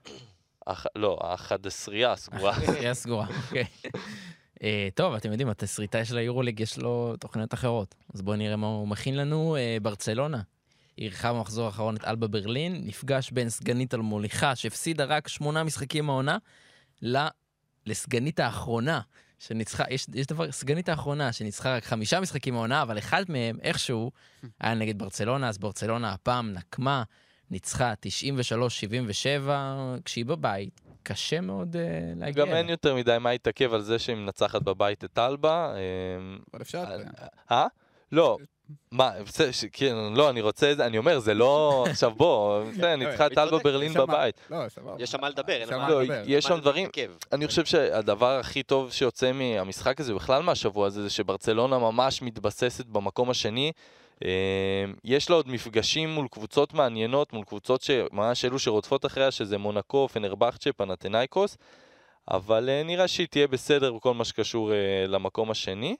הח- 0.66 0.86
לא, 0.96 1.18
החדסרייה 1.22 2.12
הסגורה. 2.12 2.53
העשירייה 2.57 2.94
סגורה, 2.94 3.26
אוקיי. 3.46 3.64
אה, 4.62 4.88
טוב, 4.94 5.14
אתם 5.14 5.30
יודעים, 5.30 5.48
התסריטאי 5.48 6.05
של 6.05 6.16
היורוליג 6.18 6.61
יש 6.61 6.78
לו 6.78 7.14
תוכניות 7.20 7.55
אחרות. 7.55 7.94
אז 8.14 8.22
בואו 8.22 8.36
נראה 8.36 8.57
מה 8.57 8.66
הוא 8.66 8.88
מכין 8.88 9.16
לנו. 9.16 9.57
ברצלונה 9.82 10.40
אירחה 11.01 11.32
במחזור 11.32 11.66
האחרון 11.66 11.96
את 11.96 12.05
אלבה 12.05 12.26
ברלין, 12.26 12.82
נפגש 12.84 13.30
בין 13.30 13.48
סגנית 13.48 13.94
על 13.94 14.01
מוליכה, 14.01 14.57
שהפסידה 14.57 15.05
רק 15.05 15.28
שמונה 15.28 15.64
משחקים 15.64 16.11
העונה, 16.11 16.38
ל- 17.03 17.26
לסגנית 17.86 18.40
האחרונה, 18.40 19.01
שניצחה, 19.38 19.84
יש, 19.90 20.07
יש 20.14 20.26
דבר, 20.26 20.53
סגנית 20.53 20.88
האחרונה, 20.88 21.32
שניצחה 21.32 21.76
רק 21.76 21.84
חמישה 21.84 22.20
משחקים 22.20 22.55
העונה, 22.55 22.82
אבל 22.82 22.98
אחד 22.98 23.24
מהם, 23.28 23.59
איכשהו, 23.62 24.11
היה 24.61 24.74
נגד 24.74 24.98
ברצלונה, 24.98 25.48
אז 25.48 25.59
ברצלונה 25.59 26.12
הפעם 26.12 26.53
נקמה, 26.53 27.03
ניצחה 27.51 27.92
93-77, 29.46 29.51
כשהיא 30.05 30.24
בבית, 30.24 30.80
קשה 31.03 31.40
מאוד 31.40 31.76
uh, 31.76 31.78
להגיע. 32.18 32.44
גם 32.44 32.53
אין 32.53 32.68
יותר 32.68 32.94
מדי 32.94 33.16
מה 33.20 33.30
להתעכב 33.30 33.72
על 33.74 33.82
זה 33.82 33.98
שהיא 33.98 34.16
מנצחת 34.16 34.62
בבית 34.62 35.05
את 35.05 35.18
אלבה. 35.18 35.74
אמ, 35.74 36.38
אבל 36.55 36.62
אפשר... 36.62 36.84
אה? 37.51 37.66
לא. 38.12 38.36
מה, 38.93 39.11
בסדר, 39.27 39.51
ש- 39.51 39.64
כן, 39.73 39.95
לא, 40.14 40.31
אני 40.31 40.41
רוצה, 40.41 40.73
אני 40.81 40.99
אומר, 40.99 41.18
זה 41.18 41.35
לא, 41.35 41.85
עכשיו 41.91 42.11
בוא, 42.11 42.64
בסדר, 42.64 42.97
ניצחה 42.97 43.27
את 43.27 43.31
היא 43.31 43.39
אלבה 43.39 43.51
צודקת, 43.51 43.64
ברלין 43.64 43.89
יש 43.91 43.95
שם- 43.95 44.01
בבית. 44.03 44.41
לא, 44.51 44.68
סבבה. 44.68 44.95
יש 44.99 45.11
שם 45.11 45.21
מה 45.21 45.29
לדבר, 45.29 45.53
אין 45.53 45.62
יש 45.62 45.68
שם 45.68 45.79
מה 45.79 45.89
לא, 45.91 46.03
לדבר. 46.03 46.23
יש 46.27 46.45
שם 46.45 46.57
דברים, 46.61 46.85
להתעכב. 46.85 47.11
אני 47.33 47.47
חושב 47.47 47.64
שהדבר 47.64 48.39
הכי 48.39 48.62
טוב 48.62 48.93
שיוצא 48.93 49.33
מהמשחק 49.33 50.01
הזה, 50.01 50.14
בכלל 50.14 50.43
מהשבוע 50.43 50.87
הזה, 50.87 51.03
זה 51.03 51.11
שברצלונה 51.11 51.79
ממש 51.79 52.23
מתבססת 52.23 52.87
במקום 52.87 53.31
השני. 53.31 53.73
אמ, 54.25 54.29
יש 55.05 55.31
לה 55.31 55.37
עוד 55.37 55.49
מפגשים 55.49 56.11
מול 56.11 56.29
קבוצות 56.31 56.75
מעניינות, 56.75 57.33
מול 57.33 57.45
קבוצות 57.45 57.83
שממש 57.83 58.45
אלו 58.45 58.59
שרודפות 58.59 59.07
אחריה, 59.07 59.31
שזה 59.31 59.59
מונקו, 59.59 60.09
פנרבכצ'ה, 60.12 60.73
פנתנאיקוס, 60.73 61.57
אבל 62.31 62.68
אה, 62.68 62.83
נראה 62.83 63.09
שהיא 63.09 63.27
תהיה 63.31 63.47
בסדר 63.49 63.93
בכל 63.93 64.14
מה 64.14 64.25
שקשור 64.25 64.73
אה, 64.73 64.77
למקום 65.09 65.51
השני. 65.51 65.97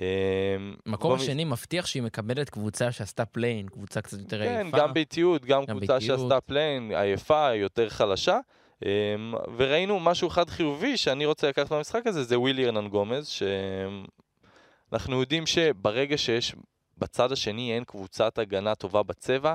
אמ, 0.00 0.74
מקום 0.86 1.12
השני 1.12 1.44
מבטיח 1.44 1.86
שהיא 1.86 2.02
מקבלת 2.02 2.50
קבוצה 2.50 2.92
שעשתה 2.92 3.24
פליי-אין, 3.24 3.68
קבוצה 3.68 4.00
קצת 4.00 4.18
יותר 4.18 4.38
כן, 4.44 4.62
עייפה. 4.62 4.78
גם 4.78 4.94
באיטיות, 4.94 5.44
גם 5.44 5.64
גם 5.64 5.76
קבוצה 5.78 5.98
באיטיות. 5.98 6.20
שעשתה 6.20 6.40
פליי-אין, 6.40 6.92
עייפה, 6.94 7.54
יותר 7.54 7.88
חלשה. 7.88 8.38
אמ, 8.84 9.34
וראינו 9.56 10.00
משהו 10.00 10.28
אחד 10.28 10.50
חיובי 10.50 10.96
שאני 10.96 11.26
רוצה 11.26 11.48
לקחת 11.48 11.70
מהמשחק 11.70 12.06
הזה, 12.06 12.24
זה 12.24 12.38
ווילי 12.38 12.66
ארנן 12.66 12.88
גומז, 12.88 13.26
שאנחנו 13.26 15.20
יודעים 15.20 15.46
שברגע 15.46 16.18
שיש 16.18 16.54
בצד 16.98 17.32
השני 17.32 17.74
אין 17.74 17.84
קבוצת 17.84 18.38
הגנה 18.38 18.74
טובה 18.74 19.02
בצבע, 19.02 19.54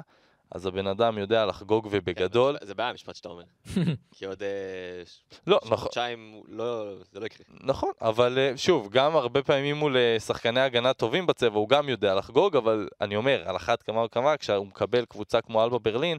אז 0.52 0.66
הבן 0.66 0.88
אדם 0.88 1.18
יודע 1.18 1.46
לחגוג 1.46 1.88
ובגדול. 1.92 2.58
זה 2.62 2.76
בעיה 2.76 2.90
המשפט 2.90 3.16
שאתה 3.16 3.30
אומר. 3.30 3.44
כי 4.16 4.26
עוד 4.26 4.44
אה, 4.44 5.04
לא, 5.48 5.60
נכון. 5.66 5.78
חודשיים, 5.78 6.42
לא, 6.48 6.94
זה 7.12 7.20
לא 7.20 7.26
יקרה. 7.26 7.46
נכון, 7.64 7.92
אבל 8.02 8.38
אה, 8.38 8.58
שוב, 8.58 8.90
גם 8.92 9.16
הרבה 9.16 9.44
פעמים 9.44 9.76
מול 9.76 9.98
אה, 9.98 10.20
שחקני 10.20 10.60
הגנה 10.60 10.94
טובים 10.94 11.28
בצבע, 11.28 11.58
הוא 11.58 11.70
גם 11.70 11.90
יודע 11.90 12.16
לחגוג, 12.16 12.56
אבל 12.56 12.88
אני 13.02 13.16
אומר, 13.16 13.44
על 13.46 13.56
אחת 13.56 13.84
כמה 13.84 14.04
וכמה, 14.04 14.38
כשהוא 14.38 14.68
מקבל 14.68 15.06
קבוצה 15.06 15.42
כמו 15.42 15.64
אלבה 15.64 15.80
ברלין, 15.80 16.18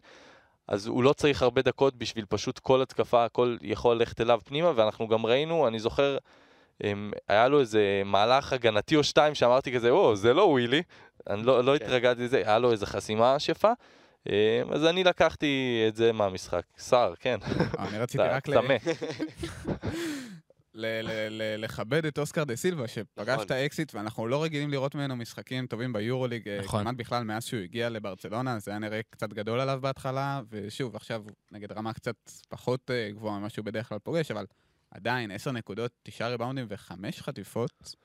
אז 0.69 0.87
הוא 0.87 1.03
לא 1.03 1.13
צריך 1.13 1.43
הרבה 1.43 1.63
דקות 1.63 1.97
בשביל 1.97 2.25
פשוט 2.29 2.59
כל 2.59 2.83
התקפה, 2.83 3.25
הכל 3.25 3.57
יכול 3.63 3.97
ללכת 3.97 4.21
אליו 4.21 4.41
פנימה, 4.45 4.73
ואנחנו 4.77 5.09
גם 5.09 5.27
ראינו, 5.27 5.69
אני 5.69 5.79
זוכר, 5.79 6.17
אמ, 6.85 7.13
היה 7.29 7.49
לו 7.49 7.61
איזה 7.61 8.03
מהלך 8.05 8.53
הגנתי 8.53 8.97
או 8.97 9.05
שתיים 9.05 9.35
שאמרתי 9.35 9.75
כזה, 9.75 9.91
או, 9.91 10.17
זה 10.17 10.35
לא 10.35 10.43
ווילי, 10.43 10.83
אני 11.31 11.43
לא, 11.43 11.65
לא 11.65 11.79
כן. 11.79 11.85
התרגלתי 11.85 12.23
לזה, 12.25 12.37
היה 12.37 12.59
לו 12.59 12.73
איזה 12.73 12.87
חסימה 12.87 13.37
יפה, 13.49 13.73
אז 14.73 14.85
אני 14.85 15.05
לקחתי 15.05 15.85
את 15.89 15.97
זה 15.97 16.13
מהמשחק. 16.13 16.63
שר, 16.79 17.15
כן, 17.21 17.39
אני 17.79 17.99
רציתי 17.99 18.25
רק 18.25 18.49
ל- 20.75 21.65
לכבד 21.65 22.07
את 22.07 22.19
אוסקר 22.19 22.45
דה 22.45 22.57
סילבה, 22.57 22.89
שפגש 22.89 23.29
נכון. 23.29 23.47
את 23.47 23.51
האקסיט, 23.51 23.95
ואנחנו 23.95 24.27
לא 24.27 24.43
רגילים 24.43 24.71
לראות 24.71 24.95
ממנו 24.95 25.17
משחקים 25.17 25.67
טובים 25.67 25.93
ביורוליג, 25.93 26.49
אה, 26.49 26.59
נכון. 26.65 26.81
כמעט 26.81 26.95
בכלל 26.95 27.25
מאז 27.25 27.45
שהוא 27.45 27.61
הגיע 27.61 27.89
לברצלונה, 27.89 28.59
זה 28.59 28.71
היה 28.71 28.79
נראה 28.79 29.01
קצת 29.11 29.33
גדול 29.33 29.61
עליו 29.61 29.79
בהתחלה, 29.83 30.41
ושוב, 30.51 30.97
עכשיו 30.97 31.25
נגד 31.51 31.73
רמה 31.73 31.93
קצת 31.93 32.17
פחות 32.49 32.91
אה, 32.91 33.11
גבוהה 33.11 33.39
ממה 33.39 33.49
שהוא 33.49 33.65
בדרך 33.65 33.89
כלל 33.89 33.99
פוגש, 33.99 34.31
אבל 34.31 34.47
עדיין, 34.91 35.31
עשר 35.31 35.53
נקודות, 35.53 35.93
תשעה 36.03 36.29
ריבאונדים 36.29 36.67
וחמש 36.69 37.23
חטיפות, 37.23 37.97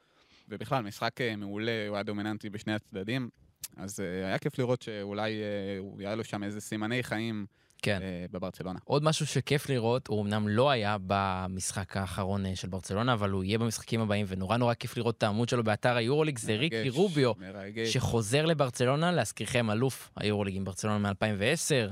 ובכלל, 0.50 0.84
משחק 0.84 1.22
אה, 1.22 1.36
מעולה, 1.36 1.86
הוא 1.88 1.96
היה 1.96 2.04
דומיננטי 2.04 2.50
בשני 2.50 2.74
הצדדים, 2.74 3.30
אז 3.78 4.00
אה, 4.00 4.28
היה 4.28 4.38
כיף 4.38 4.60
לראות 4.60 4.82
שאולי 4.82 5.42
אה, 5.42 6.08
היה 6.08 6.16
לו 6.16 6.24
שם 6.24 6.44
איזה 6.44 6.62
סימני 6.62 7.04
חיים 7.04 7.46
כן. 7.82 8.00
אה, 8.02 8.26
בברצלונה. 8.32 8.80
עוד 8.84 9.04
משהו 9.04 9.26
שכיף 9.26 9.70
לראות, 9.70 10.08
הוא 10.08 10.22
אמנם 10.22 10.48
לא 10.48 10.70
היה 10.70 10.98
במשחק 11.08 11.98
האחרון 11.98 12.56
של 12.56 12.68
ברצלונה, 12.68 13.14
אבל 13.14 13.30
הוא 13.30 13.44
יהיה 13.44 13.58
במשחקים 13.58 14.02
הבאים, 14.02 14.26
ונורא 14.30 14.58
נורא 14.58 14.74
כיף 14.74 14.98
לראות 14.98 15.18
את 15.18 15.24
העמוד 15.24 15.50
שלו 15.50 15.64
באתר 15.64 15.96
היורוליג, 15.96 16.38
זה 16.38 16.56
ריקי 16.56 16.90
רוביו, 16.90 17.32
מרגש. 17.40 17.94
שחוזר 17.94 18.46
לברצלונה, 18.46 19.12
להזכירכם, 19.12 19.72
אלוף 19.72 20.12
היורוליג 20.16 20.56
עם 20.56 20.66
ברצלונה 20.66 21.12
מ-2010, 21.12 21.92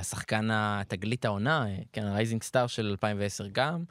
השחקן 0.00 0.48
התגלית 0.52 1.24
העונה, 1.24 1.66
כן, 1.92 2.04
ה 2.04 2.09
Rising 2.09 2.42
Star 2.42 2.66
של 2.66 2.86
2010 2.86 3.46
גם. 3.52 3.84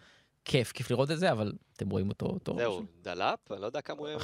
כיף, 0.48 0.72
כיף 0.72 0.92
לראות 0.92 1.12
את 1.12 1.20
זה, 1.20 1.32
אבל 1.32 1.54
אתם 1.74 1.90
רואים 1.90 2.10
אותו 2.10 2.40
טוב. 2.44 2.58
זהו, 2.58 2.84
דלאפ? 3.02 3.52
אני 3.52 3.62
לא 3.62 3.66
יודע 3.66 3.82
כמה 3.82 3.98
הוא... 3.98 4.08
אה, 4.10 4.18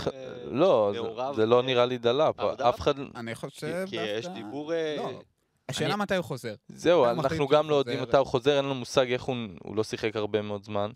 לא, 0.46 0.92
זה- 0.94 1.02
מעורב, 1.02 1.36
זה 1.36 1.46
לא 1.46 1.62
אה, 1.62 1.66
נראה 1.66 1.86
לי 1.86 1.98
דלאפ, 1.98 2.40
אף? 2.40 2.80
אחד... 2.80 2.94
אני 3.16 3.36
חושב 3.36 3.86
כי 3.90 3.96
יש 3.96 4.28
דיבור... 4.28 4.74
אה, 4.74 4.96
לא. 4.98 5.22
השאלה 5.70 5.96
מתי 5.96 6.16
הוא 6.16 6.24
חוזר. 6.26 6.56
זהו, 6.68 7.06
אנחנו 7.06 7.48
גם 7.48 7.70
לא 7.70 7.76
יודעים. 7.76 8.02
מתי 8.02 8.18
הוא 8.18 8.26
חוזר, 8.26 8.58
אין 8.58 8.66
לנו 8.66 8.76
מושג 8.76 9.12
איך 9.12 9.24
הוא, 9.24 9.36
לא 9.76 9.84
שיחק 9.84 10.16
הרבה 10.16 10.42
מאוד 10.42 10.64
זמן. 10.64 10.92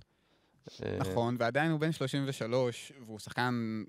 אה, 0.85 0.97
נכון, 0.99 1.35
ועדיין 1.39 1.71
הוא 1.71 1.79
בן 1.79 1.91
33, 1.91 2.91
והוא 3.01 3.19
שחקן, 3.19 3.83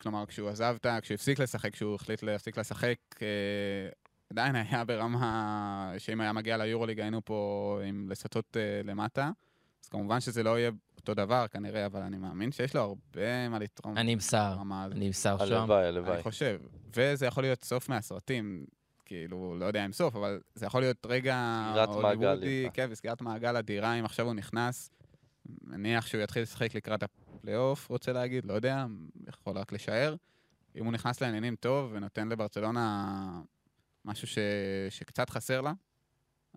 כלומר, 0.00 0.26
כשהוא 0.26 0.48
עזב 0.48 0.76
את 0.80 0.86
ה... 0.86 1.00
כשהוא 1.00 1.14
הפסיק 1.14 1.38
לשחק, 1.38 1.72
כשהוא 1.72 1.94
החליט 1.94 2.22
להפסיק 2.22 2.58
לשחק, 2.58 2.96
עדיין 4.30 4.56
היה 4.56 4.84
ברמה 4.84 5.92
שאם 5.98 6.20
היה 6.20 6.32
מגיע 6.32 6.56
ליורוליג 6.56 7.00
היינו 7.00 7.24
פה 7.24 7.80
עם 7.84 8.08
לסתות 8.10 8.56
למטה. 8.84 9.30
אז 9.82 9.88
כמובן 9.88 10.20
שזה 10.20 10.42
לא 10.42 10.58
יהיה 10.58 10.70
אותו 10.96 11.14
דבר 11.14 11.46
כנראה, 11.48 11.86
אבל 11.86 12.00
אני 12.00 12.18
מאמין 12.18 12.52
שיש 12.52 12.74
לו 12.74 12.80
הרבה 12.80 13.48
מה 13.48 13.58
לתרום. 13.58 13.98
אני 13.98 14.12
עם 14.12 14.18
הזאת. 14.84 14.96
אני 14.96 15.06
עם 15.06 15.12
סער 15.12 15.38
שם. 15.38 15.54
הלוואי, 15.54 15.86
הלוואי. 15.86 16.14
אני 16.14 16.22
חושב. 16.22 16.60
וזה 16.96 17.26
יכול 17.26 17.42
להיות 17.42 17.64
סוף 17.64 17.88
מהסרטים, 17.88 18.64
כאילו, 19.04 19.56
לא 19.58 19.64
יודע 19.64 19.84
אם 19.84 19.92
סוף, 19.92 20.16
אבל 20.16 20.40
זה 20.54 20.66
יכול 20.66 20.80
להיות 20.80 21.06
רגע... 21.06 21.66
סגירת 21.70 21.88
מעגל. 21.88 22.42
כן, 22.72 22.88
וסגירת 22.90 23.22
מעגל 23.22 23.56
אדירה, 23.56 23.94
אם 23.94 24.04
עכשיו 24.04 24.26
הוא 24.26 24.34
נכנס. 24.34 24.90
מניח 25.64 26.06
שהוא 26.06 26.22
יתחיל 26.22 26.42
לשחק 26.42 26.74
לקראת 26.74 27.02
הפלייאוף, 27.02 27.88
רוצה 27.88 28.12
להגיד, 28.12 28.44
לא 28.44 28.52
יודע, 28.52 28.86
יכול 29.28 29.58
רק 29.58 29.72
לשער. 29.72 30.16
אם 30.76 30.84
הוא 30.84 30.92
נכנס 30.92 31.20
לעניינים 31.20 31.56
טוב 31.56 31.90
ונותן 31.94 32.28
לברצלונה 32.28 33.40
משהו 34.04 34.28
ש... 34.28 34.38
שקצת 34.90 35.30
חסר 35.30 35.60
לה, 35.60 35.72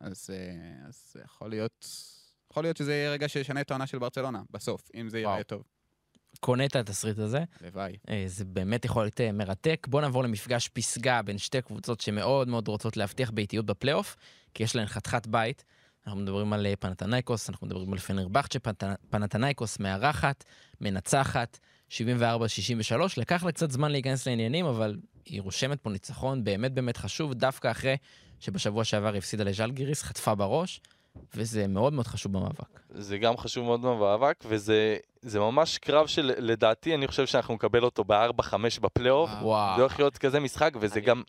אז, 0.02 0.30
אה, 0.34 0.88
אז 0.88 1.16
יכול 1.24 1.50
להיות... 1.50 1.88
יכול 2.54 2.64
להיות 2.64 2.78
שזה 2.78 2.94
יהיה 2.94 3.12
רגע 3.12 3.30
שישנה 3.30 3.62
את 3.62 3.72
העונה 3.72 3.88
של 3.88 4.00
ברצלונה, 4.00 4.42
בסוף, 4.52 4.82
אם 4.96 5.10
זה. 5.10 5.20
יראה 5.20 5.44
טוב. 5.44 5.64
קונה 6.40 6.66
את 6.66 6.76
התסריט 6.76 7.18
הזה. 7.20 7.44
הלוואי. 7.62 7.98
אה, 8.10 8.24
זה 8.28 8.46
באמת 8.46 8.86
יכול 8.86 9.04
להיות 9.04 9.22
אה, 9.22 9.32
מרתק. 9.32 9.88
בואו 9.90 10.02
נעבור 10.02 10.24
למפגש 10.24 10.68
פסגה 10.68 11.22
בין 11.22 11.38
שתי 11.38 11.62
קבוצות 11.62 12.02
שמאוד 12.02 12.48
מאוד 12.48 12.68
רוצות 12.68 12.98
להבטיח 12.98 13.32
באיטיות 13.32 13.66
בפלייאוף, 13.66 14.16
כי 14.54 14.64
יש 14.64 14.76
להן 14.76 14.86
חתיכת 14.88 15.28
בית. 15.28 15.64
אנחנו 16.08 16.20
מדברים 16.22 16.54
על 16.54 16.66
אה, 16.66 16.76
פנתנייקוס, 16.76 17.50
אנחנו 17.50 17.68
מדברים 17.68 17.94
על 17.94 18.00
פנרבכצ'ה, 18.00 18.60
פנת- 18.60 18.84
פנתנייקוס 19.10 19.80
מארחת, 19.80 20.44
מנצחת, 20.82 21.60
74-63. 21.90 21.94
לקח 23.18 23.44
לה 23.44 23.52
קצת 23.52 23.72
זמן 23.72 23.92
להיכנס 23.92 24.28
לעניינים, 24.28 24.66
אבל 24.66 24.98
היא 25.26 25.42
רושמת 25.42 25.80
פה 25.82 25.90
ניצחון 25.90 26.44
באמת 26.44 26.74
באמת 26.74 26.98
חשוב, 26.98 27.34
דווקא 27.34 27.72
אחרי 27.72 27.98
שבשבוע 28.40 28.84
שעבר 28.84 29.16
הפסידה 29.16 29.44
לז'לגיריס, 29.44 30.04
חטפה 30.04 30.36
בראש, 30.36 30.82
וזה 31.36 31.68
מאוד 31.68 31.94
מאוד 31.94 32.08
חשוב 32.08 32.34
במאבק. 32.34 32.80
זה 32.90 33.18
גם 33.18 33.38
חשוב 33.38 33.66
מאוד 33.66 33.82
במאבק, 33.82 34.44
וזה 34.48 34.98
זה 35.26 35.40
ממש 35.40 35.78
קרב 35.78 36.08
שלדעתי, 36.08 36.96
אני 36.96 37.08
חושב 37.08 37.26
שאנחנו 37.26 37.54
נקבל 37.54 37.84
אותו 37.84 38.04
ב-4-5 38.04 38.54
בפלייאוף. 38.82 39.30
וואו. 39.42 39.76
זה 39.76 39.82
הולך 39.82 40.00
להיות 40.00 40.18
כזה 40.18 40.40
משחק, 40.40 40.72
וזה 40.80 40.96
אני- 40.96 41.06
גם... 41.06 41.24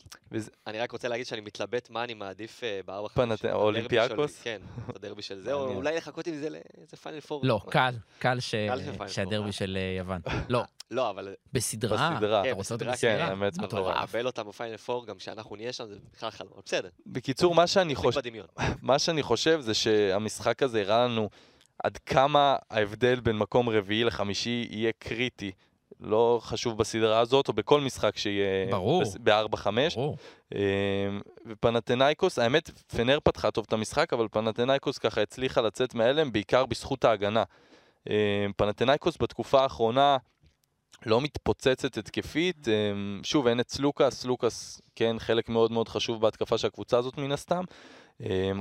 אני 0.67 0.79
רק 0.79 0.91
רוצה 0.91 1.07
להגיד 1.07 1.25
שאני 1.25 1.41
מתלבט 1.41 1.89
מה 1.89 2.03
אני 2.03 2.13
מעדיף 2.13 2.63
אה, 2.63 2.79
בארבע 2.85 3.07
פנת- 3.07 3.45
אולימפיאקוס? 3.45 4.37
של- 4.37 4.43
כן, 4.43 4.61
את 4.89 4.95
הדרבי 4.95 5.21
של 5.21 5.39
זה, 5.39 5.53
או. 5.53 5.67
אולי 5.75 5.97
לחכות 5.97 6.27
עם 6.27 6.35
זה 6.35 6.49
לאיזה 6.49 6.97
פיינל 7.03 7.19
פור. 7.19 7.41
לא, 7.45 7.61
קל, 7.69 7.93
קל 8.19 8.39
של 8.39 8.67
שהדרבי 9.07 9.37
פור. 9.43 9.51
של 9.51 9.77
אה, 9.81 9.95
יוון. 9.99 10.21
לא, 10.49 10.63
לא, 10.91 11.09
אבל 11.09 11.33
בסדרה. 11.53 12.11
בסדרה. 12.15 12.41
אתה 12.41 12.49
כן, 12.49 12.55
רוצה 12.55 12.73
אותו 12.73 12.85
בסדרה, 12.85 12.93
בסדרה? 12.95 13.17
כן, 13.17 13.31
האמת, 13.31 13.57
מטורף. 13.57 14.03
לקבל 14.03 14.25
אותם 14.25 14.47
בפיינל 14.47 14.77
פור, 14.77 15.05
גם 15.05 15.15
כשאנחנו 15.17 15.55
נהיה 15.55 15.73
שם, 15.73 15.85
זה 15.87 15.95
בכלל 16.17 16.29
חלום. 16.31 16.51
בסדר, 16.65 16.89
בקיצור, 17.07 17.55
מה 17.55 17.67
שאני 17.67 17.95
חושב... 17.95 18.21
מה 18.81 18.99
שאני 18.99 19.23
חושב 19.23 19.59
זה 19.61 19.73
שהמשחק 19.73 20.63
הזה 20.63 20.81
הראה 20.81 21.05
לנו 21.05 21.29
עד 21.83 21.97
כמה 21.97 22.55
ההבדל 22.71 23.19
בין 23.19 23.37
מקום 23.37 23.69
רביעי 23.69 24.03
לחמישי 24.03 24.67
יהיה 24.69 24.91
קריטי. 24.99 25.51
לא 25.99 26.39
חשוב 26.43 26.77
בסדרה 26.77 27.19
הזאת, 27.19 27.47
או 27.47 27.53
בכל 27.53 27.81
משחק 27.81 28.17
שיהיה 28.17 28.71
ברור. 28.71 29.03
ב-4-5. 29.23 29.67
ברור. 29.95 30.17
ופנתנייקוס, 31.45 32.39
האמת, 32.39 32.69
פנר 32.87 33.19
פתחה 33.23 33.51
טוב 33.51 33.65
את 33.67 33.73
המשחק, 33.73 34.13
אבל 34.13 34.27
פנתנייקוס 34.31 34.97
ככה 34.97 35.21
הצליחה 35.21 35.61
לצאת 35.61 35.93
מההלם, 35.93 36.31
בעיקר 36.31 36.65
בזכות 36.65 37.05
ההגנה. 37.05 37.43
אה, 38.09 38.45
פנתנייקוס 38.57 39.17
בתקופה 39.21 39.61
האחרונה 39.61 40.17
לא 41.05 41.21
מתפוצצת 41.21 41.97
התקפית. 41.97 42.67
אה, 42.67 42.73
שוב, 43.23 43.47
אין 43.47 43.59
את 43.59 43.69
סלוקאס, 43.69 44.21
סלוקאס 44.21 44.81
כן 44.95 45.15
חלק 45.19 45.49
מאוד 45.49 45.71
מאוד 45.71 45.89
חשוב 45.89 46.21
בהתקפה 46.21 46.57
של 46.57 46.67
הקבוצה 46.67 46.97
הזאת 46.97 47.17
מן 47.17 47.31
הסתם, 47.31 47.63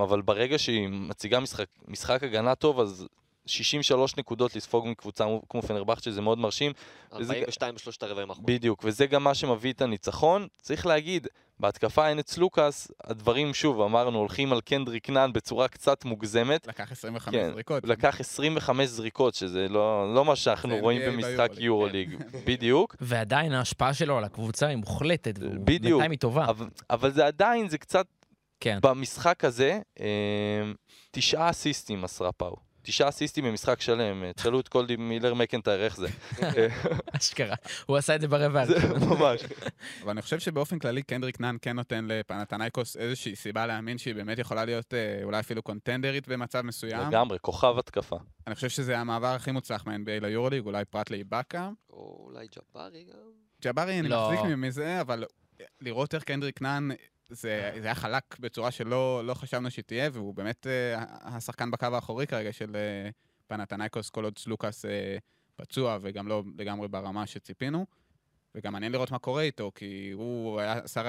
אבל 0.02 0.22
ברגע 0.22 0.58
שהיא 0.58 0.88
מציגה 0.88 1.40
משחק, 1.40 1.66
משחק 1.88 2.22
הגנה 2.22 2.54
טוב, 2.54 2.80
אז 2.80 3.06
63 3.46 4.16
נקודות 4.16 4.56
לספוג 4.56 4.86
מקבוצה 4.88 5.24
כמו 5.48 5.62
פנרבכצ'ה 5.62 6.10
זה 6.10 6.20
מאוד 6.20 6.38
מרשים. 6.38 6.72
וזה- 7.18 7.32
42 7.32 7.74
בשלושת 7.74 8.02
הרבעים 8.02 8.30
האחרונים. 8.30 8.56
בדיוק, 8.56 8.80
וזה 8.84 9.06
גם 9.06 9.24
מה 9.24 9.34
שמביא 9.34 9.72
את 9.72 9.82
הניצחון. 9.82 10.46
צריך 10.62 10.86
להגיד, 10.86 11.26
בהתקפה 11.60 12.08
אין 12.08 12.18
את 12.18 12.28
סלוקאס, 12.28 12.88
הדברים, 13.04 13.54
שוב, 13.54 13.80
אמרנו, 13.80 14.18
הולכים 14.18 14.52
על 14.52 14.60
קנדריק 14.60 15.10
נאן 15.10 15.32
בצורה 15.32 15.68
קצת 15.68 16.04
מוגזמת. 16.04 16.66
לקח 16.66 16.92
25 16.92 17.34
כן, 17.34 17.50
זריקות. 17.52 17.84
לקח 17.84 18.20
25 18.20 18.88
זריקות, 18.88 19.34
שזה 19.34 19.68
לא, 19.68 20.14
לא 20.14 20.24
מה 20.24 20.36
שאנחנו 20.36 20.76
רואים 20.76 21.02
NBA 21.02 21.10
במשחק 21.12 21.50
ביורוליג, 21.56 22.10
יורוליג, 22.12 22.34
בדיוק. 22.46 22.96
ועדיין 23.00 23.52
ההשפעה 23.52 23.94
שלו 23.94 24.18
על 24.18 24.24
הקבוצה 24.24 24.66
היא 24.66 24.76
מוחלטת, 24.76 25.38
בדיוק. 25.38 25.54
בינתיים 25.64 26.10
היא 26.10 26.18
טובה. 26.18 26.44
אבל, 26.44 26.66
אבל 26.90 27.10
זה 27.12 27.26
עדיין, 27.26 27.68
זה 27.68 27.78
קצת, 27.78 28.06
כן. 28.64 28.78
במשחק 28.82 29.44
הזה, 29.44 29.80
אה, 30.00 30.72
תשעה 31.10 31.50
אסיסטים 31.50 32.02
מסרה 32.02 32.32
פאו. 32.32 32.56
תשעה 32.82 33.08
אסיסטים 33.08 33.44
במשחק 33.44 33.80
שלם. 33.80 34.24
אה, 34.24 34.32
תשאלו 34.32 34.60
את 34.60 34.68
קולדי 34.68 34.96
מילר 34.96 35.34
מקנטייר 35.34 35.84
איך 35.84 35.96
זה. 35.96 36.08
אשכרה. 37.16 37.54
הוא 37.86 37.96
עשה 37.96 38.14
את 38.14 38.20
זה 38.20 38.28
ברבע. 38.28 38.66
זה 38.66 38.74
ממש. 39.06 39.42
אבל 40.02 40.10
אני 40.10 40.22
חושב 40.22 40.38
שבאופן 40.38 40.78
כללי 40.78 41.02
קנדריק 41.02 41.40
נאן 41.40 41.56
כן 41.62 41.76
נותן 41.76 42.04
לפנתנייקוס 42.08 42.96
איזושהי 42.96 43.36
סיבה 43.36 43.66
להאמין 43.66 43.98
שהיא 43.98 44.14
באמת 44.14 44.38
יכולה 44.38 44.64
להיות 44.64 44.94
אה, 44.94 45.20
אולי 45.24 45.40
אפילו 45.40 45.62
קונטנדרית 45.62 46.28
במצב 46.28 46.62
מסוים. 46.62 47.08
לגמרי, 47.08 47.38
כוכב 47.40 47.78
התקפה. 47.78 48.16
אני 48.46 48.54
חושב 48.54 48.68
שזה 48.68 48.98
המעבר 48.98 49.34
הכי 49.34 49.50
מוצלח 49.50 49.86
מה-NBA 49.86 50.20
ליורוליג, 50.20 50.66
אולי 50.66 50.84
פרט 50.84 51.10
לאיבאקה. 51.10 51.70
או 51.90 52.26
אולי 52.26 52.46
ג'בארי 52.56 53.04
גם. 53.04 53.30
ג'בארי, 53.62 54.00
אני 54.00 54.08
לא. 54.08 54.32
מחזיק 54.32 54.56
מזה, 54.56 55.00
אבל 55.00 55.24
לראות 55.80 56.14
איך 56.14 56.24
קנדריק 56.24 56.62
נאן, 56.62 56.88
זה, 57.28 57.70
זה 57.80 57.84
היה 57.84 57.94
חלק 57.94 58.38
בצורה 58.38 58.70
שלא 58.70 59.22
לא 59.24 59.34
חשבנו 59.34 59.70
שתהיה, 59.70 60.10
והוא 60.12 60.34
באמת 60.34 60.66
אה, 60.66 61.04
השחקן 61.08 61.70
בקו 61.70 61.86
האחורי 61.92 62.26
כרגע 62.26 62.52
של 62.52 62.76
אה, 62.76 63.10
פנתנייקוס, 63.46 64.10
כל 64.10 64.24
עוד 64.24 64.38
סלוקאס 64.38 64.84
אה, 64.84 65.16
פצוע 65.56 65.98
וגם 66.02 66.28
לא 66.28 66.42
לגמרי 66.58 66.88
ברמה 66.88 67.26
שציפינו. 67.26 67.86
וגם 68.54 68.72
מעניין 68.72 68.92
לראות 68.92 69.10
מה 69.10 69.18
קורה 69.18 69.42
איתו, 69.42 69.72
כי 69.74 70.10
הוא 70.10 70.60
היה, 70.60 70.88
שר 70.88 71.04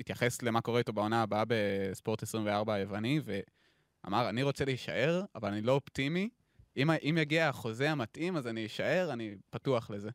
התייחס 0.00 0.42
למה 0.42 0.60
קורה 0.60 0.78
איתו 0.78 0.92
בעונה 0.92 1.22
הבאה 1.22 1.44
בספורט 1.48 2.22
24 2.22 2.74
היווני, 2.74 3.20
ואמר, 3.24 4.28
אני 4.28 4.42
רוצה 4.42 4.64
להישאר, 4.64 5.24
אבל 5.34 5.48
אני 5.48 5.60
לא 5.60 5.72
אופטימי. 5.72 6.28
אם, 6.76 6.90
אם 6.90 7.18
יגיע 7.20 7.48
החוזה 7.48 7.90
המתאים, 7.90 8.36
אז 8.36 8.46
אני 8.46 8.66
אשאר, 8.66 9.12
אני 9.12 9.34
פתוח 9.50 9.90
לזה. 9.90 10.10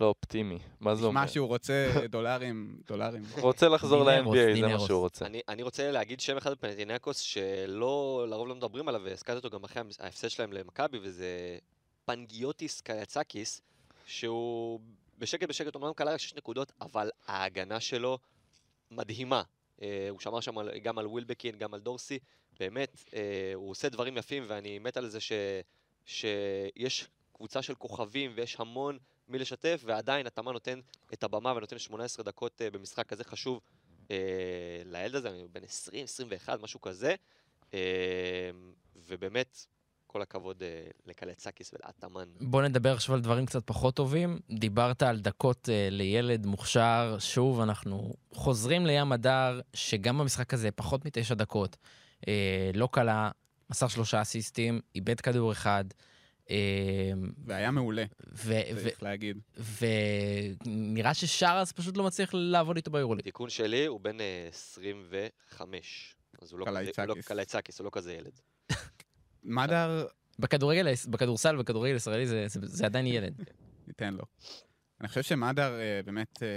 לא 0.00 0.06
אופטימי. 0.06 0.58
מה 0.80 0.94
זה 0.94 1.06
אומר? 1.06 1.20
מה 1.20 1.28
שהוא 1.28 1.48
רוצה, 1.48 1.90
דולרים, 2.10 2.76
דולרים. 2.88 3.22
רוצה 3.40 3.68
לחזור 3.68 4.04
ל-NBA, 4.04 4.60
זה 4.60 4.68
מה. 4.68 4.78
שהוא 4.80 5.00
רוצה. 5.00 5.26
אני, 5.26 5.40
אני 5.48 5.62
רוצה 5.62 5.90
להגיד 5.90 6.20
שם 6.20 6.36
אחד 6.36 6.50
בפנטינקוס 6.52 7.18
שלא, 7.18 8.26
לרוב 8.28 8.48
לא 8.48 8.54
מדברים 8.54 8.88
עליו, 8.88 9.00
והזכרתי 9.04 9.36
אותו 9.46 9.50
גם 9.58 9.64
אחרי 9.64 9.82
ההפסד 10.00 10.28
שלהם 10.28 10.52
למכבי, 10.52 10.98
וזה 11.02 11.58
פנגיוטיס 12.04 12.80
קייצקיס, 12.80 13.60
שהוא 14.06 14.80
בשקט 15.18 15.48
בשקט 15.48 15.74
אומנם 15.74 15.92
כלל 15.92 16.08
רק 16.08 16.20
6 16.20 16.34
נקודות, 16.34 16.72
אבל 16.80 17.10
ההגנה 17.26 17.80
שלו 17.80 18.18
מדהימה. 18.90 19.42
אה, 19.82 20.06
הוא 20.10 20.20
שמר 20.20 20.40
שם 20.40 20.58
על- 20.58 20.78
גם 20.78 20.98
על 20.98 21.06
ווילבקין, 21.06 21.56
גם 21.58 21.74
על 21.74 21.80
דורסי, 21.80 22.18
באמת, 22.60 22.96
אה, 23.14 23.20
הוא 23.54 23.70
עושה 23.70 23.88
דברים 23.88 24.16
יפים, 24.16 24.44
ואני 24.46 24.78
מת 24.78 24.96
על 24.96 25.08
זה 25.08 25.20
ש, 25.20 25.32
שיש 26.06 27.08
קבוצה 27.32 27.62
של 27.62 27.74
כוכבים 27.74 28.32
ויש 28.34 28.56
המון 28.60 28.98
מי 29.28 29.38
לשתף, 29.38 29.82
ועדיין 29.84 30.26
התאמה 30.26 30.52
נותן 30.52 30.80
את 31.12 31.24
הבמה 31.24 31.52
ונותן 31.52 31.78
18 31.78 32.24
דקות 32.24 32.62
אה, 32.62 32.70
במשחק 32.70 33.06
כזה 33.06 33.24
חשוב 33.24 33.60
אה, 34.10 34.82
לילד 34.84 35.14
הזה, 35.14 35.30
אני 35.30 35.46
בן 35.52 35.64
20, 35.64 36.04
21, 36.04 36.62
משהו 36.62 36.80
כזה. 36.80 37.14
אה, 37.74 38.50
ובאמת, 39.08 39.66
כל 40.06 40.22
הכבוד 40.22 40.62
אה, 40.62 40.86
לקלצקיס 41.06 41.74
ולאטמן. 41.74 42.28
בוא 42.40 42.62
נדבר 42.62 42.92
עכשיו 42.92 43.14
על 43.14 43.20
דברים 43.20 43.46
קצת 43.46 43.62
פחות 43.66 43.96
טובים. 43.96 44.38
דיברת 44.50 45.02
על 45.02 45.20
דקות 45.20 45.68
uh, 45.68 45.90
לילד 45.90 46.46
מוכשר, 46.46 47.16
שוב, 47.18 47.60
אנחנו 47.60 48.14
חוזרים 48.32 48.86
לים 48.86 49.12
הדר, 49.12 49.60
שגם 49.74 50.18
במשחק 50.18 50.54
הזה 50.54 50.70
פחות 50.70 51.04
מתשע 51.04 51.34
דקות. 51.34 51.76
אה, 52.20 52.26
לא 52.74 52.88
קלה, 52.92 53.30
מסר 53.70 53.88
שלושה 53.88 54.22
אסיסטים, 54.22 54.80
איבד 54.94 55.20
כדור 55.20 55.52
אחד. 55.52 55.84
אה, 56.46 56.48
והיה 57.44 57.70
מעולה, 57.70 58.04
ו- 58.32 58.60
ו- 58.74 58.82
צריך 58.82 59.02
להגיד. 59.02 59.38
ונראה 60.66 61.14
ששרס 61.14 61.72
פשוט 61.72 61.96
לא 61.96 62.04
מצליח 62.04 62.30
לעבוד 62.32 62.76
איתו 62.76 62.90
ביורוליג. 62.90 63.24
תיקון 63.24 63.50
שלי, 63.50 63.86
הוא 63.86 64.00
בן 64.00 64.20
אה, 64.20 64.46
25. 64.48 66.16
אז 66.42 66.52
הוא 66.52 66.60
לא 66.60 66.66
לא 66.66 66.70
קלייצקיס. 66.70 67.28
קלייצקיס, 67.28 67.78
הוא 67.78 67.84
לא 67.84 67.90
כזה 67.92 68.12
ילד. 68.14 68.40
מדר, 69.44 70.06
בכדורגל, 70.38 70.86
בכדורסל 71.08 71.56
ובכדורגל 71.56 71.94
ישראלי 71.96 72.26
זה, 72.26 72.44
זה, 72.48 72.60
זה 72.62 72.86
עדיין 72.86 73.06
ילד. 73.06 73.42
ניתן 73.86 74.14
לו. 74.14 74.24
אני 75.00 75.08
חושב 75.08 75.22
שמדר 75.22 75.80
אה, 75.80 76.00
באמת, 76.04 76.42
אה, 76.42 76.48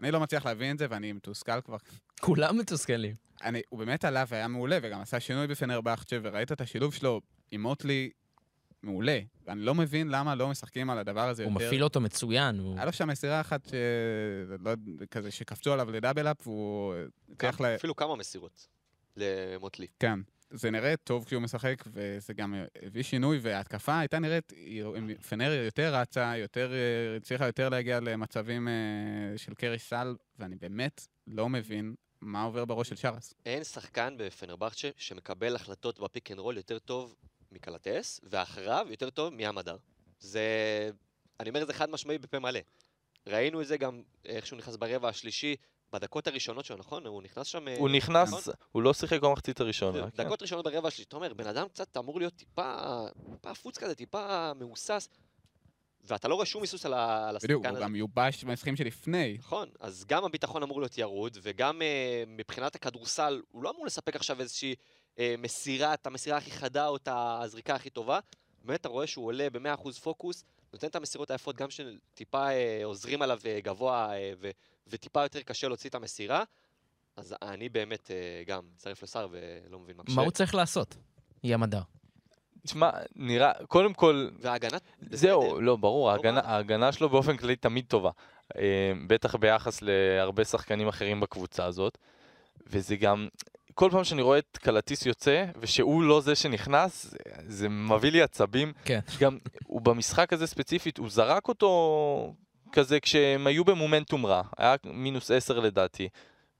אני 0.00 0.10
לא 0.10 0.20
מצליח 0.20 0.46
להבין 0.46 0.74
את 0.74 0.78
זה 0.78 0.86
ואני 0.90 1.12
מתוסכל 1.12 1.60
כבר. 1.60 1.76
כולם 2.20 2.58
מתוסכלים. 2.58 3.14
אני, 3.42 3.62
הוא 3.68 3.78
באמת 3.78 4.04
עלה 4.04 4.24
והיה 4.28 4.48
מעולה 4.48 4.78
וגם 4.82 5.00
עשה 5.00 5.20
שינוי 5.20 5.46
בפנרבכצ'ה 5.46 6.16
וראית 6.22 6.52
את 6.52 6.60
השילוב 6.60 6.94
שלו 6.94 7.20
עם 7.50 7.62
מוטלי 7.62 8.10
מעולה. 8.86 9.20
ואני 9.46 9.60
לא 9.60 9.74
מבין 9.74 10.08
למה 10.08 10.34
לא 10.34 10.48
משחקים 10.48 10.90
על 10.90 10.98
הדבר 10.98 11.28
הזה 11.28 11.44
הוא 11.44 11.52
יותר. 11.52 11.66
מפעיל 11.66 11.84
אותו 11.84 12.00
מצוין. 12.00 12.58
הוא... 12.58 12.76
היה 12.76 12.84
לו 12.84 12.92
שם 12.92 13.08
מסירה 13.08 13.40
אחת 13.40 13.66
ש... 13.66 13.72
לא, 14.64 14.72
כזה 15.10 15.30
שקפצו 15.30 15.72
עליו 15.72 15.90
לדאבל-אפ 15.90 16.46
והוא 16.46 16.94
הצליח 17.32 17.60
ל... 17.60 17.64
אפילו 17.64 17.96
כמה 17.96 18.16
מסירות 18.16 18.68
למוטלי. 19.16 19.86
כן. 20.00 20.20
זה 20.50 20.70
נראה 20.70 20.96
טוב 20.96 21.24
כשהוא 21.24 21.42
משחק, 21.42 21.84
וזה 21.86 22.34
גם 22.34 22.54
הביא 22.82 23.02
שינוי, 23.02 23.38
וההתקפה 23.42 23.98
הייתה 23.98 24.18
נראית, 24.18 24.52
פנר 25.28 25.52
יותר 25.52 25.94
רצה, 25.94 26.36
יותר, 26.36 26.72
אה, 26.72 27.16
הצליחה 27.16 27.46
יותר 27.46 27.68
להגיע 27.68 28.00
למצבים 28.00 28.68
אה, 28.68 28.72
של 29.38 29.54
קרי 29.54 29.78
סל, 29.78 30.16
ואני 30.38 30.56
באמת 30.56 31.06
לא 31.26 31.48
מבין 31.48 31.94
מה 32.20 32.42
עובר 32.42 32.64
בראש 32.64 32.88
של 32.88 32.96
שרס. 32.96 33.34
אין 33.46 33.64
שחקן 33.64 34.14
בפנרבכצ'ה 34.18 34.88
שמקבל 34.96 35.56
החלטות 35.56 36.00
ב 36.00 36.06
pick 36.06 36.30
and 36.30 36.38
roll 36.38 36.56
יותר 36.56 36.78
טוב 36.78 37.14
מקלאתס, 37.56 38.20
ואחריו 38.22 38.86
יותר 38.90 39.10
טוב 39.10 39.34
מים 39.34 39.58
מדר. 39.58 39.76
זה, 40.18 40.40
אני 41.40 41.48
אומר 41.48 41.62
את 41.62 41.66
זה 41.66 41.72
חד 41.72 41.90
משמעי 41.90 42.18
בפה 42.18 42.38
מלא. 42.38 42.60
ראינו 43.26 43.60
את 43.62 43.66
זה 43.66 43.76
גם 43.76 44.02
איך 44.24 44.46
שהוא 44.46 44.58
נכנס 44.58 44.76
ברבע 44.76 45.08
השלישי, 45.08 45.56
בדקות 45.92 46.26
הראשונות 46.26 46.64
שלו, 46.64 46.76
נכון? 46.76 47.06
הוא 47.06 47.22
נכנס 47.22 47.46
שם... 47.46 47.68
הוא 47.68 47.74
נכון? 47.74 47.94
נכנס, 47.94 48.48
הוא 48.72 48.82
לא 48.82 48.94
שיחק 48.94 49.20
במחצית 49.20 49.60
הראשונה. 49.60 50.10
כן. 50.10 50.24
דקות 50.24 50.42
ראשונות 50.42 50.64
ברבע 50.64 50.88
השלישי, 50.88 51.08
אתה 51.08 51.16
אומר, 51.16 51.34
בן 51.34 51.46
אדם 51.46 51.68
קצת 51.68 51.96
אמור 51.96 52.18
להיות 52.18 52.34
טיפה, 52.34 52.74
טיפה 53.32 53.50
עפוץ 53.50 53.78
כזה, 53.78 53.94
טיפה 53.94 54.52
מהוסס, 54.54 55.08
ואתה 56.04 56.28
לא 56.28 56.34
רואה 56.34 56.46
שום 56.46 56.62
היסוס 56.62 56.86
על 56.86 56.94
ה- 56.94 57.28
על 57.28 57.36
בדיוק, 57.42 57.64
הוא 57.66 57.72
הזה. 57.72 57.80
גם 57.80 57.96
יובש 57.96 58.44
במשחקים 58.44 58.76
שלפני. 58.76 59.36
נכון, 59.38 59.68
אז 59.80 60.04
גם 60.04 60.24
הביטחון 60.24 60.62
אמור 60.62 60.80
להיות 60.80 60.98
ירוד, 60.98 61.38
וגם 61.42 61.82
אה, 61.82 62.24
מבחינת 62.26 62.74
הכדורסל, 62.74 63.42
הוא 63.50 63.62
לא 63.62 63.70
אמור 63.70 63.86
לספק 63.86 64.16
עכשיו 64.16 64.40
איזושהי 64.40 64.74
אה, 65.18 65.34
מסירה, 65.38 65.94
את 65.94 66.06
המסירה 66.06 66.36
הכי 66.36 66.50
חדה 66.50 66.88
או 66.88 66.96
את 66.96 67.08
הזריקה 67.12 67.74
הכי 67.74 67.90
טובה. 67.90 68.18
באמת, 68.64 68.80
אתה 68.80 68.88
רואה 68.88 69.06
שהוא 69.06 69.26
עולה 69.26 69.50
ב-100% 69.50 69.92
פוקוס, 69.92 70.44
נותן 70.72 70.86
את 70.86 70.96
המסירות 70.96 71.30
היפות 71.30 71.56
גם 71.56 71.68
שטיפה 71.70 72.50
אה, 72.50 72.80
עוזרים 72.84 73.22
עליו 73.22 73.38
אה, 73.46 73.60
גבוה 73.62 74.14
אה, 74.14 74.32
ו- 74.40 74.50
וטיפה 74.86 75.22
יותר 75.22 75.42
קשה 75.42 75.68
להוציא 75.68 75.90
את 75.90 75.94
המסירה. 75.94 76.44
אז 77.16 77.34
אני 77.42 77.68
באמת 77.68 78.10
אה, 78.10 78.42
גם 78.46 78.62
מצטרף 78.74 79.02
לשר 79.02 79.28
ולא 79.30 79.78
מבין 79.78 79.96
מה 79.96 80.02
מה 80.14 80.22
הוא 80.22 80.30
צריך 80.30 80.54
לעשות? 80.54 80.96
ים 81.44 81.62
הדר. 81.62 81.82
תשמע, 82.66 82.90
נראה, 83.16 83.52
קודם 83.68 83.94
כל, 83.94 84.28
וההגנה... 84.38 84.78
זהו, 85.10 85.40
בסדר. 85.40 85.52
לא, 85.52 85.76
ברור, 85.76 86.10
ההגנה, 86.10 86.40
רע. 86.40 86.48
ההגנה 86.48 86.92
שלו 86.92 87.08
באופן 87.08 87.36
כללי 87.36 87.56
תמיד 87.56 87.84
טובה. 87.88 88.10
אה, 88.56 88.92
בטח 89.06 89.34
ביחס 89.34 89.82
להרבה 89.82 90.44
שחקנים 90.44 90.88
אחרים 90.88 91.20
בקבוצה 91.20 91.64
הזאת. 91.64 91.98
וזה 92.66 92.96
גם, 92.96 93.28
כל 93.78 93.90
פעם 93.90 94.04
שאני 94.04 94.22
רואה 94.22 94.38
את 94.38 94.58
קלטיס 94.62 95.06
יוצא, 95.06 95.44
ושהוא 95.60 96.02
לא 96.02 96.20
זה 96.20 96.34
שנכנס, 96.34 97.06
זה, 97.06 97.18
זה 97.48 97.68
מביא 97.68 98.10
לי 98.10 98.22
עצבים. 98.22 98.72
כן. 98.84 99.00
גם, 99.20 99.38
הוא 99.66 99.80
במשחק 99.80 100.32
הזה 100.32 100.46
ספציפית, 100.46 100.98
הוא 100.98 101.10
זרק 101.10 101.48
אותו 101.48 102.34
כזה 102.72 103.00
כשהם 103.00 103.46
היו 103.46 103.64
במומנטום 103.64 104.26
רע. 104.26 104.42
היה 104.58 104.74
מינוס 104.84 105.30
עשר 105.30 105.60
לדעתי. 105.60 106.08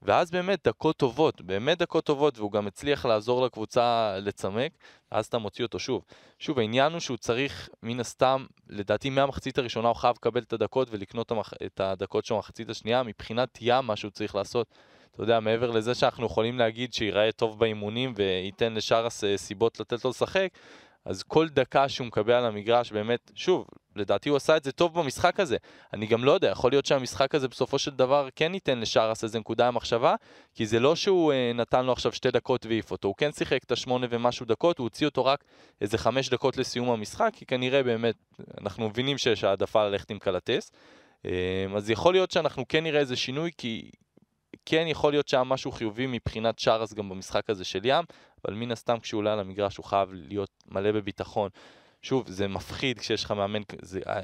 ואז 0.01 0.31
באמת 0.31 0.67
דקות 0.67 0.97
טובות, 0.97 1.41
באמת 1.41 1.77
דקות 1.77 2.05
טובות, 2.05 2.37
והוא 2.37 2.51
גם 2.51 2.67
הצליח 2.67 3.05
לעזור 3.05 3.45
לקבוצה 3.45 4.17
לצמק, 4.19 4.71
אז 5.11 5.25
אתה 5.25 5.37
מוציא 5.37 5.65
אותו 5.65 5.79
שוב. 5.79 6.03
שוב, 6.39 6.59
העניין 6.59 6.91
הוא 6.91 6.99
שהוא 6.99 7.17
צריך, 7.17 7.69
מן 7.83 7.99
הסתם, 7.99 8.45
לדעתי 8.69 9.09
מהמחצית 9.09 9.57
הראשונה 9.57 9.87
הוא 9.87 9.95
חייב 9.95 10.15
לקבל 10.15 10.41
את 10.41 10.53
הדקות 10.53 10.87
ולקנות. 10.91 11.31
את 11.65 11.79
הדקות 11.79 12.25
של 12.25 12.33
המחצית 12.33 12.69
השנייה. 12.69 13.03
מבחינת 13.03 13.57
ים, 13.61 13.85
מה 13.85 13.95
שהוא 13.95 14.11
צריך 14.11 14.35
לעשות, 14.35 14.67
אתה 15.17 15.23
יודע, 15.23 15.39
מעבר 15.39 15.71
לזה 15.71 15.95
שאנחנו 15.95 16.25
יכולים 16.25 16.59
להגיד 16.59 16.93
שייראה 16.93 17.31
טוב 17.31 17.59
באימונים 17.59 18.13
וייתן 18.15 18.73
לשארס 18.73 19.23
אה, 19.23 19.37
סיבות 19.37 19.79
לתת 19.79 20.05
לו 20.05 20.09
לשחק, 20.09 20.49
אז 21.05 21.23
כל 21.23 21.49
דקה 21.49 21.89
שהוא 21.89 22.07
מקבל 22.07 22.33
על 22.33 22.45
המגרש, 22.45 22.91
באמת, 22.91 23.31
שוב, 23.35 23.65
לדעתי 23.95 24.29
הוא 24.29 24.35
עשה 24.35 24.57
את 24.57 24.63
זה 24.63 24.71
טוב 24.71 24.99
במשחק 24.99 25.39
הזה. 25.39 25.57
אני 25.93 26.05
גם 26.05 26.23
לא 26.23 26.31
יודע, 26.31 26.49
יכול 26.49 26.71
להיות 26.71 26.85
שהמשחק 26.85 27.35
הזה 27.35 27.47
בסופו 27.47 27.79
של 27.79 27.91
דבר 27.91 28.27
כן 28.35 28.53
ייתן 28.53 28.79
לשארס 28.79 29.23
איזה 29.23 29.39
נקודה 29.39 29.67
למחשבה, 29.67 30.15
כי 30.53 30.65
זה 30.65 30.79
לא 30.79 30.95
שהוא 30.95 31.33
אה, 31.33 31.51
נתן 31.55 31.85
לו 31.85 31.91
עכשיו 31.91 32.11
שתי 32.11 32.31
דקות 32.31 32.65
והעיף 32.65 32.91
אותו, 32.91 33.07
הוא 33.07 33.15
כן 33.17 33.31
שיחק 33.31 33.63
את 33.63 33.71
השמונה 33.71 34.07
ומשהו 34.09 34.45
דקות, 34.45 34.77
הוא 34.77 34.85
הוציא 34.85 35.07
אותו 35.07 35.25
רק 35.25 35.43
איזה 35.81 35.97
חמש 35.97 36.29
דקות 36.29 36.57
לסיום 36.57 36.89
המשחק, 36.89 37.29
כי 37.33 37.45
כנראה 37.45 37.83
באמת, 37.83 38.15
אנחנו 38.61 38.89
מבינים 38.89 39.17
שיש 39.17 39.43
העדפה 39.43 39.87
ללכת 39.87 40.11
עם 40.11 40.19
קלטס. 40.19 40.71
אה, 41.25 41.31
אז 41.75 41.89
יכול 41.89 42.13
להיות 42.13 42.31
שאנחנו 42.31 42.63
כן 42.69 42.83
נראה 42.83 42.99
איזה 42.99 43.15
שינוי, 43.15 43.51
כי 43.57 43.89
כן 44.69 44.87
יכול 44.87 45.13
להיות 45.13 45.27
שהיה 45.27 45.43
משהו 45.43 45.71
חיובי 45.71 46.07
מבחינת 46.07 46.59
שרס 46.59 46.93
גם 46.93 47.09
במשחק 47.09 47.49
הזה 47.49 47.63
של 47.63 47.79
ים, 47.83 48.05
אבל 48.45 48.53
מן 48.53 48.71
הסתם 48.71 48.99
כשהוא 48.99 49.19
עולה 49.19 49.33
על 49.33 49.39
המגרש 49.39 49.77
הוא 49.77 49.85
חייב 49.85 50.09
להיות 50.13 50.63
מלא 50.71 50.91
בביטחון. 50.91 51.49
שוב, 52.01 52.23
זה 52.27 52.47
מפחיד 52.47 52.99
כשיש 52.99 53.23
לך 53.23 53.31
מאמן, 53.31 53.61
זה 53.81 53.99
אה, 54.07 54.21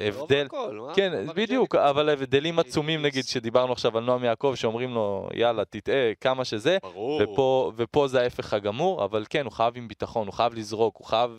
הבדל, 0.00 0.46
כן, 0.94 1.26
בדיוק, 1.34 1.74
אבל 1.74 2.08
הבדלים 2.08 2.58
עצומים 2.58 3.02
נגיד 3.02 3.24
שדיברנו 3.24 3.72
עכשיו 3.72 3.98
על 3.98 4.04
נועם 4.04 4.24
יעקב 4.24 4.52
שאומרים 4.56 4.94
לו 4.94 5.28
יאללה 5.34 5.64
תטעה 5.64 6.14
כמה 6.20 6.44
שזה, 6.44 6.78
ברור. 6.82 7.22
ופה, 7.22 7.72
ופה 7.76 8.08
זה 8.08 8.20
ההפך 8.20 8.52
הגמור, 8.52 9.04
אבל 9.04 9.24
כן, 9.30 9.44
הוא 9.44 9.52
חייב 9.52 9.76
עם 9.76 9.88
ביטחון, 9.88 10.26
הוא 10.26 10.34
חייב 10.34 10.54
לזרוק, 10.54 10.96
הוא 10.96 11.06
חייב 11.06 11.30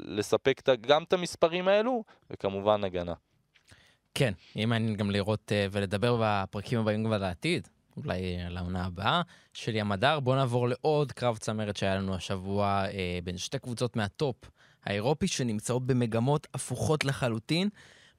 לספק 0.00 0.68
גם 0.80 1.02
את 1.02 1.12
המספרים 1.12 1.68
האלו, 1.68 2.04
וכמובן 2.30 2.84
הגנה. 2.84 3.14
כן, 4.14 4.32
יהיה 4.54 4.66
מעניין 4.66 4.96
גם 4.96 5.10
לראות 5.10 5.52
אה, 5.52 5.66
ולדבר 5.70 6.16
בפרקים 6.20 6.78
הבאים 6.78 7.04
כבר 7.04 7.18
לעתיד, 7.18 7.68
אולי 7.96 8.40
על 8.46 8.56
העונה 8.56 8.84
הבאה 8.84 9.22
של 9.52 9.76
ים 9.76 9.92
הדר. 9.92 10.20
בואו 10.20 10.36
נעבור 10.36 10.68
לעוד 10.68 11.12
קרב 11.12 11.36
צמרת 11.36 11.76
שהיה 11.76 11.96
לנו 11.96 12.14
השבוע 12.14 12.84
אה, 12.86 13.18
בין 13.24 13.38
שתי 13.38 13.58
קבוצות 13.58 13.96
מהטופ 13.96 14.36
האירופי 14.84 15.26
שנמצאות 15.26 15.86
במגמות 15.86 16.46
הפוכות 16.54 17.04
לחלוטין. 17.04 17.68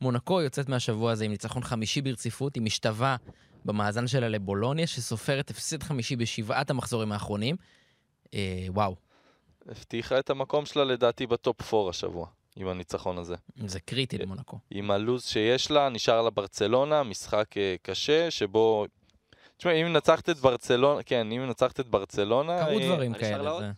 מונקו 0.02 0.42
יוצאת 0.42 0.70
מהשבוע 0.70 1.12
הזה 1.12 1.26
עם 1.26 1.32
ניצחון 1.32 1.64
חמישי 1.64 2.02
ברציפות, 2.02 2.56
היא 2.56 2.64
משתווה 2.64 3.16
במאזן 3.66 4.08
שלה 4.08 4.30
לבולוניה, 4.30 4.88
שסופרת 4.88 5.50
הפסד 5.50 5.84
חמישי 5.84 6.16
בשבעת 6.16 6.70
המחזורים 6.70 7.12
האחרונים. 7.12 7.56
אה, 8.34 8.66
וואו, 8.68 8.96
הבטיחה 9.68 10.20
את 10.20 10.30
המקום 10.30 10.66
שלה 10.66 10.84
לדעתי 10.84 11.28
בטופ 11.28 11.74
4 11.74 11.90
השבוע, 11.90 12.28
עם 12.56 12.68
הניצחון 12.68 13.18
הזה. 13.18 13.36
זה 13.66 13.80
קריטי 13.80 14.18
למונקו. 14.18 14.60
עם 14.72 14.92
הלו"ז 14.92 15.26
שיש 15.26 15.72
לה, 15.72 15.90
נשאר 15.90 16.22
לה 16.22 16.30
ברצלונה, 16.30 17.04
משחק 17.04 17.58
אה, 17.58 17.76
קשה, 17.82 18.32
שבו... 18.32 18.86
תשמע, 19.58 19.72
אם 19.72 19.94
נצחת 19.94 20.30
את 20.30 20.38
ברצלונה, 20.38 21.04
כן, 21.04 21.32
אם 21.32 21.50
נצחת 21.50 21.80
את 21.80 21.88
ברצלונה... 21.88 22.66
קרו 22.66 22.80
אה, 22.80 22.86
דברים 22.86 23.14
כאלה. 23.14 23.60
זה- 23.60 23.72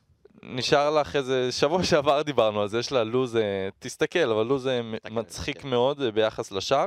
נשאר 0.44 0.90
לה 0.90 1.02
אחרי 1.02 1.24
זה, 1.24 1.52
שבוע 1.52 1.84
שעבר 1.84 2.22
דיברנו 2.22 2.62
על 2.62 2.68
זה, 2.68 2.80
יש 2.80 2.92
לה 2.92 3.04
לו"ז, 3.04 3.36
אה, 3.36 3.42
תסתכל, 3.80 4.32
אבל 4.32 4.46
לו"ז 4.46 4.68
אה, 4.68 4.82
מצחיק 5.12 5.62
כן. 5.62 5.68
מאוד 5.70 6.02
אה, 6.02 6.12
ביחס 6.12 6.52
לשאר. 6.52 6.86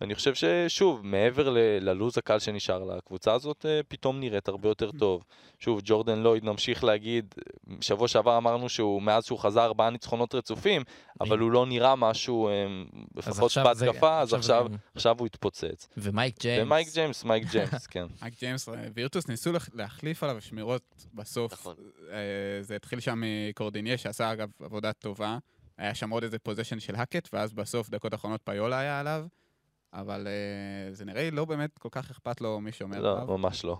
ואני 0.00 0.14
חושב 0.14 0.34
ששוב, 0.34 1.00
מעבר 1.06 1.50
ל- 1.50 1.58
ללו"ז 1.80 2.18
הקל 2.18 2.38
שנשאר 2.38 2.84
לה, 2.84 2.96
הקבוצה 2.96 3.32
הזאת 3.32 3.66
אה, 3.66 3.80
פתאום 3.88 4.20
נראית 4.20 4.48
הרבה 4.48 4.68
יותר 4.68 4.90
טוב. 4.90 5.24
שוב, 5.58 5.80
ג'ורדן 5.84 6.18
לויד, 6.18 6.44
נמשיך 6.44 6.84
להגיד, 6.84 7.34
שבוע 7.80 8.08
שעבר 8.08 8.36
אמרנו 8.36 8.68
שהוא, 8.68 9.02
מאז 9.02 9.24
שהוא 9.24 9.38
חזר 9.38 9.64
ארבעה 9.64 9.90
ניצחונות 9.90 10.34
רצופים, 10.34 10.82
אבל 11.20 11.38
הוא 11.38 11.50
לא 11.50 11.66
נראה 11.66 11.96
משהו, 11.96 12.48
אה, 12.48 12.52
לפחות 13.16 13.52
בהתקפה, 13.64 14.20
אז 14.20 14.34
עכשיו 14.34 14.58
עכשיו, 14.64 14.72
זה- 14.72 14.76
עכשיו 14.94 15.16
הוא 15.18 15.26
התפוצץ. 15.26 15.88
ומייק 15.96 16.40
ג'יימס. 16.40 16.62
ומייק 16.66 16.88
ג'יימס, 16.94 17.24
מייק 17.24 17.44
ג'יימס, 17.52 17.86
כן. 17.86 18.06
מייק 18.22 18.34
ג'יימס, 18.40 18.68
אה, 18.68 18.74
וירטוס 18.94 19.28
ניסו 19.28 19.52
לח- 19.52 19.68
להחליף 19.74 20.22
עליו 20.22 20.40
שמירות 20.40 20.82
בסוף. 21.14 21.52
נכון. 21.52 21.74
אה, 22.10 22.16
זה 22.62 22.76
התחיל 22.76 23.00
שם 23.00 23.22
מקורדיניה, 23.50 23.98
שעשה 23.98 24.32
אגב 24.32 24.48
עבודה 24.62 24.92
טובה. 24.92 25.38
היה 25.78 25.94
שם 25.94 26.10
עוד 26.10 26.22
איזה 26.22 26.38
possession 26.38 26.80
של 26.80 26.94
האקט, 26.94 27.28
ואז 27.32 27.52
בסוף, 27.52 27.88
דקות 27.90 28.14
אחרונות 28.14 28.40
פיולה 28.44 28.78
היה 28.78 29.00
עליו. 29.00 29.26
אבל 29.92 30.26
אה, 30.26 30.94
זה 30.94 31.04
נראה 31.04 31.22
לי 31.22 31.30
לא 31.30 31.44
באמת 31.44 31.78
כל 31.78 31.88
כך 31.92 32.10
אכפת 32.10 32.40
לו 32.40 32.60
מי 32.60 32.72
שומר 32.72 33.00
לא, 33.00 33.12
עליו. 33.12 33.38
ממש 33.38 33.64
לא. 33.64 33.78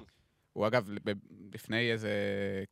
הוא 0.52 0.66
אגב, 0.66 0.90
ב- 1.04 1.12
לפני 1.54 1.92
איזה 1.92 2.10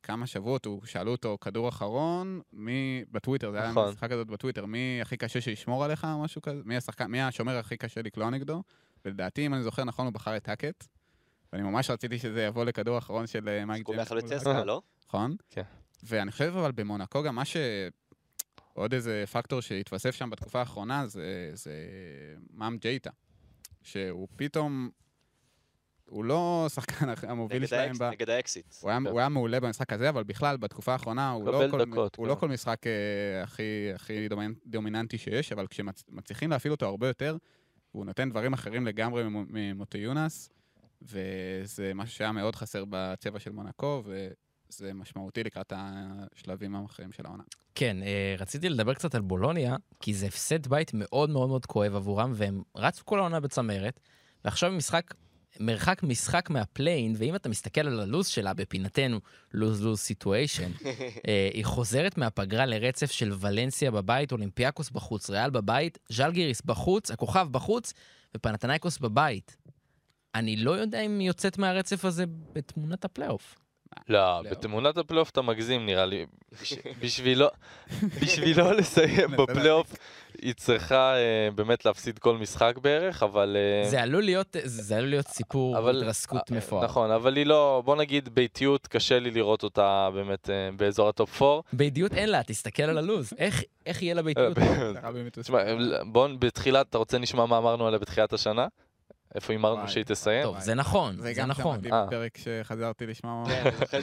כמה 0.03 0.27
שבועות, 0.27 0.65
הוא 0.65 0.85
שאלו 0.85 1.11
אותו, 1.11 1.37
כדור 1.41 1.69
אחרון, 1.69 2.41
מי, 2.53 3.03
בטוויטר, 3.11 3.51
זה 3.51 3.61
היה 3.61 3.71
נכון. 3.71 3.89
משחק 3.89 4.11
כזאת 4.11 4.27
בטוויטר, 4.27 4.65
מי 4.65 4.99
הכי 5.01 5.17
קשה 5.17 5.41
שישמור 5.41 5.83
עליך 5.83 6.07
או 6.13 6.23
משהו 6.23 6.41
כזה? 6.41 6.61
מי 6.65 6.77
השחקן, 6.77 7.05
מי 7.05 7.21
השומר 7.21 7.57
הכי 7.57 7.77
קשה 7.77 8.01
לקלוע 8.01 8.29
נגדו? 8.29 8.63
ולדעתי, 9.05 9.45
אם 9.45 9.53
אני 9.53 9.63
זוכר 9.63 9.83
נכון, 9.83 10.05
הוא 10.05 10.13
בחר 10.13 10.37
את 10.37 10.49
האקט. 10.49 10.87
ואני 11.53 11.63
ממש 11.63 11.89
רציתי 11.89 12.19
שזה 12.19 12.43
יבוא 12.43 12.65
לכדור 12.65 12.97
אחרון 12.97 13.27
של 13.27 13.49
אה, 13.49 13.65
מייק 13.65 13.87
הוא 13.87 13.95
ג'יימס. 13.95 14.11
בצסקה, 14.11 14.51
האקט. 14.51 14.65
לא? 14.65 14.81
נכון? 15.07 15.35
כן. 15.49 15.61
ואני 16.03 16.31
חושב 16.31 16.53
אבל 16.57 16.71
במונקו 16.71 17.23
גם 17.23 17.35
מה 17.35 17.45
ש... 17.45 17.57
עוד 18.73 18.93
איזה 18.93 19.23
פקטור 19.31 19.61
שהתווסף 19.61 20.15
שם 20.15 20.29
בתקופה 20.29 20.59
האחרונה 20.59 21.07
זה, 21.07 21.51
זה 21.53 21.73
מאם 22.53 22.77
ג'ייטה. 22.77 23.09
שהוא 23.91 24.27
פתאום... 24.35 24.89
הוא 26.09 26.25
לא 26.25 26.65
שחקן 26.73 27.05
המוביל 27.27 27.57
נגד 27.57 27.67
שלהם 27.67 27.89
האקס- 27.91 27.99
ב... 28.01 28.03
נגד 28.03 28.29
האקסיט. 28.29 28.73
הוא 28.81 28.89
היה, 28.89 28.99
כן. 28.99 29.07
הוא 29.07 29.19
היה 29.19 29.29
מעולה 29.29 29.59
במשחק 29.59 29.93
הזה, 29.93 30.09
אבל 30.09 30.23
בכלל, 30.23 30.57
בתקופה 30.57 30.93
האחרונה, 30.93 31.31
הוא, 31.31 31.45
לא 31.45 31.61
כל, 31.71 31.85
דקות, 31.85 32.15
הוא 32.15 32.25
כן. 32.25 32.29
לא 32.29 32.35
כל 32.35 32.47
משחק 32.49 32.87
אה, 32.87 33.43
הכי, 33.43 33.63
הכי 33.95 34.27
דומינ- 34.29 34.59
דומיננטי 34.65 35.17
שיש, 35.17 35.51
אבל 35.51 35.67
כשמצליחים 35.67 36.49
להפעיל 36.49 36.71
אותו 36.71 36.85
הרבה 36.85 37.07
יותר, 37.07 37.37
הוא 37.91 38.05
נותן 38.05 38.29
דברים 38.29 38.53
אחרים 38.53 38.85
לגמרי 38.85 39.23
ממ- 39.23 39.45
ממוטיונס, 39.49 40.49
וזה 41.01 41.91
משהו 41.95 42.15
שהיה 42.15 42.31
מאוד 42.31 42.55
חסר 42.55 42.83
בצבע 42.89 43.39
של 43.39 43.51
מונקו, 43.51 44.03
וזה 44.69 44.93
משמעותי 44.93 45.43
לקראת 45.43 45.73
השלבים 45.75 46.75
האחרים 46.75 47.11
של 47.11 47.25
העונה. 47.25 47.43
כן, 47.75 47.97
אה, 48.03 48.35
רציתי 48.37 48.69
לדבר 48.69 48.93
קצת 48.93 49.15
על 49.15 49.21
בולוניה, 49.21 49.75
כי 49.99 50.13
זה 50.13 50.25
הפסד 50.25 50.67
בית 50.67 50.91
מאוד 50.93 51.29
מאוד 51.29 51.49
מאוד 51.49 51.65
כואב 51.65 51.95
עבורם, 51.95 52.31
והם 52.35 52.61
רצו 52.75 53.05
כל 53.05 53.19
העונה 53.19 53.39
בצמרת, 53.39 53.99
ועכשיו 54.45 54.71
משחק, 54.71 55.13
מרחק 55.59 56.03
משחק 56.03 56.49
מהפליי-אין, 56.49 57.15
ואם 57.17 57.35
אתה 57.35 57.49
מסתכל 57.49 57.81
על 57.81 57.99
הלו"ז 57.99 58.27
שלה, 58.27 58.53
בפינתנו, 58.53 59.19
lose-lose 59.53 59.99
situation, 59.99 60.71
אה, 61.27 61.49
היא 61.53 61.65
חוזרת 61.65 62.17
מהפגרה 62.17 62.65
לרצף 62.65 63.11
של 63.11 63.33
ולנסיה 63.39 63.91
בבית, 63.91 64.31
אולימפיאקוס 64.31 64.89
בחוץ, 64.89 65.29
ריאל 65.29 65.49
בבית, 65.49 65.97
ז'לגיריס 66.09 66.61
בחוץ, 66.61 67.11
הכוכב 67.11 67.47
בחוץ, 67.51 67.93
ופנאתינייקוס 68.37 68.97
בבית. 68.97 69.57
אני 70.35 70.55
לא 70.55 70.71
יודע 70.71 71.01
אם 71.01 71.19
היא 71.19 71.27
יוצאת 71.27 71.57
מהרצף 71.57 72.05
הזה 72.05 72.25
בתמונת 72.53 73.05
הפלייאוף. 73.05 73.55
לא, 74.09 74.19
לא. 74.43 74.49
בתמונת 74.49 74.97
הפלייאוף 74.97 75.29
אתה 75.29 75.41
מגזים 75.41 75.85
נראה 75.85 76.05
לי. 76.05 76.25
בשבילו, 77.01 77.47
לסיים. 78.77 79.31
בפלייאוף, 79.37 79.93
היא 80.41 80.53
צריכה 80.53 81.15
אה, 81.15 81.49
באמת 81.55 81.85
להפסיד 81.85 82.19
כל 82.19 82.37
משחק 82.37 82.73
בערך, 82.81 83.23
אבל... 83.23 83.57
אה, 83.83 83.89
זה 83.89 84.01
עלול 84.01 84.23
להיות, 84.23 84.55
זה 84.63 84.97
עלול 84.97 85.09
להיות 85.09 85.27
סיפור 85.27 85.89
התרסקות 85.89 86.51
אה, 86.51 86.57
מפואר. 86.57 86.83
נכון, 86.83 87.11
אבל 87.11 87.35
היא 87.35 87.45
לא, 87.45 87.81
בוא 87.85 87.95
נגיד 87.95 88.29
ביתיות, 88.35 88.87
קשה 88.87 89.19
לי 89.19 89.31
לראות 89.31 89.63
אותה 89.63 90.09
באמת 90.13 90.49
באזור 90.77 91.09
הטופ 91.09 91.41
4. 91.41 91.61
בידיעות 91.73 92.13
אין 92.13 92.29
לה, 92.29 92.43
תסתכל 92.43 92.83
על 92.83 92.97
הלו"ז. 92.97 93.33
איך- 93.37 93.63
איך 93.85 94.01
יהיה 94.01 94.13
לה 94.13 94.21
תשמע, 95.31 95.59
בוא 96.05 96.27
בתחילת, 96.39 96.89
אתה 96.89 96.97
רוצה 96.97 97.17
נשמע 97.17 97.45
מה 97.45 97.57
אמרנו 97.57 97.87
עליה 97.87 97.99
בתחילת 97.99 98.33
השנה? 98.33 98.67
איפה 99.35 99.53
הימרנו. 99.53 99.87
שהיא 99.87 100.03
תסיים? 100.03 100.43
טוב, 100.43 100.59
זה 100.59 100.73
נכון, 100.73 101.15
זה 101.15 101.21
זה 101.21 101.33
גם 101.33 101.47
נכון. 101.47 101.79
שמעתי 101.81 101.91
אה. 101.91 102.05
בפרק 102.05 102.37
שחזרתי 102.37 103.07
לשמוע. 103.07 103.45
כן, 103.91 103.99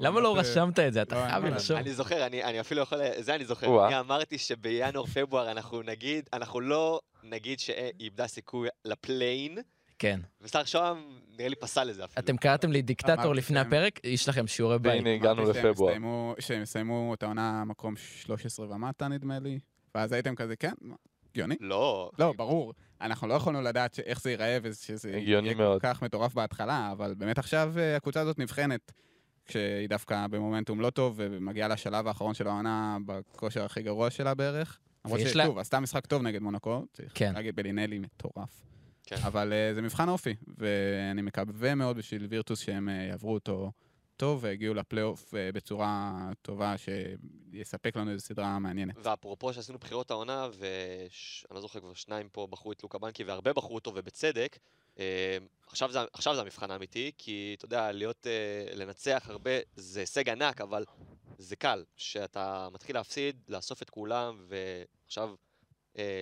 למה 0.00 0.20
לא 0.20 0.36
רשמת 0.36 0.78
את 0.78 0.92
זה? 0.92 1.02
אתה 1.02 1.14
לא, 1.14 1.30
חייב 1.30 1.44
אין 1.44 1.52
לרשום. 1.52 1.76
אני 1.76 1.92
זוכר, 1.94 2.26
אני 2.26 2.44
אני 2.44 2.60
אפילו 2.60 2.82
יכול... 2.82 2.98
זה 3.18 3.34
אני 3.34 3.44
זוכר. 3.44 3.86
אני 3.86 4.00
אמרתי 4.00 4.38
שבינואר-פברואר 4.38 5.50
אנחנו 5.50 5.82
נגיד, 5.82 6.28
אנחנו 6.32 6.60
לא 6.60 7.00
נגיד 7.22 7.60
שהיא 7.60 7.92
איבדה 8.00 8.26
סיכוי 8.26 8.68
לפליין, 8.84 9.58
כן. 9.98 10.20
ושר 10.40 10.64
שוהם 10.64 11.18
נראה 11.38 11.48
לי 11.48 11.56
פסל 11.56 11.84
לזה 11.84 12.04
אפילו. 12.04 12.24
אתם 12.24 12.36
קראתם 12.36 12.72
לי 12.72 12.82
דיקטטור 12.82 13.34
לפני 13.34 13.60
הפרק, 13.60 14.00
יש 14.04 14.28
לכם 14.28 14.46
שיעורי 14.46 14.78
בית. 14.78 14.92
והנה 14.92 15.14
הגענו 15.14 15.50
לפברואר. 15.50 15.94
שהם 16.38 16.62
יסיימו 16.62 17.14
את 17.14 17.22
העונה 17.22 17.64
מקום 17.64 17.94
13 17.96 18.66
ומטה 18.70 19.08
נדמה 19.08 19.38
לי, 19.38 19.58
ואז 19.94 20.12
הייתם 20.12 20.34
כזה, 20.34 20.56
כן, 20.56 20.72
הגיוני? 21.34 21.54
לא. 21.60 22.10
לא, 22.18 22.32
ברור. 22.36 22.72
אנחנו 23.00 23.28
לא 23.28 23.34
יכולנו 23.34 23.62
לדעת 23.62 23.98
איך 24.06 24.20
זה 24.22 24.30
ייראה 24.30 24.58
ושזה 24.62 25.10
יהיה 25.10 25.40
מאוד. 25.54 25.80
כל 25.82 25.88
כך 25.88 26.02
מטורף 26.02 26.34
בהתחלה, 26.34 26.88
אבל 26.92 27.14
באמת 27.14 27.38
עכשיו 27.38 27.72
אה, 27.78 27.96
הקבוצה 27.96 28.20
הזאת 28.20 28.38
נבחנת, 28.38 28.92
כשהיא 29.46 29.88
דווקא 29.88 30.26
במומנטום 30.26 30.80
לא 30.80 30.90
טוב 30.90 31.14
ומגיעה 31.16 31.68
לשלב 31.68 32.06
האחרון 32.06 32.34
של 32.34 32.46
העונה 32.48 32.98
בכושר 33.06 33.64
הכי 33.64 33.82
גרוע 33.82 34.10
שלה 34.10 34.34
בערך. 34.34 34.78
למרות 35.04 35.20
ויש 35.20 35.36
לה- 35.36 35.44
ששוב, 35.44 35.58
עשתה 35.58 35.80
משחק 35.80 36.06
טוב 36.06 36.22
נגד 36.22 36.42
מונקו, 36.42 36.84
צריך 36.92 37.12
כן. 37.14 37.32
להגיד 37.34 37.56
בלינלי 37.56 37.98
מטורף. 37.98 38.62
כן. 39.06 39.16
אבל 39.26 39.52
אה, 39.52 39.74
זה 39.74 39.82
מבחן 39.82 40.08
אופי, 40.08 40.34
ואני 40.58 41.22
מקווה 41.22 41.74
מאוד 41.74 41.96
בשביל 41.96 42.26
וירטוס 42.30 42.58
שהם 42.60 42.88
אה, 42.88 42.94
יעברו 42.94 43.34
אותו 43.34 43.72
טוב 44.16 44.44
והגיעו 44.44 44.74
לפלייאוף 44.74 45.34
אה, 45.34 45.52
בצורה 45.52 46.12
טובה 46.42 46.74
שיספק 46.78 47.96
לנו 47.96 48.10
איזו 48.10 48.24
סדרה 48.24 48.58
מעניינת. 48.58 48.94
ואפרופו 48.98 49.52
שעשינו 49.52 49.78
בחירות 49.78 50.10
העונה, 50.10 50.48
ואני 50.58 51.54
לא 51.54 51.60
זוכר 51.60 51.80
כבר 51.80 51.94
שניים 51.94 52.28
פה 52.28 52.46
בחרו 52.50 52.72
את 52.72 52.82
לוקה 52.82 52.98
בנקי, 52.98 53.24
והרבה 53.24 53.52
בחרו 53.52 53.74
אותו 53.74 53.92
ובצדק, 53.94 54.58
אה, 54.98 55.38
עכשיו 55.66 55.92
זה, 55.92 55.98
עכשיו 56.12 56.34
זה 56.34 56.40
המבחן 56.40 56.70
האמיתי, 56.70 57.12
כי 57.18 57.54
אתה 57.58 57.64
יודע, 57.64 57.92
להיות, 57.92 58.26
אה, 58.26 58.74
לנצח 58.74 59.26
הרבה 59.28 59.50
זה 59.76 60.00
הישג 60.00 60.28
ענק, 60.28 60.60
אבל 60.60 60.84
זה 61.38 61.56
קל. 61.56 61.84
שאתה 61.96 62.68
מתחיל 62.72 62.96
להפסיד, 62.96 63.36
לאסוף 63.48 63.82
את 63.82 63.90
כולם, 63.90 64.46
ועכשיו 64.48 65.34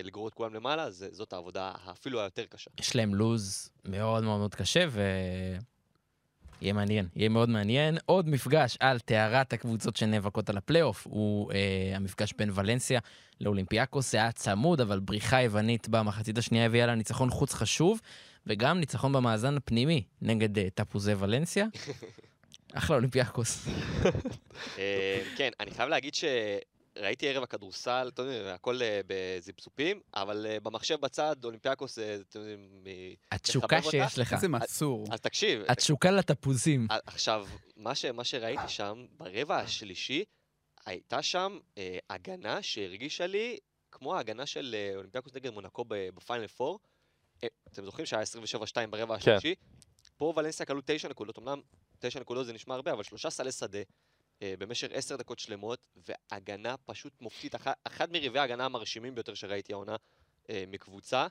לגרור 0.04 0.28
את 0.28 0.34
כולם 0.34 0.54
למעלה, 0.54 0.90
זה, 0.90 1.08
זאת 1.12 1.32
העבודה 1.32 1.72
אפילו 1.90 2.20
היותר 2.20 2.46
קשה. 2.46 2.70
יש 2.80 2.96
להם 2.96 3.14
לוז 3.14 3.70
מאוד 3.84 4.24
מאוד 4.24 4.38
מאוד 4.38 4.54
קשה, 4.54 4.86
ו... 4.88 5.00
יהיה 6.60 6.72
מעניין, 6.72 7.08
יהיה 7.16 7.28
מאוד 7.28 7.48
מעניין. 7.48 7.98
עוד 8.06 8.28
מפגש 8.28 8.76
על 8.80 8.98
טהרת 8.98 9.52
הקבוצות 9.52 9.96
שנאבקות 9.96 10.50
על 10.50 10.56
הפלייאוף, 10.56 11.06
הוא 11.06 11.52
אה, 11.52 11.96
המפגש 11.96 12.32
בין 12.38 12.50
ולנסיה 12.54 13.00
לאולימפיאקוס. 13.40 14.12
זה 14.12 14.18
היה 14.18 14.32
צמוד, 14.32 14.80
אבל 14.80 14.98
בריחה 14.98 15.42
יוונית 15.42 15.88
במחצית 15.88 16.38
השנייה 16.38 16.66
הביאה 16.66 16.86
לה 16.86 16.94
ניצחון 16.94 17.30
חוץ 17.30 17.54
חשוב, 17.54 18.00
וגם 18.46 18.78
ניצחון 18.78 19.12
במאזן 19.12 19.56
הפנימי 19.56 20.02
נגד 20.22 20.58
אה, 20.58 20.68
תפוזי 20.74 21.12
ולנסיה. 21.14 21.66
אחלה 22.74 22.96
אולימפיאקוס. 22.96 23.68
אה, 24.78 25.20
כן, 25.36 25.50
אני 25.60 25.70
חייב 25.70 25.88
להגיד 25.88 26.14
שראיתי 26.98 27.28
ערב 27.28 27.42
הכדורסל, 27.42 28.10
אתם 28.14 28.22
יודעים, 28.22 28.46
הכל 28.46 28.82
אה, 28.82 29.00
בזיפזופים, 29.06 30.00
אבל 30.14 30.46
אה, 30.46 30.60
במחשב 30.60 31.00
בצד, 31.00 31.36
אולימפיאקוס, 31.44 31.98
אה, 31.98 32.16
אתם 32.28 32.38
יודעים, 32.38 32.68
מ- 32.84 33.14
התשוקה 33.32 33.82
שיש 33.82 34.18
לך, 34.18 34.32
איזה 34.32 34.48
מסור. 34.48 35.04
אז 35.12 35.20
תקשיב, 35.20 35.62
התשוקה 35.68 36.10
לתפוזים. 36.10 36.86
עכשיו, 37.06 37.46
מה, 37.76 37.94
ש, 37.94 38.04
מה 38.04 38.24
שראיתי 38.24 38.68
שם, 38.68 39.06
ברבע 39.16 39.56
השלישי, 39.56 40.24
הייתה 40.86 41.22
שם 41.22 41.58
אה, 41.78 41.98
הגנה 42.10 42.62
שהרגישה 42.62 43.26
לי 43.26 43.58
כמו 43.92 44.16
ההגנה 44.16 44.46
של 44.46 44.76
אולימפיאקוס 44.96 45.34
נגד 45.34 45.50
מונקו 45.50 45.84
ב- 45.88 46.08
ב 46.14 46.20
Final 46.20 46.46
4. 46.60 46.76
אה, 47.44 47.48
אתם 47.72 47.84
זוכרים 47.84 48.06
שהיה 48.06 48.22
27-2 48.22 48.86
ברבע 48.90 49.18
כן. 49.18 49.30
השלישי? 49.32 49.54
פה 50.16 50.32
ולנסיה 50.36 50.66
כלו 50.66 50.80
9 50.84 51.08
נקודות, 51.08 51.38
אמנם 51.38 51.60
9 51.98 52.20
נקודות 52.20 52.46
זה 52.46 52.52
נשמע 52.52 52.74
הרבה, 52.74 52.92
אבל 52.92 53.02
שלושה 53.02 53.30
סלי 53.30 53.52
שדה 53.52 53.78
במשך 54.42 54.88
10 54.92 55.16
דקות 55.16 55.38
שלמות, 55.38 55.88
והגנה 55.96 56.76
פשוט 56.76 57.20
מופתית, 57.20 57.54
אח, 57.54 57.66
אחד 57.84 58.12
מרבעי 58.12 58.38
ההגנה 58.38 58.64
המרשימים 58.64 59.14
ביותר 59.14 59.34
שראיתי 59.34 59.72
העונה 59.72 59.96
אה, 60.50 60.64
מקבוצה, 60.68 61.26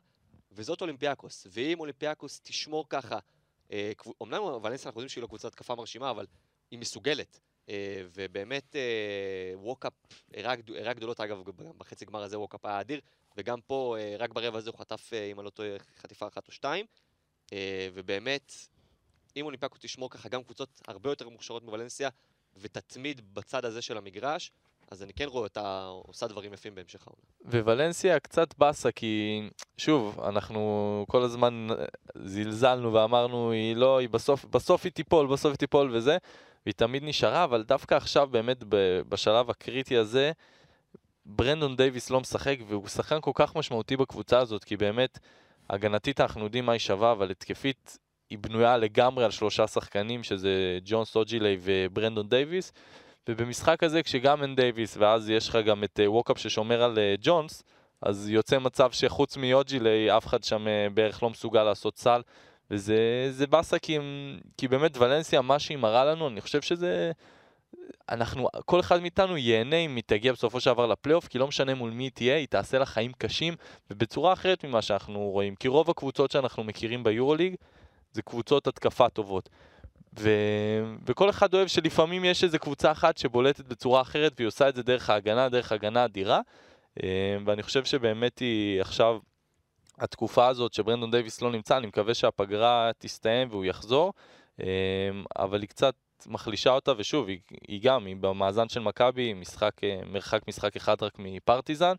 וזאת 0.51 0.81
אולימפיאקוס. 0.81 1.47
ואם 1.51 1.79
אולימפיאקוס 1.79 2.41
תשמור 2.43 2.85
ככה 2.89 3.19
אה, 3.71 3.91
אומנם 4.21 4.41
ולנסיה 4.43 4.89
אנחנו 4.89 5.01
יודעים 5.01 5.09
שהיא 5.09 5.21
לא 5.21 5.27
קבוצת 5.27 5.45
התקפה 5.45 5.75
מרשימה, 5.75 6.09
אבל 6.09 6.25
היא 6.71 6.79
מסוגלת. 6.79 7.39
אה, 7.69 8.01
ובאמת 8.13 8.75
אה, 8.75 9.51
ווקאפ 9.55 9.93
הראה 10.33 10.55
גדו- 10.55 10.75
הראה 10.75 10.93
גדולות, 10.93 11.19
אגב, 11.19 11.43
בחצי 11.77 12.05
גמר 12.05 12.23
הזה 12.23 12.39
ווקאפ 12.39 12.65
היה 12.65 12.81
אדיר, 12.81 13.01
וגם 13.37 13.61
פה, 13.61 13.95
אה, 13.99 14.15
רק 14.19 14.33
ברבע 14.33 14.57
הזה 14.57 14.69
הוא 14.69 14.79
חטף, 14.79 15.13
אה, 15.13 15.25
אם 15.25 15.39
אני 15.39 15.45
לא 15.45 15.49
טועה, 15.49 15.69
חטיפה 15.97 16.27
אחת 16.27 16.47
או 16.47 16.51
שתיים. 16.53 16.85
אה, 17.53 17.89
ובאמת, 17.93 18.53
אם 19.35 19.45
אולימפיאקוס 19.45 19.79
תשמור 19.81 20.09
ככה 20.09 20.29
גם 20.29 20.43
קבוצות 20.43 20.81
הרבה 20.87 21.09
יותר 21.09 21.29
מוכשרות 21.29 21.63
מוולנסיה, 21.63 22.09
ותתמיד 22.61 23.21
בצד 23.33 23.65
הזה 23.65 23.81
של 23.81 23.97
המגרש, 23.97 24.51
אז 24.91 25.03
אני 25.03 25.13
כן 25.13 25.25
רואה 25.25 25.43
אותה 25.43 25.85
עושה 25.87 26.27
דברים 26.27 26.53
יפים 26.53 26.75
בהמשך 26.75 27.07
העונה. 27.07 27.63
וולנסיה 27.65 28.19
קצת 28.19 28.57
באסה, 28.57 28.91
כי 28.91 29.41
שוב, 29.77 30.19
אנחנו 30.19 31.05
כל 31.09 31.21
הזמן 31.21 31.67
זלזלנו 32.15 32.93
ואמרנו, 32.93 33.51
היא 33.51 33.75
לא, 33.75 33.97
היא 33.97 34.09
בסוף, 34.09 34.45
בסוף 34.45 34.83
היא 34.83 34.91
תיפול, 34.91 35.27
בסוף 35.27 35.51
היא 35.51 35.57
תיפול 35.57 35.95
וזה, 35.95 36.17
והיא 36.65 36.73
תמיד 36.73 37.03
נשארה, 37.03 37.43
אבל 37.43 37.63
דווקא 37.63 37.95
עכשיו, 37.95 38.27
באמת, 38.31 38.63
בשלב 39.09 39.49
הקריטי 39.49 39.97
הזה, 39.97 40.31
ברנדון 41.25 41.75
דייוויס 41.75 42.09
לא 42.09 42.19
משחק, 42.19 42.57
והוא 42.67 42.87
שחקן 42.87 43.21
כל 43.21 43.31
כך 43.33 43.55
משמעותי 43.55 43.97
בקבוצה 43.97 44.39
הזאת, 44.39 44.63
כי 44.63 44.77
באמת, 44.77 45.19
הגנתית 45.69 46.21
אנחנו 46.21 46.43
יודעים 46.43 46.65
מה 46.65 46.71
היא 46.71 46.79
שווה, 46.79 47.11
אבל 47.11 47.31
התקפית 47.31 47.97
היא 48.29 48.39
בנויה 48.41 48.77
לגמרי 48.77 49.25
על 49.25 49.31
שלושה 49.31 49.67
שחקנים, 49.67 50.23
שזה 50.23 50.79
ג'ונס 50.85 51.05
אוג'לה 51.05 51.57
וברנדון 51.61 52.29
דייוויס. 52.29 52.73
ובמשחק 53.29 53.83
הזה, 53.83 54.03
כשגם 54.03 54.41
אין 54.41 54.55
דייוויס, 54.55 54.97
ואז 54.97 55.29
יש 55.29 55.49
לך 55.49 55.55
גם 55.65 55.83
את 55.83 55.99
אה, 55.99 56.11
ווקאפ 56.11 56.37
ששומר 56.37 56.83
על 56.83 56.99
אה, 56.99 57.15
ג'ונס, 57.21 57.63
אז 58.01 58.29
יוצא 58.29 58.59
מצב 58.59 58.91
שחוץ 58.91 59.37
מאוג'ילי, 59.37 60.17
אף 60.17 60.27
אחד 60.27 60.43
שם 60.43 60.67
אה, 60.67 60.87
בערך 60.93 61.23
לא 61.23 61.29
מסוגל 61.29 61.63
לעשות 61.63 61.97
סל. 61.97 62.21
וזה 62.71 63.27
זה 63.31 63.47
באסה 63.47 63.79
כי, 63.79 63.97
כי 64.57 64.67
באמת 64.67 64.97
ולנסיה, 64.97 65.41
מה 65.41 65.59
שהיא 65.59 65.77
מראה 65.77 66.05
לנו, 66.05 66.27
אני 66.27 66.41
חושב 66.41 66.61
שזה... 66.61 67.11
אנחנו, 68.09 68.47
כל 68.65 68.79
אחד 68.79 69.01
מאיתנו 69.01 69.37
ייהנה 69.37 69.75
אם 69.75 69.95
היא 69.95 70.03
תגיע 70.07 70.33
בסופו 70.33 70.59
של 70.59 70.73
דבר 70.73 70.87
לפלייאוף, 70.87 71.27
כי 71.27 71.39
לא 71.39 71.47
משנה 71.47 71.75
מול 71.75 71.91
מי 71.91 72.03
היא 72.03 72.11
תהיה, 72.11 72.35
היא 72.35 72.47
תעשה 72.47 72.79
לה 72.79 72.85
חיים 72.85 73.11
קשים, 73.17 73.55
ובצורה 73.91 74.33
אחרת 74.33 74.63
ממה 74.63 74.81
שאנחנו 74.81 75.19
רואים. 75.19 75.55
כי 75.55 75.67
רוב 75.67 75.89
הקבוצות 75.89 76.31
שאנחנו 76.31 76.63
מכירים 76.63 77.03
ביורוליג, 77.03 77.55
זה 78.11 78.21
קבוצות 78.21 78.67
התקפה 78.67 79.09
טובות. 79.09 79.49
ו... 80.19 80.29
וכל 81.05 81.29
אחד 81.29 81.53
אוהב 81.53 81.67
שלפעמים 81.67 82.25
יש 82.25 82.43
איזו 82.43 82.59
קבוצה 82.59 82.91
אחת 82.91 83.17
שבולטת 83.17 83.65
בצורה 83.65 84.01
אחרת 84.01 84.33
והיא 84.37 84.47
עושה 84.47 84.69
את 84.69 84.75
זה 84.75 84.83
דרך 84.83 85.09
ההגנה, 85.09 85.49
דרך 85.49 85.71
הגנה 85.71 86.05
אדירה. 86.05 86.41
אה, 87.03 87.37
ואני 87.45 87.63
חושב 87.63 87.85
שבאמת 87.85 88.39
היא 88.39 88.81
עכשיו, 88.81 89.19
התקופה 89.99 90.47
הזאת 90.47 90.73
שברנדון 90.73 91.11
דייוויס 91.11 91.41
לא 91.41 91.51
נמצא, 91.51 91.77
אני 91.77 91.87
מקווה 91.87 92.13
שהפגרה 92.13 92.91
תסתיים 92.97 93.47
והוא 93.51 93.65
יחזור, 93.65 94.13
אה, 94.61 94.65
אבל 95.37 95.61
היא 95.61 95.69
קצת 95.69 95.95
מחלישה 96.27 96.69
אותה, 96.69 96.91
ושוב, 96.97 97.27
היא, 97.27 97.39
היא 97.67 97.81
גם, 97.83 98.05
היא 98.05 98.15
במאזן 98.15 98.69
של 98.69 98.79
מכבי, 98.79 99.33
משחק, 99.33 99.83
אה, 99.83 99.99
מרחק 100.05 100.47
משחק 100.47 100.75
אחד 100.75 101.03
רק 101.03 101.13
מפרטיזן. 101.19 101.93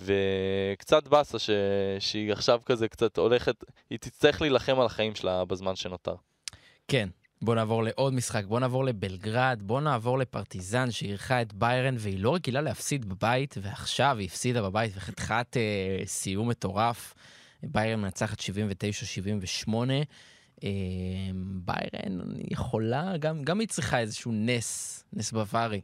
וקצת 0.00 1.08
באסה 1.08 1.38
ש... 1.38 1.50
שהיא 1.98 2.32
עכשיו 2.32 2.60
כזה 2.66 2.88
קצת 2.88 3.18
הולכת, 3.18 3.64
היא 3.90 3.98
תצטרך 3.98 4.40
להילחם 4.40 4.80
על 4.80 4.86
החיים 4.86 5.14
שלה 5.14 5.44
בזמן 5.44 5.76
שנותר. 5.76 6.14
כן, 6.88 7.08
בוא 7.42 7.54
נעבור 7.54 7.82
לעוד 7.82 8.14
משחק, 8.14 8.44
בוא 8.44 8.60
נעבור 8.60 8.84
לבלגרד, 8.84 9.62
בוא 9.62 9.80
נעבור 9.80 10.18
לפרטיזן 10.18 10.90
שאירחה 10.90 11.42
את 11.42 11.52
ביירן, 11.52 11.94
והיא 11.98 12.18
לא 12.18 12.34
רגילה 12.34 12.60
להפסיד 12.60 13.08
בבית, 13.08 13.54
ועכשיו 13.62 14.16
היא 14.18 14.26
הפסידה 14.26 14.62
בבית 14.62 14.92
וחתיכת 14.96 15.56
אה, 15.56 16.06
סיום 16.06 16.48
מטורף. 16.48 17.14
ביירן 17.62 18.00
מנצחת 18.00 18.40
79-78. 18.40 19.72
אה, 20.64 20.68
ביירן 21.34 22.18
יכולה, 22.50 23.16
גם, 23.16 23.42
גם 23.42 23.60
היא 23.60 23.68
צריכה 23.68 23.98
איזשהו 23.98 24.32
נס, 24.34 25.04
נס 25.12 25.32
בווארי, 25.32 25.80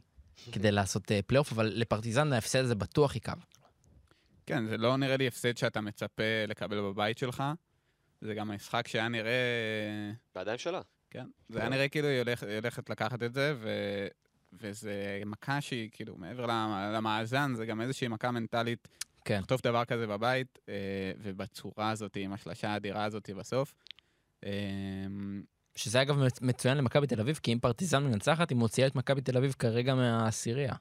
כדי 0.51 0.71
לעשות 0.71 1.11
אה, 1.11 1.19
פלייאוף, 1.27 1.51
אבל 1.51 1.71
לפרטיזן 1.75 2.33
ההפסד 2.33 2.59
הזה 2.59 2.75
בטוח 2.75 3.15
יכאב. 3.15 3.37
כן, 4.49 4.65
זה 4.65 4.77
לא 4.77 4.97
נראה 4.97 5.17
לי 5.17 5.27
הפסד 5.27 5.57
שאתה 5.57 5.81
מצפה 5.81 6.23
לקבל 6.47 6.81
בבית 6.81 7.17
שלך. 7.17 7.43
זה 8.21 8.33
גם 8.33 8.51
המשחק 8.51 8.87
שהיה 8.87 9.07
נראה... 9.07 9.31
בידיים 10.35 10.57
שלה. 10.57 10.81
כן, 11.09 11.27
זה 11.49 11.59
היה 11.59 11.69
נראה 11.69 11.89
כאילו 11.89 12.07
היא 12.07 12.21
הולכ- 12.21 12.43
היא 12.47 12.55
הולכת 12.55 12.89
לקחת 12.89 13.23
את 13.23 13.33
זה, 13.33 13.53
ו... 13.57 13.69
וזה 14.53 14.93
מכה 15.25 15.61
שהיא, 15.61 15.89
כאילו, 15.91 16.15
מעבר 16.17 16.45
למ- 16.45 16.91
למאזן, 16.93 17.53
זה 17.55 17.65
גם 17.65 17.81
איזושהי 17.81 18.07
מכה 18.07 18.31
מנטלית. 18.31 18.87
כן. 19.25 19.39
לכתוב 19.39 19.61
דבר 19.63 19.85
כזה 19.85 20.07
בבית, 20.07 20.59
אה, 20.69 20.73
ובצורה 21.21 21.89
הזאת, 21.89 22.15
עם 22.15 22.33
השלשה 22.33 22.69
האדירה 22.69 23.03
הזאת 23.03 23.29
בסוף. 23.29 23.73
אה, 24.45 24.49
שזה 25.75 26.01
אגב 26.01 26.17
מצ- 26.25 26.41
מצוין 26.41 26.77
למכבי 26.77 27.07
תל 27.07 27.19
אביב, 27.21 27.39
כי 27.43 27.53
אם 27.53 27.59
פרטיזן 27.59 28.03
מנצחת, 28.03 28.49
היא 28.49 28.57
מוציאה 28.57 28.87
את 28.87 28.95
מכבי 28.95 29.21
תל 29.21 29.37
אביב 29.37 29.55
כרגע 29.59 29.95
מהעשירייה. 29.95 30.73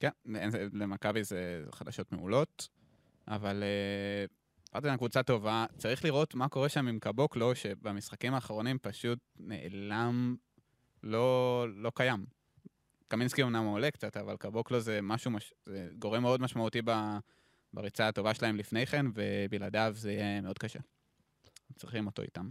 כן, 0.00 0.10
למכבי 0.72 1.24
זה 1.24 1.64
חדשות 1.72 2.12
מעולות, 2.12 2.68
אבל 3.28 3.62
אה, 3.62 4.26
פרטיזן 4.70 4.96
קבוצה 4.96 5.22
טובה. 5.22 5.66
צריך 5.78 6.04
לראות 6.04 6.34
מה 6.34 6.48
קורה 6.48 6.68
שם 6.68 6.88
עם 6.88 6.98
קבוקלו, 6.98 7.54
שבמשחקים 7.54 8.34
האחרונים 8.34 8.78
פשוט 8.78 9.18
נעלם, 9.38 10.36
לא, 11.02 11.66
לא 11.76 11.92
קיים. 11.94 12.26
קמינסקי 13.08 13.42
אומנם 13.42 13.64
עולה 13.64 13.90
קצת, 13.90 14.16
אבל 14.16 14.36
קבוקלו 14.36 14.80
זה 14.80 15.00
משהו, 15.02 15.30
מש... 15.30 15.52
זה 15.66 15.88
גורם 15.98 16.22
מאוד 16.22 16.40
משמעותי 16.40 16.80
ב... 16.84 16.90
בריצה 17.72 18.08
הטובה 18.08 18.34
שלהם 18.34 18.56
לפני 18.56 18.86
כן, 18.86 19.06
ובלעדיו 19.14 19.92
זה 19.96 20.12
יהיה 20.12 20.40
מאוד 20.40 20.58
קשה. 20.58 20.78
צריכים 21.76 22.06
אותו 22.06 22.22
איתם. 22.22 22.48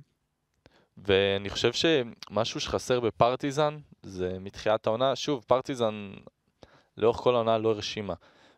ואני 0.97 1.49
חושב 1.49 1.71
שמשהו 1.73 2.59
שחסר 2.59 2.99
בפרטיזן 2.99 3.77
זה 4.03 4.37
מתחילת 4.39 4.87
העונה, 4.87 5.15
שוב, 5.15 5.43
פרטיזן 5.47 6.13
לאורך 6.97 7.17
כל 7.17 7.35
העונה 7.35 7.57
לא 7.57 7.69
הרשימה. 7.69 8.13